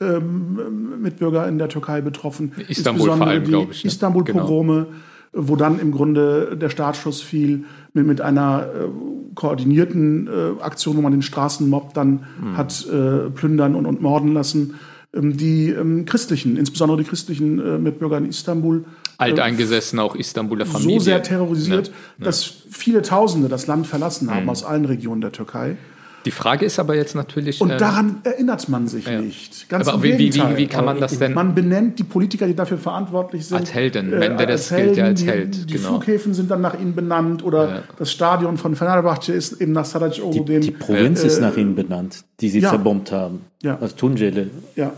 ähm, 0.00 1.02
Mitbürger 1.02 1.46
in 1.46 1.58
der 1.58 1.68
Türkei 1.68 2.00
betroffen. 2.00 2.52
Istanbul 2.68 3.16
vor 3.16 3.26
allem, 3.26 3.44
glaube 3.44 3.72
ich. 3.72 3.84
Ne? 3.84 3.88
Istanbul-Pogrome, 3.88 4.86
genau. 4.86 5.48
wo 5.48 5.56
dann 5.56 5.78
im 5.78 5.92
Grunde 5.92 6.56
der 6.56 6.70
Startschuss 6.70 7.20
fiel 7.20 7.64
mit, 7.92 8.06
mit 8.06 8.20
einer 8.20 8.66
äh, 8.66 8.88
koordinierten 9.34 10.26
äh, 10.26 10.62
Aktion, 10.62 10.96
wo 10.96 11.02
man 11.02 11.12
den 11.12 11.22
Straßenmob 11.22 11.94
dann 11.94 12.26
hm. 12.40 12.56
hat 12.56 12.86
äh, 12.86 13.30
plündern 13.30 13.74
und, 13.74 13.86
und 13.86 14.00
morden 14.00 14.32
lassen. 14.32 14.74
Ähm, 15.12 15.36
die 15.36 15.68
ähm, 15.68 16.06
christlichen, 16.06 16.56
insbesondere 16.56 16.98
die 16.98 17.04
christlichen 17.04 17.58
äh, 17.58 17.78
Mitbürger 17.78 18.18
in 18.18 18.26
Istanbul, 18.26 18.84
alteingesessen, 19.18 19.98
auch 20.00 20.16
Istanbuler 20.16 20.66
Familie. 20.66 20.98
So 20.98 21.04
sehr 21.04 21.22
terrorisiert, 21.22 21.88
ne, 21.88 21.94
ne. 22.18 22.24
dass 22.24 22.44
viele 22.44 23.02
Tausende 23.02 23.48
das 23.48 23.66
Land 23.66 23.86
verlassen 23.86 24.30
haben 24.30 24.42
hm. 24.42 24.48
aus 24.48 24.64
allen 24.64 24.86
Regionen 24.86 25.20
der 25.20 25.32
Türkei. 25.32 25.76
Die 26.24 26.30
Frage 26.30 26.64
ist 26.64 26.78
aber 26.78 26.96
jetzt 26.96 27.14
natürlich. 27.14 27.60
Und 27.60 27.70
ähm, 27.70 27.78
daran 27.78 28.16
erinnert 28.24 28.68
man 28.68 28.88
sich 28.88 29.06
ja. 29.06 29.20
nicht. 29.20 29.68
Ganz 29.68 29.88
aber 29.88 30.02
wie, 30.02 30.18
wie, 30.18 30.34
wie, 30.34 30.56
wie, 30.56 30.66
kann 30.66 30.84
man 30.84 30.98
das 30.98 31.18
denn? 31.18 31.34
Man 31.34 31.54
benennt 31.54 31.98
die 31.98 32.04
Politiker, 32.04 32.46
die 32.46 32.54
dafür 32.54 32.78
verantwortlich 32.78 33.46
sind. 33.46 33.58
Als 33.58 33.74
Helden. 33.74 34.12
Äh, 34.12 34.18
Menderes 34.18 34.72
als 34.72 34.82
gilt 34.82 34.96
ja 34.96 35.04
als 35.04 35.24
Held. 35.24 35.54
Die, 35.54 35.66
die 35.66 35.74
genau. 35.74 35.88
Flughäfen 35.88 36.32
sind 36.32 36.50
dann 36.50 36.62
nach 36.62 36.78
ihnen 36.78 36.94
benannt 36.94 37.44
oder 37.44 37.68
ja. 37.68 37.82
das 37.98 38.10
Stadion 38.10 38.56
von 38.56 38.74
Fenerbahce 38.74 39.32
ist 39.32 39.60
eben 39.60 39.72
nach 39.72 39.84
Sarajevo. 39.84 40.30
Die, 40.30 40.44
dem, 40.44 40.62
die 40.62 40.70
Provinz 40.70 41.22
äh, 41.22 41.26
ist 41.26 41.40
nach 41.40 41.56
ihnen 41.56 41.74
benannt, 41.74 42.24
die 42.40 42.48
sie 42.48 42.60
ja. 42.60 42.70
zerbombt 42.70 43.12
haben. 43.12 43.42
Ja. 43.62 43.78
Als 43.78 43.94
Tunjele. 43.94 44.50
Ja. 44.76 44.92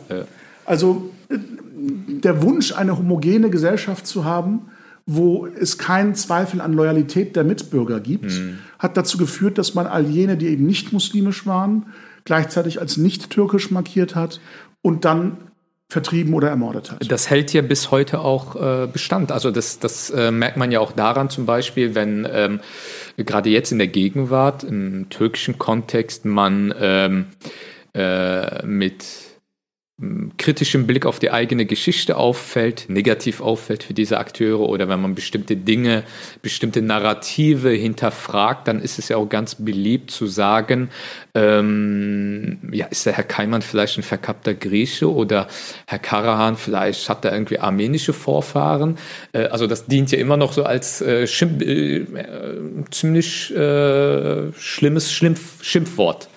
Also 0.64 1.10
äh, 1.28 1.38
der 2.22 2.42
Wunsch, 2.42 2.72
eine 2.72 2.96
homogene 2.96 3.50
Gesellschaft 3.50 4.06
zu 4.06 4.24
haben, 4.24 4.70
wo 5.06 5.46
es 5.46 5.78
keinen 5.78 6.16
Zweifel 6.16 6.60
an 6.60 6.72
Loyalität 6.72 7.36
der 7.36 7.44
Mitbürger 7.44 8.00
gibt, 8.00 8.32
mhm. 8.32 8.58
hat 8.78 8.96
dazu 8.96 9.16
geführt, 9.18 9.56
dass 9.56 9.74
man 9.74 9.86
all 9.86 10.04
jene, 10.04 10.36
die 10.36 10.48
eben 10.48 10.66
nicht 10.66 10.92
muslimisch 10.92 11.46
waren, 11.46 11.86
gleichzeitig 12.24 12.80
als 12.80 12.96
nicht 12.96 13.30
türkisch 13.30 13.70
markiert 13.70 14.16
hat 14.16 14.40
und 14.82 15.04
dann 15.04 15.36
vertrieben 15.88 16.34
oder 16.34 16.48
ermordet 16.48 16.90
hat. 16.90 17.10
Das 17.12 17.30
hält 17.30 17.52
ja 17.52 17.62
bis 17.62 17.92
heute 17.92 18.18
auch 18.18 18.56
äh, 18.56 18.88
Bestand. 18.88 19.30
Also 19.30 19.52
das, 19.52 19.78
das 19.78 20.10
äh, 20.10 20.32
merkt 20.32 20.56
man 20.56 20.72
ja 20.72 20.80
auch 20.80 20.90
daran 20.90 21.30
zum 21.30 21.46
Beispiel, 21.46 21.94
wenn 21.94 22.26
ähm, 22.28 22.60
gerade 23.16 23.50
jetzt 23.50 23.70
in 23.70 23.78
der 23.78 23.86
Gegenwart, 23.86 24.64
im 24.64 25.08
türkischen 25.10 25.58
Kontext, 25.58 26.24
man 26.24 26.74
ähm, 26.80 27.26
äh, 27.94 28.66
mit 28.66 29.04
kritischem 30.36 30.86
Blick 30.86 31.06
auf 31.06 31.18
die 31.18 31.30
eigene 31.30 31.64
Geschichte 31.64 32.18
auffällt, 32.18 32.84
negativ 32.88 33.40
auffällt 33.40 33.82
für 33.82 33.94
diese 33.94 34.18
Akteure 34.18 34.60
oder 34.60 34.90
wenn 34.90 35.00
man 35.00 35.14
bestimmte 35.14 35.56
Dinge, 35.56 36.02
bestimmte 36.42 36.82
Narrative 36.82 37.70
hinterfragt, 37.70 38.68
dann 38.68 38.82
ist 38.82 38.98
es 38.98 39.08
ja 39.08 39.16
auch 39.16 39.26
ganz 39.26 39.54
beliebt 39.54 40.10
zu 40.10 40.26
sagen, 40.26 40.90
ähm, 41.34 42.58
ja, 42.72 42.84
ist 42.86 43.06
der 43.06 43.14
Herr 43.14 43.24
Keimann 43.24 43.62
vielleicht 43.62 43.96
ein 43.96 44.02
verkappter 44.02 44.52
Grieche 44.52 45.10
oder 45.10 45.48
Herr 45.86 45.98
Karahan 45.98 46.58
vielleicht 46.58 47.08
hat 47.08 47.24
er 47.24 47.32
irgendwie 47.32 47.58
armenische 47.58 48.12
Vorfahren. 48.12 48.98
Äh, 49.32 49.44
also 49.44 49.66
das 49.66 49.86
dient 49.86 50.12
ja 50.12 50.18
immer 50.18 50.36
noch 50.36 50.52
so 50.52 50.64
als 50.64 51.00
äh, 51.00 51.26
Schimpf, 51.26 51.62
äh, 51.62 52.04
ziemlich 52.90 53.50
äh, 53.56 54.52
schlimmes 54.52 55.10
Schimpf, 55.10 55.64
Schimpfwort 55.64 56.28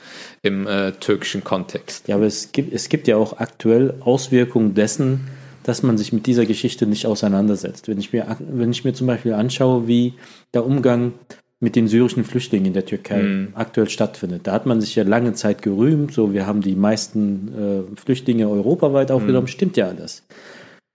im 0.42 0.68
äh, 0.68 0.92
türkischen 0.94 1.44
Kontext. 1.44 2.08
Ja, 2.08 2.16
aber 2.16 2.26
es 2.26 2.52
gibt, 2.52 2.74
es 2.74 2.90
gibt 2.90 3.08
ja 3.08 3.18
auch 3.18 3.40
aktuell 3.40 3.96
Auswirkungen 4.00 4.74
dessen, 4.74 5.28
dass 5.64 5.84
man 5.84 5.98
sich 5.98 6.14
mit 6.14 6.26
dieser 6.26 6.46
Geschichte 6.46 6.86
nicht 6.88 7.06
auseinandersetzt. 7.06 7.88
Wenn 7.88 8.00
ich 8.00 8.14
mir, 8.14 8.38
wenn 8.40 8.72
ich 8.72 8.84
mir 8.86 8.94
zum 8.94 9.08
Beispiel 9.08 9.34
anschaue, 9.34 9.88
wie 9.88 10.14
der 10.54 10.66
Umgang 10.66 11.14
mit 11.60 11.76
den 11.76 11.88
syrischen 11.88 12.24
Flüchtlingen 12.24 12.68
in 12.68 12.74
der 12.74 12.86
Türkei 12.86 13.22
mm. 13.22 13.48
aktuell 13.54 13.90
stattfindet. 13.90 14.48
Da 14.48 14.54
hat 14.54 14.66
man 14.66 14.80
sich 14.80 14.96
ja 14.96 15.04
lange 15.04 15.34
Zeit 15.34 15.62
gerühmt, 15.62 16.14
so 16.14 16.32
wir 16.32 16.48
haben 16.48 16.62
die 16.62 16.76
meisten 16.76 17.86
äh, 17.94 18.00
Flüchtlinge 18.00 18.48
europaweit 18.48 19.12
aufgenommen, 19.12 19.46
mm. 19.46 19.50
stimmt 19.50 19.76
ja 19.76 19.88
alles. 19.88 20.24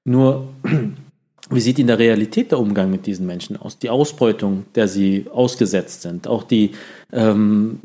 Nur, 0.04 0.48
wie 1.50 1.60
sieht 1.60 1.78
in 1.78 1.86
der 1.86 1.98
Realität 1.98 2.50
der 2.50 2.58
Umgang 2.58 2.90
mit 2.90 3.04
diesen 3.04 3.26
Menschen 3.26 3.58
aus? 3.58 3.78
Die 3.78 3.90
Ausbeutung, 3.90 4.64
der 4.74 4.88
sie 4.88 5.26
ausgesetzt 5.30 6.00
sind, 6.00 6.26
auch 6.26 6.44
die 6.44 6.70
ähm, 7.12 7.80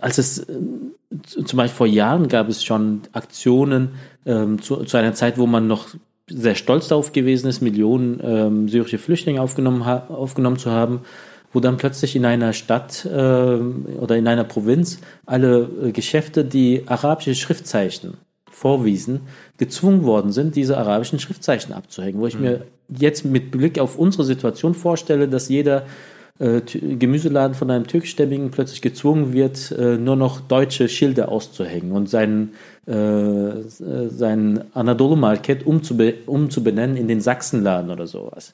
als 0.00 0.18
es 0.18 0.38
äh, 0.38 0.44
zum 1.22 1.56
Beispiel 1.56 1.76
vor 1.76 1.86
Jahren 1.86 2.28
gab 2.28 2.48
es 2.48 2.64
schon 2.64 3.02
Aktionen 3.12 3.90
ähm, 4.26 4.60
zu, 4.60 4.84
zu, 4.84 4.96
einer 4.96 5.14
Zeit, 5.14 5.38
wo 5.38 5.46
man 5.46 5.66
noch 5.66 5.88
sehr 6.26 6.54
stolz 6.54 6.88
darauf 6.88 7.12
gewesen 7.12 7.48
ist, 7.48 7.60
Millionen 7.60 8.20
ähm, 8.22 8.68
syrische 8.68 8.98
Flüchtlinge 8.98 9.42
aufgenommen, 9.42 9.82
aufgenommen 9.82 10.58
zu 10.58 10.70
haben, 10.70 11.00
wo 11.52 11.60
dann 11.60 11.76
plötzlich 11.76 12.16
in 12.16 12.24
einer 12.24 12.52
Stadt 12.52 13.04
äh, 13.04 13.08
oder 13.08 14.16
in 14.16 14.26
einer 14.26 14.44
Provinz 14.44 15.00
alle 15.26 15.68
äh, 15.82 15.92
Geschäfte, 15.92 16.44
die 16.44 16.84
arabische 16.86 17.34
Schriftzeichen 17.34 18.14
vorwiesen, 18.50 19.22
gezwungen 19.58 20.04
worden 20.04 20.32
sind, 20.32 20.56
diese 20.56 20.78
arabischen 20.78 21.18
Schriftzeichen 21.18 21.74
abzuhängen. 21.74 22.20
Wo 22.20 22.26
ich 22.26 22.36
mhm. 22.36 22.42
mir 22.42 22.66
jetzt 22.88 23.24
mit 23.24 23.50
Blick 23.50 23.78
auf 23.78 23.98
unsere 23.98 24.24
Situation 24.24 24.74
vorstelle, 24.74 25.28
dass 25.28 25.48
jeder 25.48 25.84
äh, 26.40 26.60
Gemüseladen 26.60 27.54
von 27.54 27.70
einem 27.70 27.86
türkischstämmigen 27.86 28.50
plötzlich 28.50 28.82
gezwungen 28.82 29.32
wird, 29.32 29.70
äh, 29.70 29.96
nur 29.96 30.16
noch 30.16 30.40
deutsche 30.40 30.88
Schilder 30.88 31.28
auszuhängen 31.28 31.92
und 31.92 32.08
seinen, 32.08 32.54
äh, 32.86 33.52
seinen 34.08 34.64
Anadolu-Market 34.74 35.64
umzube 35.64 36.14
umzubenennen 36.26 36.96
in 36.96 37.06
den 37.06 37.20
Sachsenladen 37.20 37.90
oder 37.90 38.08
sowas. 38.08 38.52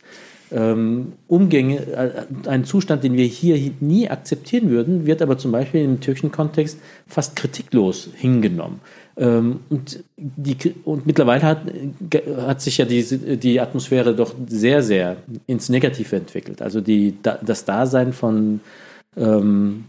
Ähm, 0.53 1.13
Umgänge, 1.29 1.79
äh, 1.93 2.27
ein 2.49 2.65
Zustand, 2.65 3.05
den 3.05 3.15
wir 3.15 3.25
hier 3.25 3.73
nie 3.81 4.11
akzeptieren 4.11 4.69
würden, 4.69 5.07
wird 5.07 5.23
aber 5.23 5.39
zum 5.39 5.53
Beispiel 5.53 5.83
im 5.83 6.01
türkischen 6.01 6.33
Kontext 6.33 6.79
fast 7.07 7.37
kritiklos 7.37 8.11
hingenommen. 8.15 8.81
Ähm, 9.17 9.61
und, 9.69 10.03
die, 10.17 10.57
und 10.85 11.07
mittlerweile 11.07 11.43
hat, 11.43 11.63
hat 12.47 12.61
sich 12.61 12.79
ja 12.79 12.85
die, 12.85 13.37
die 13.37 13.61
Atmosphäre 13.61 14.15
doch 14.15 14.35
sehr, 14.47 14.83
sehr 14.83 15.17
ins 15.47 15.69
Negative 15.69 16.17
entwickelt. 16.17 16.63
Also 16.63 16.81
die, 16.81 17.15
das 17.23 17.65
Dasein 17.65 18.13
von 18.13 18.61
ähm, 19.17 19.85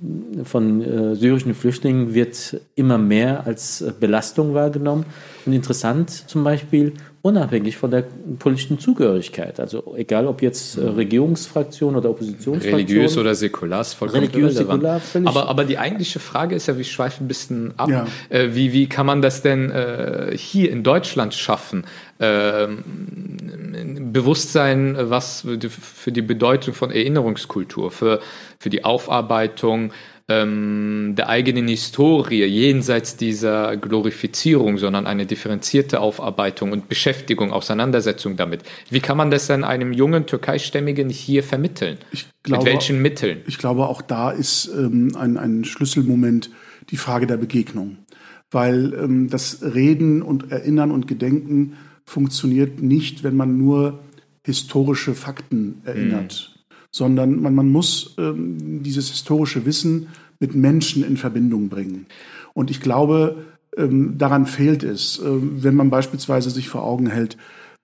von 0.46 0.82
äh, 0.82 1.16
syrischen 1.16 1.54
Flüchtlingen 1.54 2.16
wird 2.16 2.60
immer 2.76 2.98
mehr 2.98 3.46
als 3.46 3.86
Belastung 4.00 4.56
wahrgenommen. 4.56 5.06
Und 5.46 5.54
interessant 5.54 6.10
zum 6.10 6.44
Beispiel, 6.44 6.94
unabhängig 7.22 7.78
von 7.78 7.92
der 7.92 8.04
politischen 8.40 8.80
Zugehörigkeit. 8.80 9.60
Also 9.60 9.96
egal 9.96 10.26
ob 10.28 10.42
jetzt 10.42 10.78
äh, 10.78 10.82
Regierungsfraktion 10.82 11.96
oder 11.96 12.10
Oppositionsfraktion. 12.10 12.74
Religiös 12.74 13.18
oder 13.18 13.36
säkular 13.36 13.82
ist 13.82 13.94
vollkommen 13.94 14.24
Religiös, 14.24 14.56
säkular, 14.56 15.00
völlig 15.00 15.28
aber, 15.28 15.48
aber 15.48 15.64
die 15.66 15.78
eigentliche 15.78 16.20
Frage 16.20 16.56
ist 16.56 16.68
ja, 16.68 16.78
wir 16.78 16.84
schweifen 16.84 17.26
ein 17.26 17.28
bisschen 17.28 17.74
ab. 17.78 17.90
Ja. 17.90 18.08
Äh, 18.30 18.56
wie, 18.56 18.74
wie 18.74 18.88
kann 18.88 19.06
man 19.06 19.22
das 19.22 19.44
denn 19.44 19.70
äh, 19.70 20.36
hier 20.36 20.72
in 20.72 20.84
Deutschland 20.84 21.34
schaffen? 21.34 21.86
Ähm, 22.20 22.84
Bewusstsein, 24.12 24.96
was 25.00 25.46
für 25.70 26.12
die 26.12 26.22
Bedeutung 26.22 26.74
von 26.74 26.92
Erinnerungskultur, 26.92 27.92
für, 27.92 28.20
für 28.60 28.70
die 28.70 28.84
Aufarbeitung 28.84 29.92
ähm, 30.32 31.14
der 31.18 31.30
eigenen 31.30 31.68
Historie 31.68 32.46
jenseits 32.46 33.18
dieser 33.18 33.78
Glorifizierung, 33.78 34.78
sondern 34.78 35.08
eine 35.08 35.26
differenzierte 35.26 36.00
Aufarbeitung 36.00 36.72
und 36.72 36.90
Beschäftigung, 36.90 37.52
Auseinandersetzung 37.52 38.38
damit. 38.38 38.64
Wie 38.90 39.00
kann 39.00 39.18
man 39.18 39.32
das 39.32 39.48
dann 39.48 39.64
einem 39.64 39.94
jungen 39.94 40.26
Türkeistämmigen 40.26 41.10
hier 41.10 41.44
vermitteln? 41.44 41.98
Glaube, 42.44 42.64
Mit 42.64 42.74
welchen 42.74 43.02
Mitteln? 43.02 43.42
Ich 43.48 43.58
glaube, 43.58 43.88
auch 43.88 44.02
da 44.02 44.32
ist 44.32 44.72
ähm, 44.76 45.16
ein, 45.16 45.38
ein 45.38 45.64
Schlüsselmoment 45.64 46.50
die 46.90 46.98
Frage 46.98 47.28
der 47.28 47.38
Begegnung. 47.38 47.98
Weil 48.50 48.94
ähm, 48.94 49.30
das 49.30 49.62
Reden 49.62 50.22
und 50.22 50.52
Erinnern 50.52 50.92
und 50.92 51.08
Gedenken 51.08 51.78
funktioniert 52.04 52.82
nicht, 52.82 53.24
wenn 53.24 53.36
man 53.36 53.58
nur 53.58 54.00
historische 54.44 55.14
Fakten 55.14 55.82
erinnert, 55.86 56.52
mhm. 56.52 56.76
sondern 56.92 57.42
man, 57.42 57.56
man 57.56 57.70
muss 57.70 58.16
ähm, 58.18 58.82
dieses 58.84 59.12
historische 59.12 59.66
Wissen 59.66 60.08
mit 60.42 60.56
Menschen 60.56 61.06
in 61.06 61.16
Verbindung 61.16 61.70
bringen. 61.70 62.08
Und 62.54 62.70
ich 62.70 62.82
glaube, 62.82 63.46
ähm, 63.78 64.18
daran 64.18 64.46
fehlt 64.46 64.84
es, 64.84 65.20
äh, 65.20 65.24
wenn 65.24 65.76
man 65.76 65.90
beispielsweise 65.90 66.50
sich 66.50 66.68
vor 66.68 66.84
Augen 66.84 67.08
hält, 67.08 67.38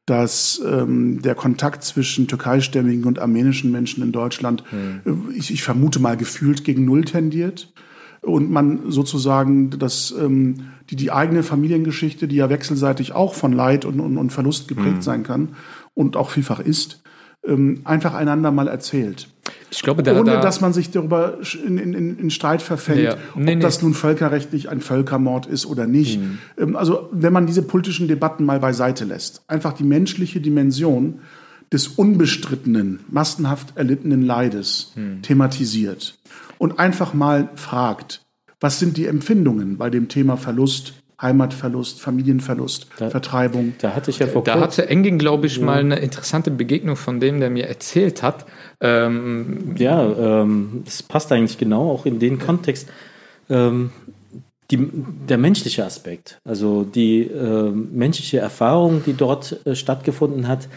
dass 0.06 0.62
ähm, 0.66 1.22
der 1.22 1.36
Kontakt 1.36 1.84
zwischen 1.84 2.28
türkeistämmigen 2.28 3.06
und 3.06 3.20
armenischen 3.20 3.72
Menschen 3.72 4.04
in 4.04 4.12
Deutschland, 4.12 4.64
mhm. 4.72 5.32
ich, 5.36 5.52
ich, 5.52 5.64
vermute 5.64 6.00
mal, 6.00 6.16
gefühlt 6.18 6.64
gegen 6.64 6.86
Null 6.86 7.06
tendiert. 7.06 7.74
Und 8.22 8.50
man 8.50 8.90
sozusagen 8.90 9.70
das, 9.70 10.14
ähm, 10.18 10.72
die, 10.90 10.96
die 10.96 11.12
eigene 11.12 11.44
Familiengeschichte, 11.44 12.28
die 12.28 12.38
ja 12.38 12.50
wechselseitig 12.50 13.14
auch 13.14 13.36
von 13.36 13.54
Leid 13.54 13.86
und, 13.86 14.00
und, 14.00 14.18
und 14.18 14.32
Verlust 14.32 14.68
geprägt 14.68 14.98
mhm. 14.98 15.02
sein 15.02 15.24
kann 15.24 15.50
und 15.94 16.18
auch 16.18 16.32
vielfach 16.32 16.60
ist, 16.60 17.04
ähm, 17.46 17.82
einfach 17.84 18.14
einander 18.14 18.52
mal 18.52 18.68
erzählt. 18.68 19.30
Ich 19.70 19.82
glaube, 19.82 20.02
da, 20.04 20.18
Ohne 20.18 20.32
da, 20.32 20.42
dass 20.42 20.62
man 20.62 20.72
sich 20.74 20.92
darüber 20.92 21.40
in, 21.66 21.78
in, 21.78 22.18
in 22.18 22.30
Streit 22.30 22.62
verfällt, 22.62 23.04
ja. 23.04 23.16
nee, 23.36 23.52
ob 23.52 23.58
nee. 23.58 23.60
das 23.60 23.82
nun 23.82 23.94
völkerrechtlich 23.94 24.70
ein 24.70 24.80
Völkermord 24.80 25.46
ist 25.46 25.66
oder 25.66 25.88
nicht. 25.88 26.20
Mhm. 26.20 26.76
Also 26.76 27.10
wenn 27.12 27.34
man 27.34 27.48
diese 27.48 27.64
politischen 27.64 28.08
Debatten 28.08 28.46
mal 28.46 28.60
beiseite 28.60 29.04
lässt, 29.04 29.44
einfach 29.48 29.74
die 29.74 29.84
menschliche 29.84 30.40
Dimension 30.40 31.20
des 31.72 31.88
unbestrittenen, 31.88 33.02
massenhaft 33.10 33.76
erlittenen 33.76 34.22
Leides 34.22 34.94
mhm. 34.96 35.22
thematisiert 35.22 36.18
und 36.58 36.80
einfach 36.80 37.14
mal 37.14 37.50
fragt, 37.56 38.22
was 38.60 38.80
sind 38.80 38.98
die 38.98 39.06
Empfindungen 39.06 39.78
bei 39.78 39.90
dem 39.90 40.08
Thema 40.08 40.38
Verlust, 40.38 40.94
Heimatverlust, 41.22 42.00
Familienverlust, 42.00 42.88
da, 42.98 43.10
Vertreibung. 43.10 43.74
Da 43.80 43.96
hatte 43.96 44.12
ich 44.12 44.20
ja 44.20 44.28
vor 44.28 44.44
Da 44.44 44.60
hatte 44.60 44.88
Engin, 44.88 45.18
glaube 45.18 45.48
ich, 45.48 45.58
ja. 45.58 45.66
mal 45.66 45.80
eine 45.80 45.98
interessante 45.98 46.52
Begegnung 46.52 46.96
von 46.96 47.20
dem, 47.20 47.40
der 47.40 47.50
mir 47.50 47.68
erzählt 47.68 48.22
hat. 48.22 48.46
Ähm, 48.82 49.76
ja, 49.78 50.42
ähm, 50.42 50.84
es 50.86 51.02
passt 51.02 51.32
eigentlich 51.32 51.58
genau 51.58 51.90
auch 51.92 52.06
in 52.06 52.20
den 52.20 52.38
Kontext. 52.38 52.88
Ähm, 53.50 53.92
die, 54.70 54.90
der 55.30 55.38
menschliche 55.38 55.86
Aspekt, 55.86 56.40
also 56.44 56.84
die 56.84 57.22
äh, 57.22 57.72
menschliche 57.72 58.40
Erfahrung, 58.40 59.02
die 59.06 59.14
dort 59.14 59.66
äh, 59.66 59.76
stattgefunden 59.76 60.48
hat. 60.48 60.68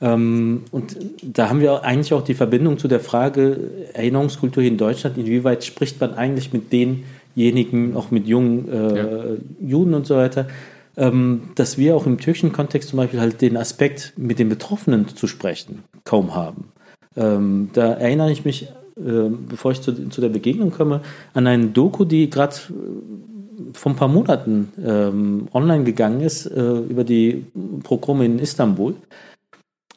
Ähm, 0.00 0.64
und 0.70 0.96
da 1.22 1.48
haben 1.48 1.60
wir 1.60 1.82
eigentlich 1.82 2.12
auch 2.12 2.22
die 2.22 2.34
Verbindung 2.34 2.78
zu 2.78 2.88
der 2.88 3.00
Frage 3.00 3.88
Erinnerungskultur 3.94 4.62
hier 4.62 4.70
in 4.70 4.78
Deutschland. 4.78 5.16
Inwieweit 5.16 5.64
spricht 5.64 6.00
man 6.00 6.14
eigentlich 6.14 6.52
mit 6.52 6.72
den 6.72 7.04
denjenigen, 7.38 7.96
auch 7.96 8.10
mit 8.10 8.26
jungen 8.26 8.68
äh, 8.68 8.96
ja. 8.96 9.36
Juden 9.60 9.94
und 9.94 10.06
so 10.06 10.16
weiter, 10.16 10.48
ähm, 10.96 11.42
dass 11.54 11.78
wir 11.78 11.96
auch 11.96 12.06
im 12.06 12.18
türkischen 12.18 12.52
Kontext 12.52 12.90
zum 12.90 12.96
Beispiel 12.98 13.20
halt 13.20 13.40
den 13.40 13.56
Aspekt 13.56 14.14
mit 14.16 14.38
den 14.38 14.48
Betroffenen 14.48 15.08
zu 15.08 15.26
sprechen 15.26 15.84
kaum 16.04 16.34
haben. 16.34 16.72
Ähm, 17.16 17.70
da 17.72 17.92
erinnere 17.94 18.32
ich 18.32 18.44
mich, 18.44 18.64
äh, 18.96 19.28
bevor 19.48 19.72
ich 19.72 19.80
zu, 19.80 20.08
zu, 20.08 20.20
der 20.20 20.28
Begegnung 20.28 20.70
komme, 20.70 21.00
an 21.34 21.46
eine 21.46 21.68
Doku, 21.68 22.04
die 22.04 22.28
gerade 22.28 22.56
äh, 22.56 23.72
vor 23.72 23.92
ein 23.92 23.96
paar 23.96 24.08
Monaten 24.08 24.72
ähm, 24.84 25.48
online 25.52 25.84
gegangen 25.84 26.20
ist 26.20 26.46
äh, 26.46 26.78
über 26.78 27.04
die 27.04 27.44
Programme 27.84 28.24
in 28.24 28.38
Istanbul, 28.38 28.94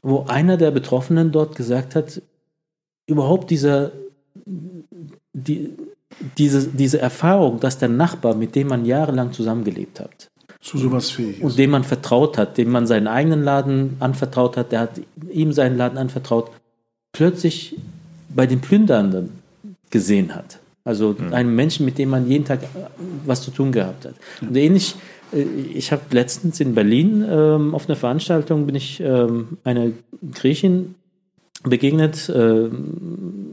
wo 0.04 0.26
einer 0.28 0.58
der 0.58 0.72
Betroffenen 0.72 1.32
dort 1.32 1.56
gesagt 1.56 1.96
hat, 1.96 2.22
überhaupt 3.08 3.50
dieser 3.50 3.92
die, 5.34 5.72
diese, 6.38 6.68
diese 6.68 6.99
Erfahrung, 6.99 7.59
dass 7.59 7.78
der 7.78 7.89
Nachbar, 7.89 8.36
mit 8.36 8.55
dem 8.55 8.68
man 8.68 8.86
jahrelang 8.86 9.32
zusammengelebt 9.34 9.99
hat, 9.99 10.30
zu 10.59 10.78
sowas 10.78 11.09
fähig 11.09 11.38
ist. 11.38 11.43
Und 11.43 11.57
dem 11.57 11.72
man 11.72 11.84
vertraut 11.84 12.38
hat, 12.38 12.57
dem 12.57 12.70
man 12.70 12.86
seinen 12.86 13.07
eigenen 13.07 13.43
Laden 13.43 13.97
anvertraut 13.99 14.57
hat, 14.57 14.72
der 14.72 14.82
hat 14.82 15.01
ihm 15.32 15.51
seinen 15.53 15.78
Laden 15.78 15.97
anvertraut, 15.97 16.51
plötzlich 17.14 17.76
bei 18.30 18.45
den 18.45 18.62
Plündernden 18.62 19.30
gesehen 19.89 20.36
hat. 20.36 20.59
Also 20.84 21.16
mhm. 21.18 21.34
einem 21.34 21.55
Menschen, 21.55 21.86
mit 21.86 21.97
dem 21.97 22.09
man 22.09 22.28
jeden 22.28 22.45
Tag 22.45 22.62
was 23.26 23.41
zu 23.41 23.51
tun 23.51 23.72
gehabt 23.72 24.05
hat. 24.05 24.16
Ja. 24.41 24.47
Und 24.47 24.55
ähnlich, 24.55 24.95
äh, 25.34 25.43
ich 25.74 25.91
habe 25.91 26.01
letztens 26.12 26.59
in 26.59 26.74
Berlin 26.74 27.26
ähm, 27.30 27.76
auf 27.76 27.88
einer 27.88 27.95
Veranstaltung 27.95 28.66
bin 28.66 28.76
ich 28.76 28.99
ähm, 28.99 29.57
eine 29.64 29.93
Griechin 30.34 30.95
begegnet, 31.64 32.30
äh, 32.30 32.70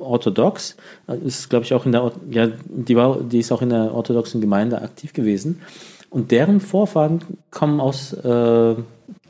orthodox, 0.08 0.76
ist 1.24 1.50
glaube 1.50 1.64
ich 1.64 1.74
auch 1.74 1.86
in 1.86 1.92
der, 1.92 2.12
ja, 2.30 2.48
die 2.66 2.96
war, 2.96 3.20
die 3.20 3.38
ist 3.38 3.52
auch 3.52 3.62
in 3.62 3.70
der 3.70 3.94
orthodoxen 3.94 4.40
Gemeinde 4.40 4.80
aktiv 4.80 5.12
gewesen 5.12 5.60
und 6.10 6.30
deren 6.30 6.60
Vorfahren 6.60 7.22
kommen 7.50 7.80
aus 7.80 8.12
äh, 8.12 8.74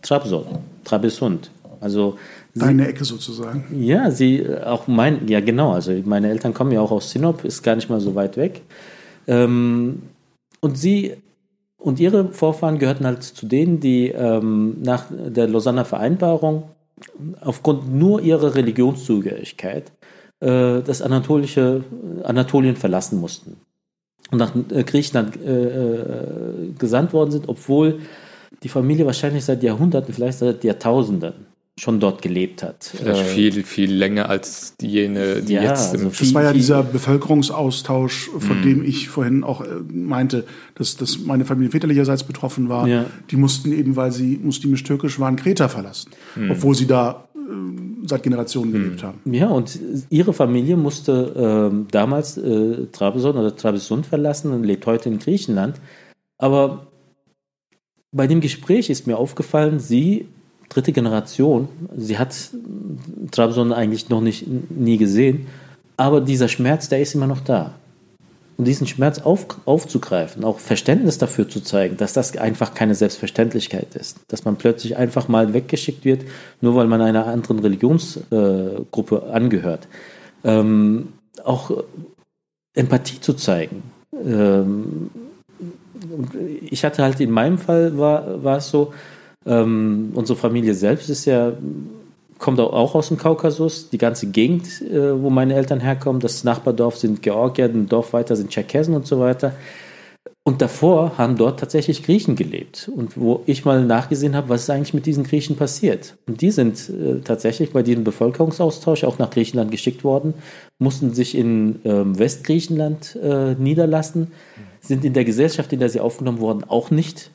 Trabzon, 0.02 0.46
Trabesund, 0.84 1.50
also 1.80 2.16
Deine 2.54 2.88
Ecke 2.88 3.04
sozusagen. 3.04 3.64
Ja, 3.78 4.10
sie 4.10 4.44
auch 4.64 4.88
mein, 4.88 5.28
ja 5.28 5.40
genau, 5.40 5.72
also 5.72 5.92
meine 6.04 6.28
Eltern 6.28 6.54
kommen 6.54 6.72
ja 6.72 6.80
auch 6.80 6.90
aus 6.90 7.10
Sinop, 7.10 7.44
ist 7.44 7.62
gar 7.62 7.76
nicht 7.76 7.88
mal 7.88 8.00
so 8.00 8.14
weit 8.14 8.36
weg. 8.36 8.62
Ähm, 9.26 10.02
und 10.60 10.76
sie 10.76 11.14
und 11.76 12.00
ihre 12.00 12.32
Vorfahren 12.32 12.78
gehörten 12.78 13.06
halt 13.06 13.22
zu 13.22 13.46
denen, 13.46 13.80
die 13.80 14.08
ähm, 14.08 14.78
nach 14.82 15.04
der 15.10 15.46
Lausanner 15.46 15.84
Vereinbarung 15.84 16.64
aufgrund 17.40 17.94
nur 17.94 18.20
ihrer 18.22 18.56
Religionszugehörigkeit 18.56 19.92
äh, 20.40 20.82
das 20.82 21.02
anatolische 21.02 21.84
Anatolien 22.24 22.76
verlassen 22.76 23.20
mussten 23.20 23.56
und 24.30 24.38
nach 24.38 24.54
äh, 24.70 24.84
Griechenland 24.84 25.36
äh, 25.36 25.64
äh, 25.64 26.72
gesandt 26.78 27.12
worden 27.12 27.30
sind, 27.30 27.48
obwohl 27.48 28.00
die 28.62 28.68
Familie 28.68 29.06
wahrscheinlich 29.06 29.44
seit 29.44 29.62
Jahrhunderten, 29.62 30.12
vielleicht 30.12 30.38
seit 30.38 30.64
Jahrtausenden 30.64 31.46
schon 31.78 32.00
dort 32.00 32.22
gelebt 32.22 32.62
hat. 32.62 32.92
Vielleicht 32.92 33.20
äh, 33.20 33.24
viel, 33.24 33.62
viel 33.62 33.92
länger 33.92 34.28
als 34.28 34.74
jene, 34.82 35.42
die 35.42 35.54
ja, 35.54 35.62
jetzt 35.62 35.94
im 35.94 36.06
also 36.06 36.24
Das 36.24 36.34
war 36.34 36.42
ja 36.42 36.52
dieser 36.52 36.82
Bevölkerungsaustausch, 36.82 38.30
von 38.36 38.60
mm. 38.60 38.62
dem 38.62 38.84
ich 38.84 39.08
vorhin 39.08 39.44
auch 39.44 39.60
äh, 39.60 39.66
meinte, 39.88 40.44
dass, 40.74 40.96
dass 40.96 41.20
meine 41.20 41.44
Familie 41.44 41.70
väterlicherseits 41.70 42.24
betroffen 42.24 42.68
war. 42.68 42.88
Ja. 42.88 43.06
Die 43.30 43.36
mussten 43.36 43.72
eben, 43.72 43.94
weil 43.94 44.10
sie 44.10 44.40
muslimisch-türkisch 44.42 45.20
waren, 45.20 45.36
Kreta 45.36 45.68
verlassen, 45.68 46.10
mm. 46.34 46.50
obwohl 46.50 46.74
sie 46.74 46.88
da 46.88 47.28
äh, 47.36 47.87
seit 48.04 48.22
Generationen 48.22 48.72
gelebt 48.72 49.02
mm. 49.02 49.06
haben. 49.06 49.34
Ja, 49.34 49.48
und 49.48 49.78
ihre 50.10 50.32
Familie 50.32 50.76
musste 50.76 51.70
äh, 51.72 51.90
damals 51.90 52.36
äh, 52.36 52.86
Trabzon 52.92 53.36
oder 53.36 53.54
Trabzon 53.54 54.04
verlassen 54.04 54.52
und 54.52 54.64
lebt 54.64 54.86
heute 54.86 55.08
in 55.08 55.18
Griechenland. 55.18 55.80
Aber 56.38 56.86
bei 58.12 58.26
dem 58.26 58.40
Gespräch 58.40 58.90
ist 58.90 59.06
mir 59.06 59.16
aufgefallen, 59.16 59.80
sie 59.80 60.26
dritte 60.68 60.92
Generation. 60.92 61.68
Sie 61.96 62.18
hat 62.18 62.50
Trabzon 63.30 63.72
eigentlich 63.72 64.08
noch 64.08 64.20
nicht 64.20 64.46
nie 64.70 64.98
gesehen. 64.98 65.46
aber 65.96 66.20
dieser 66.20 66.48
Schmerz, 66.48 66.88
der 66.88 67.00
ist 67.00 67.14
immer 67.14 67.26
noch 67.26 67.40
da. 67.40 67.74
Und 68.58 68.66
diesen 68.66 68.88
Schmerz 68.88 69.20
auf, 69.20 69.46
aufzugreifen, 69.66 70.42
auch 70.42 70.58
Verständnis 70.58 71.16
dafür 71.16 71.48
zu 71.48 71.60
zeigen, 71.60 71.96
dass 71.96 72.12
das 72.12 72.36
einfach 72.36 72.74
keine 72.74 72.96
Selbstverständlichkeit 72.96 73.94
ist. 73.94 74.18
Dass 74.26 74.44
man 74.44 74.56
plötzlich 74.56 74.96
einfach 74.96 75.28
mal 75.28 75.54
weggeschickt 75.54 76.04
wird, 76.04 76.24
nur 76.60 76.74
weil 76.74 76.88
man 76.88 77.00
einer 77.00 77.28
anderen 77.28 77.60
Religionsgruppe 77.60 79.22
äh, 79.26 79.30
angehört. 79.30 79.86
Ähm, 80.42 81.12
auch 81.44 81.84
Empathie 82.74 83.20
zu 83.20 83.34
zeigen. 83.34 83.84
Ähm, 84.12 85.10
ich 86.68 86.84
hatte 86.84 87.04
halt 87.04 87.20
in 87.20 87.30
meinem 87.30 87.58
Fall 87.58 87.96
war, 87.96 88.42
war 88.42 88.58
es 88.58 88.70
so, 88.70 88.92
ähm, 89.46 90.10
unsere 90.14 90.38
Familie 90.38 90.74
selbst 90.74 91.08
ist 91.10 91.24
ja 91.26 91.52
kommt 92.38 92.60
auch 92.60 92.94
aus 92.94 93.08
dem 93.08 93.18
Kaukasus. 93.18 93.90
Die 93.90 93.98
ganze 93.98 94.28
Gegend, 94.28 94.82
äh, 94.82 95.20
wo 95.20 95.30
meine 95.30 95.54
Eltern 95.54 95.80
herkommen, 95.80 96.20
das 96.20 96.44
Nachbardorf 96.44 96.96
sind 96.96 97.22
Georgier, 97.22 97.66
ein 97.66 97.88
Dorf 97.88 98.12
weiter 98.12 98.36
sind 98.36 98.50
Tscherkessen 98.50 98.94
und 98.94 99.06
so 99.06 99.20
weiter. 99.20 99.52
Und 100.48 100.62
davor 100.62 101.18
haben 101.18 101.36
dort 101.36 101.60
tatsächlich 101.60 102.02
Griechen 102.02 102.34
gelebt. 102.34 102.90
Und 102.94 103.18
wo 103.20 103.42
ich 103.44 103.66
mal 103.66 103.84
nachgesehen 103.84 104.34
habe, 104.34 104.48
was 104.48 104.62
ist 104.62 104.70
eigentlich 104.70 104.94
mit 104.94 105.04
diesen 105.04 105.24
Griechen 105.24 105.56
passiert. 105.56 106.16
Und 106.26 106.40
die 106.40 106.50
sind 106.50 106.88
äh, 106.88 107.20
tatsächlich 107.20 107.72
bei 107.72 107.82
diesem 107.82 108.02
Bevölkerungsaustausch 108.02 109.04
auch 109.04 109.18
nach 109.18 109.28
Griechenland 109.28 109.70
geschickt 109.70 110.04
worden, 110.04 110.32
mussten 110.78 111.12
sich 111.12 111.36
in 111.36 111.84
äh, 111.84 112.18
Westgriechenland 112.18 113.18
äh, 113.22 113.56
niederlassen, 113.56 114.28
sind 114.80 115.04
in 115.04 115.12
der 115.12 115.26
Gesellschaft, 115.26 115.70
in 115.74 115.80
der 115.80 115.90
sie 115.90 116.00
aufgenommen 116.00 116.38
wurden, 116.38 116.64
auch 116.64 116.90
nicht 116.90 117.30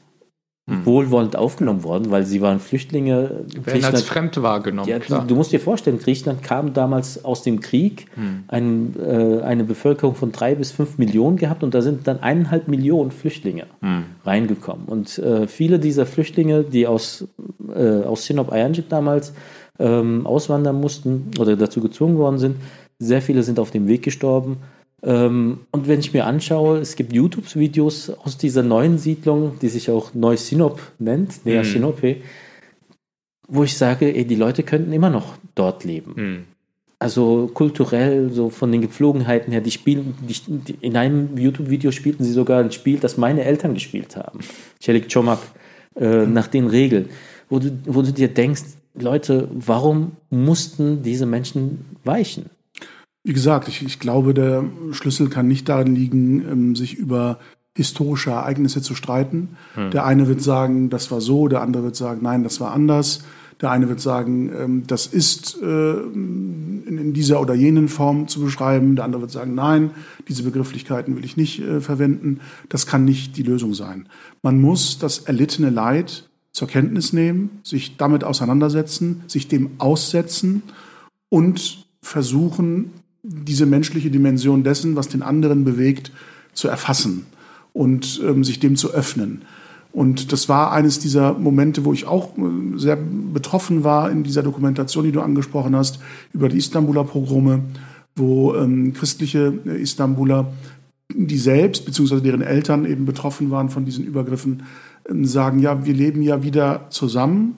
hm. 0.70 0.86
wohlwollend 0.86 1.36
aufgenommen 1.36 1.84
worden, 1.84 2.10
weil 2.10 2.24
sie 2.24 2.40
waren 2.40 2.60
Flüchtlinge. 2.60 3.44
Werden 3.66 3.84
als 3.84 4.04
fremd 4.04 4.42
wahrgenommen. 4.42 4.88
Ja, 4.88 5.00
du, 5.00 5.28
du, 5.28 5.36
musst 5.36 5.52
dir 5.52 5.60
vorstellen, 5.60 6.00
Griechenland 6.00 6.42
kam 6.42 6.74
damals 6.74 7.26
aus 7.26 7.44
dem 7.44 7.60
Krieg, 7.60 8.06
hm. 8.16 8.46
ein, 8.48 8.96
äh, 8.98 9.42
eine 9.42 9.66
Bevölkerung 9.66 10.16
von 10.16 10.32
drei 10.32 10.56
bis 10.56 10.72
fünf 10.72 10.98
Millionen 10.98 11.36
gehabt 11.36 11.64
und 11.64 11.74
da 11.74 11.82
sind 11.82 12.08
dann 12.08 12.22
eineinhalb 12.22 12.70
Millionen 12.70 13.12
Flüchtlinge 13.12 13.66
hm. 13.82 14.06
reingekommen. 14.24 14.86
Und 14.86 15.18
äh, 15.18 15.48
viele 15.48 15.80
dieser 15.80 16.06
Flüchtlinge, 16.06 16.64
die 16.64 16.88
aus, 16.88 17.28
äh, 17.76 18.04
aus 18.04 18.26
Sinop 18.26 18.52
Ayanjit 18.52 18.90
damals 18.90 19.34
ähm, 19.80 20.26
auswandern 20.26 20.80
mussten 20.80 21.32
oder 21.40 21.58
dazu 21.58 21.82
gezwungen 21.82 22.18
worden 22.18 22.38
sind, 22.38 22.56
sehr 23.00 23.22
viele 23.22 23.44
sind 23.44 23.60
auf 23.60 23.72
dem 23.72 23.88
Weg 23.88 24.02
gestorben 24.04 24.58
und 25.06 25.88
wenn 25.88 26.00
ich 26.00 26.14
mir 26.14 26.26
anschaue, 26.26 26.80
es 26.80 26.96
gibt 26.96 27.12
YouTube-Videos 27.12 28.10
aus 28.10 28.38
dieser 28.38 28.64
neuen 28.64 28.98
Siedlung, 28.98 29.60
die 29.62 29.68
sich 29.68 29.90
auch 29.90 30.14
Neu-Sinop 30.14 30.80
nennt, 30.98 31.46
Nea 31.46 31.64
mhm. 31.64 31.66
Sinope, 31.66 32.18
wo 33.50 33.66
ich 33.66 33.78
sage, 33.78 34.16
ey, 34.16 34.24
die 34.24 34.36
Leute 34.36 34.64
könnten 34.64 34.94
immer 34.94 35.10
noch 35.10 35.36
dort 35.56 35.84
leben. 35.84 36.14
Mhm. 36.16 36.44
Also 37.00 37.52
kulturell, 37.54 38.32
so 38.32 38.50
von 38.50 38.72
den 38.72 38.80
Gepflogenheiten 38.80 39.52
her, 39.52 39.60
die 39.60 39.72
spielen, 39.72 40.16
die, 40.22 40.78
in 40.80 40.96
einem 40.96 41.38
YouTube-Video 41.38 41.92
spielten 41.92 42.24
sie 42.24 42.32
sogar 42.32 42.64
ein 42.64 42.72
Spiel, 42.72 42.98
das 42.98 43.18
meine 43.18 43.44
Eltern 43.44 43.74
gespielt 43.74 44.16
haben. 44.16 44.40
Celik 44.82 45.12
Chomak, 45.12 45.40
äh, 45.96 46.26
nach 46.26 46.48
den 46.48 46.68
Regeln. 46.68 47.10
Wo 47.50 47.60
du, 47.60 47.78
wo 47.86 48.02
du 48.04 48.14
dir 48.14 48.30
denkst, 48.30 48.64
Leute, 48.96 49.50
warum 49.52 50.14
mussten 50.30 51.04
diese 51.04 51.26
Menschen 51.26 51.98
weichen? 52.06 52.46
Wie 53.24 53.34
gesagt, 53.34 53.68
ich, 53.68 53.84
ich 53.84 54.00
glaube, 54.00 54.34
der 54.34 54.66
Schlüssel 54.92 55.30
kann 55.30 55.48
nicht 55.48 55.70
darin 55.70 55.96
liegen, 55.96 56.42
ähm, 56.50 56.76
sich 56.76 56.96
über 56.96 57.40
historische 57.76 58.32
Ereignisse 58.32 58.82
zu 58.82 58.96
streiten. 58.96 59.56
Hm. 59.76 59.92
Der 59.92 60.06
eine 60.06 60.28
wird 60.28 60.42
sagen, 60.42 60.90
das 60.90 61.10
war 61.10 61.22
so, 61.22 61.48
der 61.48 61.62
andere 61.62 61.84
wird 61.84 61.96
sagen, 61.96 62.20
nein, 62.22 62.44
das 62.44 62.60
war 62.60 62.72
anders. 62.72 63.24
Der 63.62 63.72
eine 63.72 63.88
wird 63.88 64.02
sagen, 64.02 64.52
ähm, 64.54 64.84
das 64.88 65.08
ist 65.08 65.58
äh, 65.62 65.94
in, 65.94 67.14
dieser 67.14 67.40
oder 67.40 67.54
jenen 67.54 67.88
Form 67.88 68.28
zu 68.28 68.42
beschreiben. 68.42 68.96
Der 68.96 69.06
andere 69.06 69.22
wird 69.22 69.32
sagen, 69.32 69.56
nein, 69.56 69.92
diese 70.28 70.44
Begrifflichkeiten 70.44 71.16
will 71.16 71.24
ich 71.24 71.38
nicht 71.38 71.62
äh, 71.62 71.80
verwenden. 71.80 72.42
Das 72.70 72.86
kann 72.86 73.06
nicht 73.06 73.38
die 73.38 73.44
Lösung 73.44 73.74
sein. 73.74 74.10
Man 74.42 74.60
muss 74.60 75.00
das 75.00 75.20
erlittene 75.20 75.70
Leid 75.70 76.30
zur 76.52 76.68
Kenntnis 76.68 77.14
nehmen, 77.14 77.62
sich 77.64 77.98
damit 77.98 78.24
auseinandersetzen, 78.24 79.24
sich 79.28 79.48
dem 79.48 79.72
aussetzen 79.78 80.62
und 81.30 81.86
versuchen, 82.02 82.92
diese 83.24 83.66
menschliche 83.66 84.12
Dimension 84.12 84.64
dessen, 84.64 84.96
was 84.96 85.08
den 85.08 85.22
anderen 85.22 85.64
bewegt, 85.64 86.12
zu 86.54 86.68
erfassen 86.68 87.26
und 87.72 88.22
ähm, 88.24 88.44
sich 88.44 88.60
dem 88.60 88.76
zu 88.76 88.92
öffnen. 88.94 89.44
Und 89.94 90.32
das 90.32 90.50
war 90.50 90.72
eines 90.72 91.00
dieser 91.00 91.34
Momente, 91.34 91.86
wo 91.86 91.94
ich 91.94 92.06
auch 92.06 92.38
äh, 92.38 92.78
sehr 92.78 92.98
betroffen 92.98 93.84
war 93.84 94.12
in 94.12 94.24
dieser 94.24 94.44
Dokumentation, 94.44 95.06
die 95.06 95.12
du 95.12 95.22
angesprochen 95.22 95.76
hast, 95.76 96.00
über 96.34 96.50
die 96.50 96.58
Istanbuler 96.58 97.04
Pogrome, 97.04 97.62
wo 98.16 98.56
ähm, 98.56 98.94
christliche 98.94 99.60
äh, 99.66 99.82
Istanbuler, 99.82 100.52
die 101.14 101.38
selbst 101.38 101.86
bzw. 101.86 102.22
deren 102.22 102.42
Eltern 102.42 102.86
eben 102.86 103.06
betroffen 103.06 103.52
waren 103.52 103.70
von 103.70 103.86
diesen 103.86 104.04
Übergriffen, 104.04 104.64
äh, 105.06 105.24
sagen, 105.26 105.60
ja, 105.60 105.86
wir 105.86 105.94
leben 105.94 106.22
ja 106.22 106.44
wieder 106.44 106.88
zusammen 106.90 107.56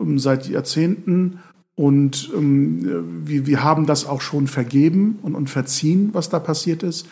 ähm, 0.00 0.18
seit 0.18 0.48
Jahrzehnten 0.48 1.40
und 1.82 2.30
ähm, 2.32 3.26
wir, 3.26 3.44
wir 3.48 3.64
haben 3.64 3.86
das 3.86 4.06
auch 4.06 4.20
schon 4.20 4.46
vergeben 4.46 5.18
und, 5.22 5.34
und 5.34 5.50
verziehen, 5.50 6.10
was 6.12 6.28
da 6.28 6.38
passiert 6.38 6.84
ist. 6.84 7.08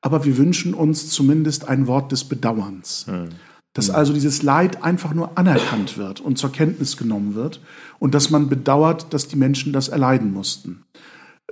Aber 0.00 0.24
wir 0.24 0.36
wünschen 0.36 0.74
uns 0.74 1.10
zumindest 1.10 1.68
ein 1.68 1.86
Wort 1.86 2.10
des 2.10 2.24
Bedauerns. 2.24 3.06
Mhm. 3.06 3.28
Dass 3.72 3.86
hm. 3.86 3.94
also 3.94 4.12
dieses 4.12 4.42
Leid 4.42 4.82
einfach 4.82 5.14
nur 5.14 5.38
anerkannt 5.38 5.96
wird 5.96 6.20
und 6.20 6.38
zur 6.38 6.50
Kenntnis 6.50 6.96
genommen 6.96 7.36
wird 7.36 7.60
und 8.00 8.12
dass 8.16 8.30
man 8.30 8.48
bedauert, 8.48 9.14
dass 9.14 9.28
die 9.28 9.36
Menschen 9.36 9.72
das 9.72 9.86
erleiden 9.86 10.32
mussten. 10.32 10.82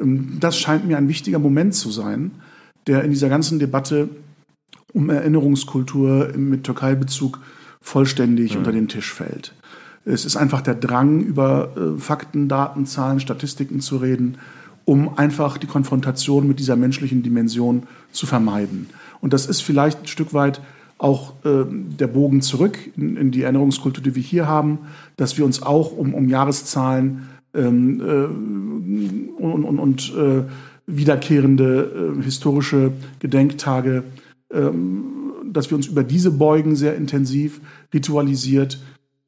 Ähm, 0.00 0.38
das 0.40 0.59
scheint 0.59 0.84
mir 0.84 0.98
ein 0.98 1.06
wichtiger 1.06 1.38
Moment 1.38 1.76
zu 1.76 1.92
sein, 1.92 2.32
der 2.88 3.04
in 3.04 3.12
dieser 3.12 3.28
ganzen 3.28 3.61
Debatte 3.61 4.09
um 4.92 5.11
Erinnerungskultur 5.11 6.32
mit 6.36 6.64
Türkei-Bezug 6.64 7.38
vollständig 7.80 8.54
mhm. 8.54 8.59
unter 8.59 8.72
den 8.72 8.88
Tisch 8.88 9.14
fällt. 9.14 9.54
Es 10.09 10.24
ist 10.24 10.36
einfach 10.36 10.62
der 10.62 10.74
Drang, 10.74 11.20
über 11.20 11.70
äh, 11.76 12.00
Fakten, 12.00 12.48
Daten, 12.48 12.86
Zahlen, 12.86 13.20
Statistiken 13.20 13.80
zu 13.80 13.98
reden, 13.98 14.38
um 14.84 15.18
einfach 15.18 15.59
die 15.59 15.66
Konfrontation 15.66 16.48
mit 16.48 16.59
dieser 16.59 16.76
menschlichen 16.76 17.22
Dimension 17.22 17.82
zu 18.11 18.26
vermeiden. 18.26 18.88
Und 19.20 19.34
das 19.34 19.46
ist 19.46 19.61
vielleicht 19.61 20.00
ein 20.00 20.06
Stück 20.06 20.32
weit 20.32 20.62
auch 20.96 21.34
äh, 21.44 21.64
der 21.68 22.06
Bogen 22.06 22.40
zurück 22.40 22.78
in, 22.96 23.16
in, 23.16 23.30
die 23.30 23.42
Erinnerungskultur, 23.42 24.02
die 24.02 24.14
wir 24.14 24.22
hier 24.22 24.48
haben, 24.48 24.78
dass 25.16 25.36
wir 25.36 25.44
uns 25.44 25.62
auch 25.62 25.96
um, 25.96 26.14
um 26.14 26.28
Jahreszahlen 26.28 27.28
ähm, 27.54 28.00
äh, 28.00 29.42
und, 29.42 29.64
und, 29.64 29.78
und 29.78 30.14
äh, 30.16 30.42
wiederkehrende 30.86 32.16
äh, 32.18 32.22
historische 32.22 32.92
Gedenktage, 33.20 34.04
ähm, 34.50 35.04
dass 35.44 35.70
wir 35.70 35.76
uns 35.76 35.86
über 35.86 36.02
diese 36.02 36.30
beugen, 36.30 36.76
sehr 36.76 36.96
intensiv 36.96 37.61
ritualisiert 37.92 38.78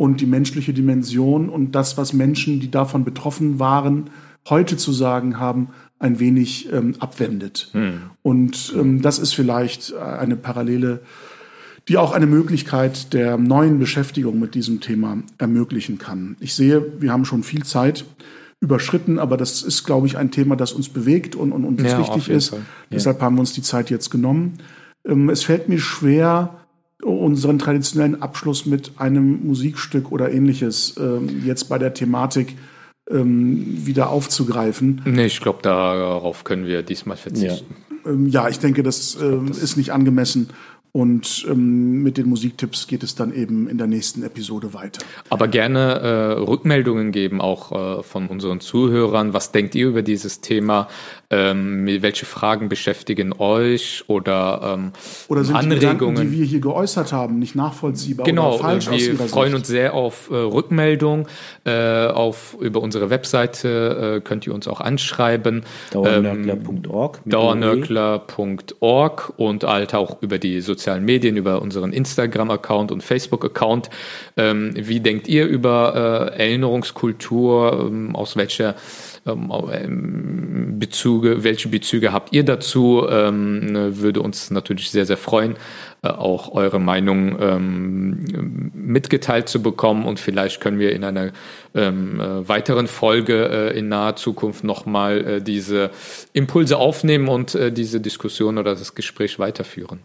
und 0.01 0.22
die 0.22 0.26
menschliche 0.26 0.72
Dimension 0.72 1.51
und 1.51 1.72
das, 1.72 1.98
was 1.98 2.14
Menschen, 2.14 2.59
die 2.59 2.70
davon 2.70 3.05
betroffen 3.05 3.59
waren, 3.59 4.09
heute 4.48 4.78
zu 4.78 4.92
sagen 4.92 5.38
haben, 5.38 5.68
ein 5.98 6.18
wenig 6.18 6.72
ähm, 6.72 6.94
abwendet. 7.01 7.68
Hm. 7.72 8.01
Und 8.22 8.72
ähm, 8.78 9.03
das 9.03 9.18
ist 9.18 9.34
vielleicht 9.34 9.94
eine 9.94 10.36
Parallele, 10.36 11.03
die 11.86 11.98
auch 11.98 12.12
eine 12.12 12.24
Möglichkeit 12.24 13.12
der 13.12 13.36
neuen 13.36 13.78
Beschäftigung 13.78 14.40
mit 14.40 14.55
diesem 14.55 14.80
Thema 14.80 15.18
ermöglichen 15.36 15.98
kann. 15.98 16.34
Ich 16.40 16.55
sehe, 16.55 16.82
wir 16.98 17.12
haben 17.12 17.26
schon 17.26 17.42
viel 17.42 17.64
Zeit 17.64 18.07
überschritten, 18.59 19.18
aber 19.18 19.36
das 19.36 19.62
ist, 19.62 19.84
glaube 19.84 20.07
ich, 20.07 20.16
ein 20.16 20.30
Thema, 20.30 20.57
das 20.57 20.72
uns 20.72 20.88
bewegt 20.88 21.36
und, 21.36 21.53
und 21.53 21.66
uns 21.66 21.82
ja, 21.82 21.98
wichtig 21.98 22.30
ist. 22.30 22.53
Ja. 22.53 22.59
Deshalb 22.90 23.20
haben 23.20 23.34
wir 23.34 23.40
uns 23.40 23.53
die 23.53 23.62
Zeit 23.62 23.90
jetzt 23.90 24.09
genommen. 24.09 24.61
Ähm, 25.07 25.28
es 25.28 25.42
fällt 25.42 25.68
mir 25.68 25.78
schwer, 25.78 26.59
unseren 27.03 27.59
traditionellen 27.59 28.20
Abschluss 28.22 28.66
mit 28.66 28.92
einem 28.96 29.46
Musikstück 29.46 30.12
oder 30.12 30.30
ähnliches 30.32 30.94
ähm, 30.98 31.42
jetzt 31.44 31.68
bei 31.68 31.78
der 31.78 31.94
Thematik 31.94 32.57
ähm, 33.11 33.86
wieder 33.86 34.11
aufzugreifen. 34.11 35.03
Nee, 35.05 35.26
ich 35.26 35.40
glaube, 35.40 35.61
darauf 35.62 36.44
können 36.44 36.66
wir 36.66 36.82
diesmal 36.82 37.16
verzichten. 37.16 37.74
Ja, 38.05 38.11
ähm, 38.11 38.26
ja 38.26 38.48
ich 38.48 38.59
denke, 38.59 38.82
das, 38.82 39.14
ich 39.14 39.20
glaub, 39.20 39.46
das 39.46 39.59
ist 39.59 39.76
nicht 39.76 39.92
angemessen. 39.92 40.48
Und 40.93 41.47
ähm, 41.49 42.03
mit 42.03 42.16
den 42.16 42.28
Musiktipps 42.28 42.88
geht 42.88 43.05
es 43.05 43.14
dann 43.14 43.32
eben 43.32 43.68
in 43.68 43.78
der 43.78 43.86
nächsten 43.86 44.24
Episode 44.24 44.74
weiter. 44.74 45.01
Aber 45.28 45.47
gerne 45.47 45.78
äh, 45.78 46.32
Rückmeldungen 46.41 47.12
geben, 47.12 47.41
auch 47.41 48.01
äh, 48.01 48.03
von 48.03 48.26
unseren 48.26 48.59
Zuhörern. 48.59 49.32
Was 49.32 49.53
denkt 49.53 49.76
ihr 49.76 49.86
über 49.86 50.03
dieses 50.03 50.41
Thema? 50.41 50.88
Ähm, 51.30 51.86
welche 52.03 52.26
Fragen 52.26 52.68
beschäftigen 52.68 53.32
euch 53.38 54.03
oder, 54.09 54.78
ähm, 54.78 54.91
oder 55.28 55.45
sind 55.45 55.55
Anregungen? 55.55 56.16
Die, 56.16 56.22
die 56.22 56.41
wir 56.41 56.45
hier 56.45 56.59
geäußert 56.59 57.12
haben, 57.12 57.38
nicht 57.38 57.55
nachvollziehbar 57.55 58.26
genau, 58.26 58.55
oder 58.55 58.59
falsch 58.59 58.91
wir 58.91 59.14
freuen 59.14 59.53
Sicht. 59.53 59.59
uns 59.59 59.68
sehr 59.68 59.95
auf 59.95 60.28
äh, 60.32 60.34
Rückmeldung. 60.34 61.28
Äh, 61.64 62.09
auf, 62.09 62.57
über 62.61 62.82
unsere 62.82 63.11
Webseite 63.11 64.16
äh, 64.16 64.20
könnt 64.26 64.45
ihr 64.45 64.55
uns 64.55 64.66
auch 64.66 64.80
anschreiben. 64.80 65.62
Dauernörkler.org. 65.93 67.20
Ähm, 67.24 67.30
Dauernörkler.org 67.30 69.34
und 69.36 69.62
halt 69.62 69.95
auch 69.95 70.20
über 70.20 70.41
die 70.41 70.61
sozialen 70.61 70.79
sozialen 70.80 71.04
Medien, 71.04 71.36
über 71.36 71.60
unseren 71.60 71.92
Instagram-Account 71.92 72.90
und 72.90 73.02
Facebook-Account. 73.02 73.90
Ähm, 74.38 74.72
wie 74.74 75.00
denkt 75.00 75.28
ihr 75.28 75.46
über 75.46 76.32
äh, 76.34 76.42
Erinnerungskultur? 76.42 77.86
Ähm, 77.86 78.16
aus 78.16 78.36
welcher 78.36 78.76
ähm, 79.26 79.52
ähm, 79.70 80.78
Bezüge, 80.78 81.44
welche 81.44 81.68
Bezüge 81.68 82.14
habt 82.14 82.32
ihr 82.32 82.44
dazu? 82.44 83.06
Ähm, 83.08 83.68
würde 84.00 84.22
uns 84.22 84.50
natürlich 84.50 84.90
sehr, 84.90 85.04
sehr 85.04 85.18
freuen, 85.18 85.56
äh, 86.02 86.08
auch 86.08 86.52
eure 86.54 86.80
Meinung 86.80 87.36
ähm, 87.38 88.70
mitgeteilt 88.72 89.50
zu 89.50 89.62
bekommen 89.62 90.06
und 90.06 90.18
vielleicht 90.18 90.62
können 90.62 90.78
wir 90.78 90.92
in 90.92 91.04
einer 91.04 91.32
äh, 91.74 91.92
weiteren 91.92 92.86
Folge 92.86 93.72
äh, 93.74 93.78
in 93.78 93.88
naher 93.88 94.16
Zukunft 94.16 94.64
nochmal 94.64 95.26
äh, 95.26 95.42
diese 95.42 95.90
Impulse 96.32 96.78
aufnehmen 96.78 97.28
und 97.28 97.54
äh, 97.54 97.70
diese 97.70 98.00
Diskussion 98.00 98.56
oder 98.56 98.70
das 98.70 98.94
Gespräch 98.94 99.38
weiterführen. 99.38 100.00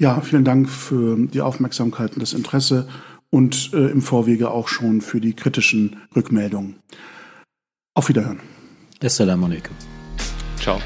Ja, 0.00 0.18
vielen 0.22 0.44
Dank 0.44 0.70
für 0.70 1.14
die 1.26 1.42
Aufmerksamkeit 1.42 2.14
und 2.14 2.20
das 2.20 2.32
Interesse 2.32 2.88
und 3.28 3.70
äh, 3.74 3.90
im 3.90 4.00
Vorwege 4.00 4.50
auch 4.50 4.66
schon 4.66 5.02
für 5.02 5.20
die 5.20 5.34
kritischen 5.34 5.96
Rückmeldungen. 6.16 6.76
Auf 7.94 8.08
Wiederhören. 8.08 8.40
Assalamu 9.02 9.44
alaikum. 9.44 9.76
Ciao. 10.58 10.80